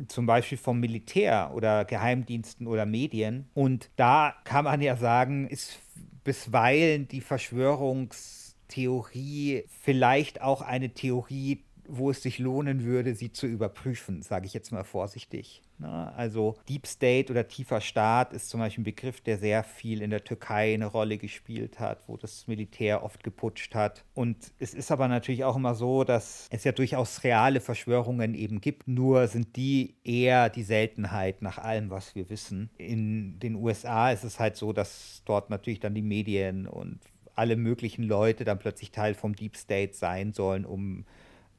zum 0.08 0.26
Beispiel 0.26 0.58
vom 0.58 0.80
Militär 0.80 1.52
oder 1.54 1.84
Geheimdiensten 1.84 2.66
oder 2.66 2.86
Medien. 2.86 3.48
Und 3.54 3.90
da 3.96 4.34
kann 4.44 4.64
man 4.64 4.80
ja 4.80 4.96
sagen, 4.96 5.46
ist 5.48 5.78
bisweilen 6.24 7.06
die 7.08 7.20
Verschwörungstheorie 7.20 9.64
vielleicht 9.80 10.40
auch 10.42 10.62
eine 10.62 10.90
Theorie, 10.90 11.64
wo 11.86 12.10
es 12.10 12.22
sich 12.22 12.38
lohnen 12.38 12.84
würde, 12.84 13.14
sie 13.14 13.32
zu 13.32 13.46
überprüfen, 13.46 14.22
sage 14.22 14.46
ich 14.46 14.54
jetzt 14.54 14.72
mal 14.72 14.84
vorsichtig. 14.84 15.62
Na, 15.78 16.12
also 16.16 16.56
Deep 16.68 16.86
State 16.86 17.30
oder 17.30 17.46
tiefer 17.46 17.80
Staat 17.80 18.32
ist 18.32 18.50
zum 18.50 18.58
Beispiel 18.58 18.82
ein 18.82 18.84
Begriff, 18.84 19.20
der 19.20 19.38
sehr 19.38 19.62
viel 19.62 20.02
in 20.02 20.10
der 20.10 20.24
Türkei 20.24 20.74
eine 20.74 20.86
Rolle 20.86 21.18
gespielt 21.18 21.78
hat, 21.78 22.02
wo 22.08 22.16
das 22.16 22.48
Militär 22.48 23.04
oft 23.04 23.22
geputscht 23.22 23.76
hat. 23.76 24.04
Und 24.14 24.52
es 24.58 24.74
ist 24.74 24.90
aber 24.90 25.06
natürlich 25.06 25.44
auch 25.44 25.54
immer 25.54 25.76
so, 25.76 26.02
dass 26.02 26.48
es 26.50 26.64
ja 26.64 26.72
durchaus 26.72 27.22
reale 27.22 27.60
Verschwörungen 27.60 28.34
eben 28.34 28.60
gibt, 28.60 28.88
nur 28.88 29.28
sind 29.28 29.54
die 29.54 29.94
eher 30.02 30.50
die 30.50 30.64
Seltenheit 30.64 31.42
nach 31.42 31.58
allem, 31.58 31.90
was 31.90 32.16
wir 32.16 32.28
wissen. 32.28 32.70
In 32.76 33.38
den 33.38 33.54
USA 33.54 34.10
ist 34.10 34.24
es 34.24 34.40
halt 34.40 34.56
so, 34.56 34.72
dass 34.72 35.22
dort 35.26 35.48
natürlich 35.48 35.80
dann 35.80 35.94
die 35.94 36.02
Medien 36.02 36.66
und 36.66 36.98
alle 37.36 37.54
möglichen 37.54 38.02
Leute 38.02 38.44
dann 38.44 38.58
plötzlich 38.58 38.90
Teil 38.90 39.14
vom 39.14 39.36
Deep 39.36 39.56
State 39.56 39.94
sein 39.94 40.32
sollen, 40.32 40.64
um 40.64 41.04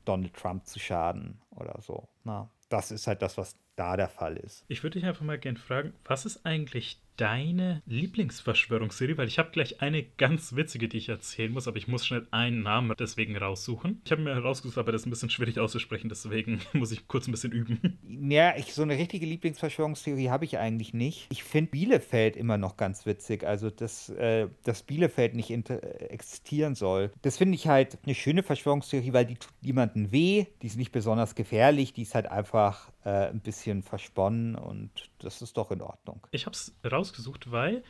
Donald 0.03 0.34
Trump 0.34 0.65
zu 0.65 0.77
schaden 0.77 1.39
oder 1.55 1.79
so. 1.82 2.10
Na, 2.25 2.49
das 2.67 2.91
ist 2.91 3.08
halt 3.08 3.21
das, 3.21 3.38
was 3.38 3.55
da 3.80 3.96
der 3.96 4.10
Fall 4.10 4.38
ist. 4.38 4.65
Ich 4.68 4.84
würde 4.84 5.00
dich 5.00 5.08
einfach 5.08 5.24
mal 5.24 5.39
gerne 5.39 5.58
fragen, 5.58 5.94
was 6.06 6.26
ist 6.26 6.46
eigentlich 6.46 7.02
deine 7.19 7.82
Lieblingsverschwörungsserie? 7.86 9.17
Weil 9.17 9.27
ich 9.27 9.39
habe 9.39 9.51
gleich 9.51 9.82
eine 9.82 10.03
ganz 10.03 10.55
witzige, 10.55 10.88
die 10.88 10.97
ich 10.97 11.10
erzählen 11.10 11.51
muss, 11.51 11.67
aber 11.67 11.77
ich 11.77 11.88
muss 11.88 12.05
schnell 12.05 12.27
einen 12.32 12.63
Namen 12.63 12.93
deswegen 12.97 13.36
raussuchen. 13.38 14.01
Ich 14.05 14.12
habe 14.12 14.21
mir 14.21 14.36
herausgesucht, 14.36 14.77
aber 14.77 14.91
das 14.91 15.01
ist 15.01 15.08
ein 15.08 15.12
bisschen 15.12 15.29
schwierig 15.29 15.60
auszusprechen, 15.60 16.10
deswegen 16.10 16.62
muss 16.73 16.91
ich 16.91 17.08
kurz 17.08 17.27
ein 17.27 17.32
bisschen 17.32 17.51
üben. 17.51 17.99
Ja, 18.29 18.55
ich, 18.58 18.73
so 18.73 18.84
eine 18.84 18.97
richtige 18.97 19.25
Lieblingsverschwörungstheorie 19.25 20.29
habe 20.29 20.45
ich 20.45 20.58
eigentlich 20.58 20.93
nicht. 20.93 21.27
Ich 21.29 21.43
finde 21.43 21.71
Bielefeld 21.71 22.36
immer 22.36 22.58
noch 22.58 22.77
ganz 22.77 23.05
witzig. 23.05 23.45
Also, 23.45 23.69
dass, 23.69 24.10
äh, 24.10 24.47
dass 24.63 24.84
Bielefeld 24.84 25.36
nicht 25.36 25.49
existieren 25.49 26.75
soll. 26.75 27.12
Das 27.21 27.38
finde 27.38 27.55
ich 27.55 27.67
halt 27.67 27.97
eine 28.05 28.15
schöne 28.15 28.43
Verschwörungstheorie, 28.43 29.13
weil 29.13 29.25
die 29.25 29.36
tut 29.36 29.53
niemandem 29.62 30.12
weh, 30.12 30.45
die 30.62 30.67
ist 30.67 30.77
nicht 30.77 30.91
besonders 30.91 31.36
gefährlich, 31.36 31.93
die 31.93 32.03
ist 32.03 32.15
halt 32.15 32.27
einfach 32.27 32.91
äh, 33.03 33.29
ein 33.29 33.39
bisschen 33.39 33.84
versponnen 33.84 34.55
und 34.55 34.91
das 35.19 35.41
ist 35.41 35.58
doch 35.58 35.71
in 35.71 35.82
Ordnung. 35.82 36.25
Ich 36.32 36.45
habe 36.45 36.53
es 36.53 36.75
rausgesucht, 37.10 37.52
weil 37.52 37.84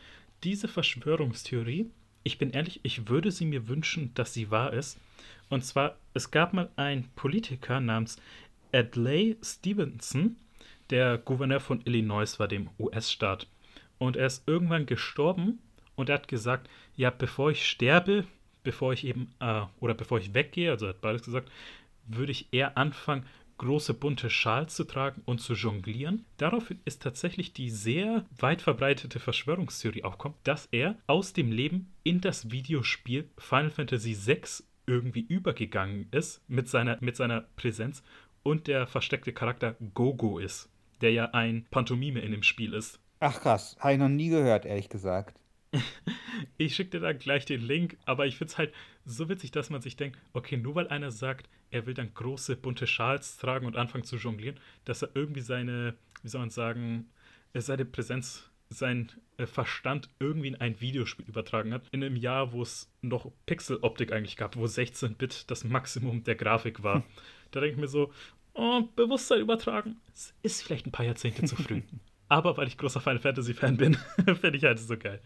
diese 0.43 0.67
Verschwörungstheorie, 0.67 1.89
ich 2.23 2.37
bin 2.37 2.51
ehrlich, 2.51 2.79
ich 2.83 3.09
würde 3.09 3.31
sie 3.31 3.45
mir 3.45 3.67
wünschen, 3.67 4.13
dass 4.13 4.33
sie 4.33 4.51
wahr 4.51 4.73
ist. 4.73 4.99
Und 5.49 5.65
zwar, 5.65 5.97
es 6.13 6.31
gab 6.31 6.53
mal 6.53 6.69
einen 6.75 7.09
Politiker 7.15 7.79
namens 7.79 8.17
Adlai 8.71 9.35
Stevenson, 9.43 10.37
der 10.89 11.17
Gouverneur 11.17 11.59
von 11.59 11.81
Illinois 11.85 12.39
war, 12.39 12.47
dem 12.47 12.69
US-Staat. 12.79 13.47
Und 13.97 14.15
er 14.15 14.27
ist 14.27 14.47
irgendwann 14.47 14.85
gestorben 14.85 15.59
und 15.95 16.09
er 16.09 16.15
hat 16.15 16.27
gesagt, 16.27 16.69
ja, 16.95 17.09
bevor 17.09 17.51
ich 17.51 17.67
sterbe, 17.67 18.25
bevor 18.63 18.93
ich 18.93 19.05
eben, 19.05 19.33
äh, 19.39 19.61
oder 19.79 19.93
bevor 19.93 20.19
ich 20.19 20.33
weggehe, 20.33 20.71
also 20.71 20.87
hat 20.87 21.01
beides 21.01 21.23
gesagt, 21.23 21.51
würde 22.07 22.31
ich 22.31 22.47
eher 22.51 22.77
anfangen, 22.77 23.25
große 23.59 23.93
bunte 23.93 24.31
Schals 24.31 24.73
zu 24.73 24.85
tragen 24.85 25.21
und 25.25 25.39
zu 25.39 25.53
jonglieren. 25.53 26.25
Daraufhin 26.37 26.79
ist 26.85 27.03
tatsächlich 27.03 27.53
die 27.53 27.69
sehr 27.69 28.25
weit 28.39 28.63
verbreitete 28.63 29.19
Verschwörungstheorie 29.19 30.03
aufkommt, 30.03 30.37
dass 30.43 30.67
er 30.71 30.95
aus 31.05 31.33
dem 31.33 31.51
Leben 31.51 31.93
in 32.03 32.21
das 32.21 32.49
Videospiel 32.49 33.29
Final 33.37 33.69
Fantasy 33.69 34.17
VI 34.25 34.41
irgendwie 34.87 35.21
übergegangen 35.21 36.07
ist 36.11 36.41
mit 36.47 36.67
seiner, 36.67 36.97
mit 37.01 37.15
seiner 37.15 37.41
Präsenz 37.55 38.01
und 38.41 38.67
der 38.67 38.87
versteckte 38.87 39.33
Charakter 39.33 39.75
Gogo 39.93 40.39
ist, 40.39 40.69
der 41.01 41.11
ja 41.11 41.25
ein 41.25 41.67
Pantomime 41.69 42.21
in 42.21 42.31
dem 42.31 42.43
Spiel 42.43 42.73
ist. 42.73 42.99
Ach 43.19 43.39
krass, 43.41 43.75
habe 43.79 43.93
ich 43.93 43.99
noch 43.99 44.09
nie 44.09 44.29
gehört, 44.29 44.65
ehrlich 44.65 44.89
gesagt. 44.89 45.39
Ich 46.57 46.75
schicke 46.75 46.91
dir 46.91 46.99
dann 46.99 47.19
gleich 47.19 47.45
den 47.45 47.61
Link, 47.61 47.97
aber 48.05 48.25
ich 48.25 48.37
finde 48.37 48.51
es 48.51 48.57
halt 48.57 48.73
so 49.05 49.29
witzig, 49.29 49.51
dass 49.51 49.69
man 49.69 49.81
sich 49.81 49.95
denkt, 49.95 50.17
okay, 50.33 50.57
nur 50.57 50.75
weil 50.75 50.87
einer 50.87 51.11
sagt, 51.11 51.49
er 51.71 51.85
will 51.85 51.93
dann 51.93 52.13
große 52.13 52.55
bunte 52.55 52.87
Schals 52.87 53.37
tragen 53.37 53.65
und 53.65 53.75
anfangen 53.75 54.03
zu 54.03 54.17
jonglieren, 54.17 54.59
dass 54.85 55.01
er 55.01 55.09
irgendwie 55.13 55.41
seine, 55.41 55.95
wie 56.23 56.29
soll 56.29 56.41
man 56.41 56.49
sagen, 56.49 57.09
seine 57.53 57.85
Präsenz, 57.85 58.49
sein 58.69 59.11
äh, 59.37 59.47
Verstand 59.47 60.09
irgendwie 60.19 60.49
in 60.49 60.55
ein 60.55 60.79
Videospiel 60.79 61.25
übertragen 61.25 61.73
hat. 61.73 61.87
In 61.91 62.03
einem 62.03 62.15
Jahr, 62.15 62.51
wo 62.53 62.61
es 62.61 62.91
noch 63.01 63.31
Pixeloptik 63.45 64.11
eigentlich 64.11 64.37
gab, 64.37 64.55
wo 64.55 64.65
16-Bit 64.65 65.49
das 65.49 65.63
Maximum 65.63 66.23
der 66.23 66.35
Grafik 66.35 66.83
war. 66.83 67.03
da 67.51 67.59
denke 67.59 67.75
ich 67.75 67.81
mir 67.81 67.87
so, 67.87 68.13
oh, 68.53 68.83
Bewusstsein 68.95 69.41
übertragen, 69.41 69.97
es 70.13 70.33
ist 70.43 70.61
vielleicht 70.61 70.85
ein 70.85 70.91
paar 70.91 71.05
Jahrzehnte 71.05 71.45
zu 71.45 71.55
früh. 71.55 71.81
Aber 72.31 72.55
weil 72.57 72.67
ich 72.67 72.77
großer 72.77 73.01
Final 73.01 73.19
Fantasy-Fan 73.19 73.77
bin, 73.77 73.95
finde 74.25 74.55
ich 74.55 74.63
halt 74.63 74.77
so 74.77 74.95
geil. 74.95 75.19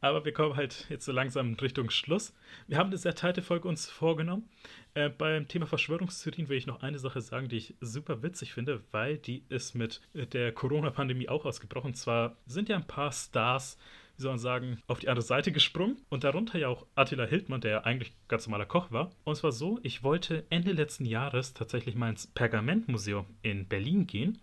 Aber 0.00 0.24
wir 0.24 0.32
kommen 0.32 0.56
halt 0.56 0.86
jetzt 0.90 1.04
so 1.04 1.12
langsam 1.12 1.54
Richtung 1.54 1.88
Schluss. 1.88 2.34
Wir 2.66 2.78
haben 2.78 2.88
eine 2.88 2.98
sehr 2.98 3.14
teilte 3.14 3.42
Folge 3.42 3.68
uns 3.68 3.88
vorgenommen. 3.88 4.48
Äh, 4.94 5.08
beim 5.08 5.46
Thema 5.46 5.66
Verschwörungstheorien 5.66 6.48
will 6.48 6.58
ich 6.58 6.66
noch 6.66 6.82
eine 6.82 6.98
Sache 6.98 7.20
sagen, 7.20 7.48
die 7.48 7.58
ich 7.58 7.74
super 7.80 8.24
witzig 8.24 8.54
finde, 8.54 8.82
weil 8.90 9.18
die 9.18 9.44
ist 9.48 9.76
mit 9.76 10.00
der 10.14 10.50
Corona-Pandemie 10.50 11.28
auch 11.28 11.44
ausgebrochen. 11.44 11.92
Und 11.92 11.94
zwar 11.94 12.36
sind 12.46 12.68
ja 12.68 12.74
ein 12.74 12.88
paar 12.88 13.12
Stars, 13.12 13.78
wie 14.16 14.22
soll 14.22 14.32
man 14.32 14.40
sagen, 14.40 14.78
auf 14.88 14.98
die 14.98 15.08
andere 15.08 15.24
Seite 15.24 15.52
gesprungen. 15.52 15.98
Und 16.08 16.24
darunter 16.24 16.58
ja 16.58 16.66
auch 16.66 16.86
Attila 16.96 17.24
Hildmann, 17.24 17.60
der 17.60 17.70
ja 17.70 17.80
eigentlich 17.84 18.12
ganz 18.26 18.48
normaler 18.48 18.66
Koch 18.66 18.90
war. 18.90 19.12
Und 19.22 19.34
es 19.34 19.44
war 19.44 19.52
so, 19.52 19.78
ich 19.84 20.02
wollte 20.02 20.44
Ende 20.50 20.72
letzten 20.72 21.04
Jahres 21.04 21.54
tatsächlich 21.54 21.94
mal 21.94 22.10
ins 22.10 22.26
Pergamentmuseum 22.26 23.26
in 23.42 23.68
Berlin 23.68 24.08
gehen, 24.08 24.40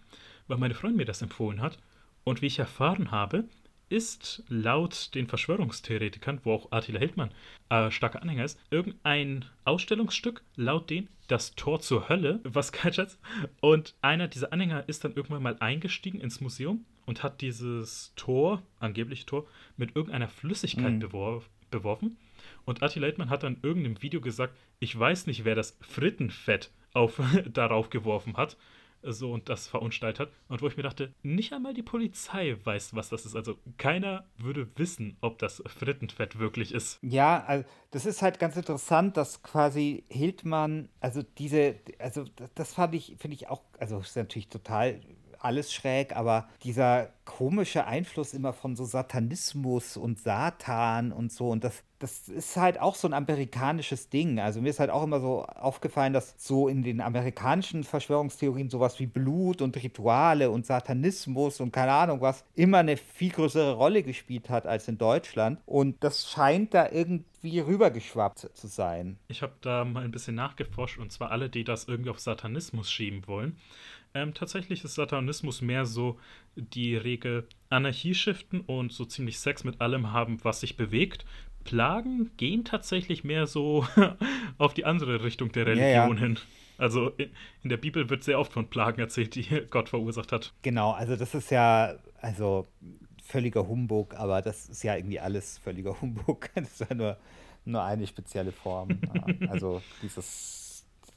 weil 0.47 0.59
meine 0.59 0.76
Freundin 0.76 0.95
mir 0.95 1.05
das 1.05 1.22
empfohlen 1.22 1.61
hat. 1.61 1.78
Und 2.26 2.41
wie 2.41 2.47
ich 2.47 2.59
erfahren 2.59 3.11
habe, 3.11 3.45
ist 3.88 4.43
laut 4.49 5.13
den 5.13 5.28
Verschwörungstheoretikern, 5.28 6.41
wo 6.43 6.53
auch 6.53 6.71
Attila 6.71 6.99
Hildmann 6.99 7.32
äh, 7.69 7.91
starker 7.91 8.21
Anhänger 8.21 8.43
ist, 8.43 8.59
irgendein 8.71 9.45
Ausstellungsstück, 9.63 10.43
laut 10.55 10.89
denen 10.89 11.07
das 11.28 11.55
Tor 11.55 11.80
zur 11.80 12.09
Hölle, 12.09 12.39
was 12.43 12.71
kein 12.71 12.93
Schatz. 12.93 13.19
Und 13.61 13.95
einer 14.01 14.28
dieser 14.28 14.51
Anhänger 14.51 14.89
ist 14.89 15.03
dann 15.03 15.13
irgendwann 15.13 15.43
mal 15.43 15.57
eingestiegen 15.59 16.19
ins 16.19 16.41
Museum 16.41 16.84
und 17.05 17.21
hat 17.21 17.41
dieses 17.41 18.11
Tor, 18.15 18.63
angeblich 18.80 19.28
Tor, 19.28 19.47
mit 19.78 19.95
irgendeiner 19.95 20.28
Flüssigkeit 20.28 20.93
mhm. 20.93 20.99
beworf, 20.99 21.49
beworfen. 21.69 22.17
Und 22.65 22.82
Attila 22.82 23.05
Hildmann 23.05 23.30
hat 23.30 23.43
dann 23.43 23.55
in 23.55 23.63
irgendeinem 23.63 24.01
Video 24.01 24.19
gesagt, 24.19 24.55
ich 24.80 24.97
weiß 24.97 25.28
nicht, 25.28 25.45
wer 25.45 25.53
das 25.55 25.78
Frittenfett 25.82 26.71
auf, 26.93 27.21
darauf 27.53 27.91
geworfen 27.91 28.36
hat 28.36 28.57
so 29.14 29.32
und 29.32 29.49
das 29.49 29.68
verunstaltet 29.68 30.20
hat. 30.20 30.34
Und 30.47 30.62
wo 30.62 30.68
ich 30.68 30.78
mir 30.78 30.84
dachte, 30.84 31.14
nicht 31.24 31.53
einmal 31.53 31.74
die 31.74 31.84
Polizei 31.84 32.58
weiß, 32.64 32.95
was 32.95 33.10
das 33.10 33.26
ist. 33.26 33.36
Also 33.36 33.58
keiner 33.78 34.26
würde 34.38 34.68
wissen, 34.76 35.18
ob 35.22 35.39
das 35.39 35.64
Frittenfett 35.66 36.39
wirklich 36.39 36.74
ist. 36.74 36.99
Ja, 37.01 37.43
also 37.45 37.66
das 37.91 38.06
ist 38.06 38.22
halt 38.22 38.39
ganz 38.39 38.56
interessant, 38.58 39.18
dass 39.18 39.43
quasi 39.43 40.03
Hildmann, 40.10 40.89
also 40.99 41.22
diese, 41.38 41.76
also 41.99 42.26
das 42.56 42.74
fand 42.74 42.95
ich, 42.95 43.16
finde 43.20 43.36
ich 43.36 43.49
auch, 43.49 43.64
also 43.80 43.99
ist 43.99 44.16
natürlich 44.16 44.49
total 44.49 45.01
alles 45.46 45.74
schräg, 45.74 46.16
aber 46.16 46.50
dieser 46.64 47.10
komische 47.24 47.86
Einfluss 47.88 48.34
immer 48.34 48.54
von 48.54 48.76
so 48.76 48.86
Satanismus 48.86 49.98
und 49.98 50.20
Satan 50.20 51.12
und 51.12 51.32
so 51.32 51.50
und 51.50 51.64
das 51.64 51.84
das 52.00 52.28
ist 52.28 52.58
halt 52.58 52.80
auch 52.80 52.96
so 52.96 53.08
ein 53.08 53.14
amerikanisches 53.14 54.10
Ding. 54.10 54.39
Also 54.39 54.62
mir 54.62 54.70
ist 54.70 54.80
halt 54.80 54.89
auch 54.89 55.04
immer 55.04 55.20
so 55.20 55.43
aufgefallen, 55.46 56.14
dass 56.14 56.36
so 56.38 56.68
in 56.68 56.84
den 56.84 57.00
amerikanischen 57.00 57.84
Verschwörungstheorien 57.84 58.70
sowas 58.70 59.00
wie 59.00 59.08
Blut 59.08 59.62
und 59.62 59.82
Rituale 59.82 60.52
und 60.52 60.66
Satanismus 60.66 61.62
und 61.62 61.72
keine 61.72 61.93
Ahnung 61.93 62.22
was 62.22 62.43
immer 62.54 62.80
eine 62.80 62.98
viel 62.98 63.32
größere 63.32 63.74
Rolle 63.74 64.04
gespielt 64.04 64.50
hat 64.50 64.68
als 64.68 64.88
in 64.88 64.98
Deutschland. 64.98 65.60
Und 65.66 66.04
das 66.04 66.30
scheint 66.30 66.74
da 66.74 66.91
irgendwie 66.91 67.60
rübergeschwappt 67.60 68.50
zu 68.54 68.68
sein. 68.68 69.18
Ich 69.28 69.41
habe 69.41 69.54
da 69.62 69.86
mal 69.86 70.04
ein 70.04 70.12
bisschen 70.12 70.36
nachgeforscht 70.36 71.00
und 71.00 71.12
zwar 71.12 71.32
alle, 71.32 71.50
die 71.50 71.64
das 71.64 71.86
irgendwie 71.86 72.10
auf 72.10 72.20
Satanismus 72.20 72.91
schieben 72.91 73.26
wollen. 73.28 73.58
Ähm, 74.16 74.34
tatsächlich 74.34 74.84
ist 74.86 74.95
Satanismus 74.95 75.61
mehr 75.61 75.86
so 75.86 76.18
die 76.55 76.95
Regel 76.95 77.47
Anarchie 77.70 78.16
shiften 78.16 78.61
und 78.61 78.93
so 78.93 79.03
ziemlich 79.03 79.39
Sex 79.39 79.66
mit 79.66 79.82
allem 79.82 80.13
haben, 80.13 80.41
was 80.43 80.61
sich 80.61 80.78
bewegt. 80.78 81.26
Plagen 81.66 82.32
gehen 82.38 82.63
tatsächlich 82.63 83.26
mehr 83.26 83.45
so 83.45 83.86
auf 84.57 84.74
die 84.74 84.86
andere 84.86 85.24
Richtung 85.24 85.51
der 85.51 85.66
Religion 85.66 85.91
ja, 85.91 86.13
ja. 86.13 86.16
hin. 86.16 86.39
Also 86.78 87.09
in 87.63 87.70
der 87.70 87.78
Bibel 87.78 88.09
wird 88.09 88.24
sehr 88.24 88.39
oft 88.39 88.53
von 88.53 88.70
Plagen 88.70 89.01
erzählt, 89.01 89.36
die 89.36 89.43
Gott 89.70 89.89
verursacht 89.89 90.32
hat. 90.32 90.53
Genau, 90.61 90.91
also 90.91 91.18
das 91.18 91.36
ist 91.36 91.51
ja, 91.51 91.95
also 92.22 92.68
völliger 93.22 93.68
Humbug, 93.68 94.16
aber 94.16 94.41
das 94.41 94.70
ist 94.70 94.84
ja 94.84 94.95
irgendwie 94.95 95.20
alles 95.20 95.57
völliger 95.57 95.99
Humbug. 96.01 96.49
Das 96.55 96.80
ist 96.80 96.89
ja 96.89 96.95
nur, 96.95 97.18
nur 97.66 97.84
eine 97.84 98.07
spezielle 98.07 98.53
Form. 98.53 98.97
also 99.49 99.82
dieses 100.01 100.64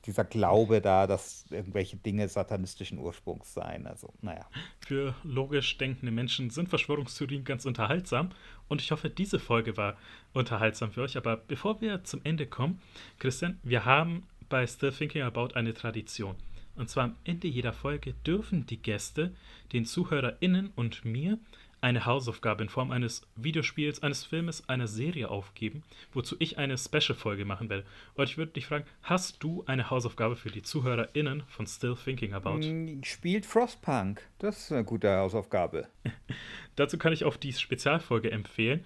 dieser 0.09 0.25
Glaube 0.25 0.81
da, 0.81 1.07
dass 1.07 1.45
irgendwelche 1.51 1.97
Dinge 1.97 2.29
satanistischen 2.29 2.99
Ursprungs 2.99 3.55
seien. 3.55 3.87
Also, 3.87 4.13
naja. 4.23 4.47
Für 4.81 5.15
logisch 5.23 5.77
denkende 5.79 6.11
Menschen 6.11 6.51
sind 6.51 6.69
Verschwörungstheorien 6.69 7.45
ganz 7.45 7.67
unterhaltsam 7.67 8.31
und 8.69 8.81
ich 8.81 8.91
hoffe, 8.91 9.11
diese 9.11 9.39
Folge 9.39 9.77
war 9.77 9.97
unterhaltsam 10.33 10.93
für 10.93 11.03
euch. 11.03 11.17
Aber 11.17 11.37
bevor 11.37 11.81
wir 11.81 12.03
zum 12.05 12.21
Ende 12.25 12.47
kommen, 12.47 12.81
Christian, 13.19 13.59
wir 13.63 13.85
haben 13.85 14.27
bei 14.49 14.67
Still 14.67 14.93
Thinking 14.93 15.23
About 15.23 15.55
eine 15.55 15.75
Tradition. 15.75 16.35
Und 16.75 16.89
zwar 16.89 17.05
am 17.05 17.17
Ende 17.25 17.49
jeder 17.49 17.73
Folge 17.73 18.15
dürfen 18.27 18.65
die 18.67 18.81
Gäste 18.81 19.35
den 19.73 19.85
ZuhörerInnen 19.85 20.71
und 20.75 21.05
mir 21.05 21.39
eine 21.81 22.07
Hausaufgabe 22.07 22.63
in 22.63 22.69
Form 22.69 22.91
eines 22.91 23.23
Videospiels, 23.37 24.03
eines 24.03 24.25
Filmes, 24.25 24.69
einer 24.69 24.89
Serie 24.89 25.31
aufgeben, 25.31 25.83
wozu 26.13 26.37
ich 26.39 26.59
eine 26.59 26.77
Special-Folge 26.77 27.45
machen 27.45 27.69
werde. 27.69 27.85
Und 28.15 28.25
ich 28.25 28.39
würde 28.39 28.53
dich 28.53 28.67
fragen, 28.67 28.85
hast 29.03 29.43
du 29.43 29.65
eine 29.67 29.91
Hausaufgabe 29.91 30.37
für 30.37 30.51
die 30.51 30.63
ZuhörerInnen 30.63 31.45
von 31.49 31.67
Still 31.67 31.97
Thinking 31.97 32.35
About? 32.35 32.59
Mm, 32.59 33.03
spielt 33.05 33.47
Frostpunk. 33.47 34.23
Das 34.39 34.59
ist 34.59 34.73
eine 34.73 34.85
gute 34.85 35.17
Hausaufgabe. 35.17 35.89
Dazu 36.77 36.99
kann 36.99 37.13
ich 37.13 37.25
auch 37.25 37.37
die 37.37 37.53
Spezialfolge 37.53 38.31
empfehlen, 38.31 38.85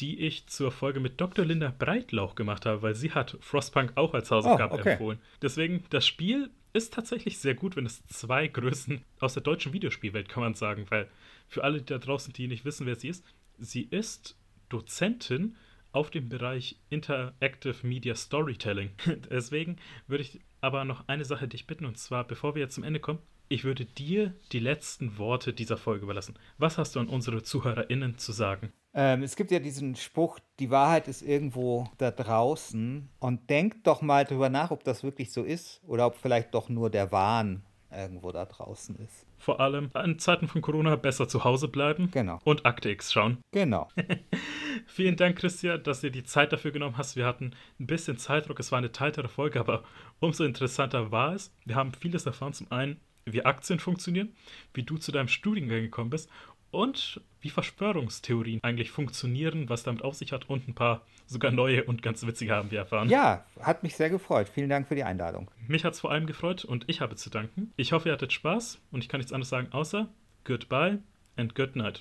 die 0.00 0.20
ich 0.20 0.46
zur 0.46 0.72
Folge 0.72 1.00
mit 1.00 1.20
Dr. 1.20 1.44
Linda 1.44 1.72
Breitlauch 1.76 2.34
gemacht 2.34 2.66
habe, 2.66 2.82
weil 2.82 2.94
sie 2.94 3.12
hat 3.12 3.36
Frostpunk 3.40 3.92
auch 3.94 4.14
als 4.14 4.30
Hausaufgabe 4.30 4.74
oh, 4.74 4.78
okay. 4.78 4.90
empfohlen. 4.90 5.18
Deswegen, 5.40 5.84
das 5.90 6.06
Spiel 6.06 6.50
ist 6.76 6.92
tatsächlich 6.92 7.38
sehr 7.38 7.54
gut, 7.54 7.76
wenn 7.76 7.86
es 7.86 8.06
zwei 8.06 8.48
Größen 8.48 9.02
aus 9.20 9.32
der 9.32 9.42
deutschen 9.42 9.72
Videospielwelt, 9.72 10.28
kann 10.28 10.42
man 10.42 10.54
sagen, 10.54 10.84
weil 10.90 11.08
für 11.48 11.64
alle 11.64 11.82
da 11.82 11.98
draußen, 11.98 12.32
die 12.32 12.48
nicht 12.48 12.64
wissen, 12.64 12.86
wer 12.86 12.96
sie 12.96 13.08
ist, 13.08 13.24
sie 13.58 13.82
ist 13.82 14.36
Dozentin 14.68 15.56
auf 15.92 16.10
dem 16.10 16.28
Bereich 16.28 16.76
Interactive 16.90 17.86
Media 17.86 18.14
Storytelling. 18.14 18.90
Deswegen 19.30 19.76
würde 20.06 20.22
ich 20.22 20.40
aber 20.60 20.84
noch 20.84 21.08
eine 21.08 21.24
Sache 21.24 21.48
dich 21.48 21.66
bitten, 21.66 21.86
und 21.86 21.98
zwar, 21.98 22.24
bevor 22.24 22.54
wir 22.54 22.62
jetzt 22.62 22.74
zum 22.74 22.84
Ende 22.84 23.00
kommen, 23.00 23.20
ich 23.48 23.64
würde 23.64 23.84
dir 23.84 24.34
die 24.52 24.58
letzten 24.58 25.18
Worte 25.18 25.52
dieser 25.52 25.76
Folge 25.76 26.04
überlassen. 26.04 26.34
Was 26.58 26.78
hast 26.78 26.96
du 26.96 27.00
an 27.00 27.08
unsere 27.08 27.42
ZuhörerInnen 27.42 28.18
zu 28.18 28.32
sagen? 28.32 28.72
Ähm, 28.92 29.22
es 29.22 29.36
gibt 29.36 29.50
ja 29.50 29.60
diesen 29.60 29.94
Spruch, 29.94 30.40
die 30.58 30.70
Wahrheit 30.70 31.06
ist 31.06 31.22
irgendwo 31.22 31.88
da 31.98 32.10
draußen. 32.10 33.08
Und 33.20 33.50
denkt 33.50 33.86
doch 33.86 34.02
mal 34.02 34.24
drüber 34.24 34.48
nach, 34.48 34.72
ob 34.72 34.82
das 34.82 35.04
wirklich 35.04 35.32
so 35.32 35.44
ist 35.44 35.80
oder 35.86 36.06
ob 36.06 36.16
vielleicht 36.16 36.54
doch 36.54 36.68
nur 36.68 36.90
der 36.90 37.12
Wahn 37.12 37.62
irgendwo 37.90 38.32
da 38.32 38.44
draußen 38.44 38.96
ist. 38.96 39.25
Vor 39.38 39.60
allem 39.60 39.90
in 40.04 40.18
Zeiten 40.18 40.48
von 40.48 40.62
Corona 40.62 40.96
besser 40.96 41.28
zu 41.28 41.44
Hause 41.44 41.68
bleiben. 41.68 42.10
Genau. 42.10 42.38
Und 42.44 42.66
Akte 42.66 42.90
X 42.90 43.12
schauen. 43.12 43.38
Genau. 43.52 43.88
Vielen 44.86 45.16
Dank, 45.16 45.38
Christian, 45.38 45.82
dass 45.82 46.00
du 46.00 46.10
dir 46.10 46.22
die 46.22 46.26
Zeit 46.26 46.52
dafür 46.52 46.70
genommen 46.70 46.96
hast. 46.96 47.16
Wir 47.16 47.26
hatten 47.26 47.52
ein 47.78 47.86
bisschen 47.86 48.18
Zeitdruck. 48.18 48.58
Es 48.60 48.72
war 48.72 48.78
eine 48.78 48.92
teitere 48.92 49.28
Folge, 49.28 49.60
aber 49.60 49.84
umso 50.20 50.44
interessanter 50.44 51.10
war 51.10 51.34
es. 51.34 51.54
Wir 51.64 51.76
haben 51.76 51.92
vieles 51.92 52.26
erfahren. 52.26 52.52
Zum 52.52 52.70
einen, 52.72 53.00
wie 53.24 53.44
Aktien 53.44 53.78
funktionieren, 53.78 54.34
wie 54.74 54.82
du 54.82 54.98
zu 54.98 55.12
deinem 55.12 55.28
Studiengang 55.28 55.82
gekommen 55.82 56.10
bist 56.10 56.30
und 56.70 57.20
wie 57.46 57.50
Verschwörungstheorien 57.50 58.58
eigentlich 58.64 58.90
funktionieren, 58.90 59.68
was 59.68 59.84
damit 59.84 60.02
auf 60.02 60.14
sich 60.14 60.32
hat 60.32 60.50
und 60.50 60.66
ein 60.66 60.74
paar 60.74 61.02
sogar 61.26 61.52
neue 61.52 61.84
und 61.84 62.02
ganz 62.02 62.26
witzige 62.26 62.52
haben 62.52 62.72
wir 62.72 62.80
erfahren. 62.80 63.08
Ja, 63.08 63.44
hat 63.60 63.84
mich 63.84 63.94
sehr 63.94 64.10
gefreut. 64.10 64.48
Vielen 64.48 64.68
Dank 64.68 64.88
für 64.88 64.96
die 64.96 65.04
Einladung. 65.04 65.48
Mich 65.68 65.84
hat 65.84 65.94
es 65.94 66.00
vor 66.00 66.10
allem 66.10 66.26
gefreut 66.26 66.64
und 66.64 66.84
ich 66.88 67.00
habe 67.00 67.14
zu 67.14 67.30
danken. 67.30 67.72
Ich 67.76 67.92
hoffe, 67.92 68.08
ihr 68.08 68.12
hattet 68.12 68.32
Spaß 68.32 68.80
und 68.90 69.04
ich 69.04 69.08
kann 69.08 69.20
nichts 69.20 69.32
anderes 69.32 69.48
sagen 69.48 69.68
außer 69.70 70.08
Goodbye 70.42 70.98
and 71.36 71.54
Good 71.54 71.76
Night. 71.76 71.94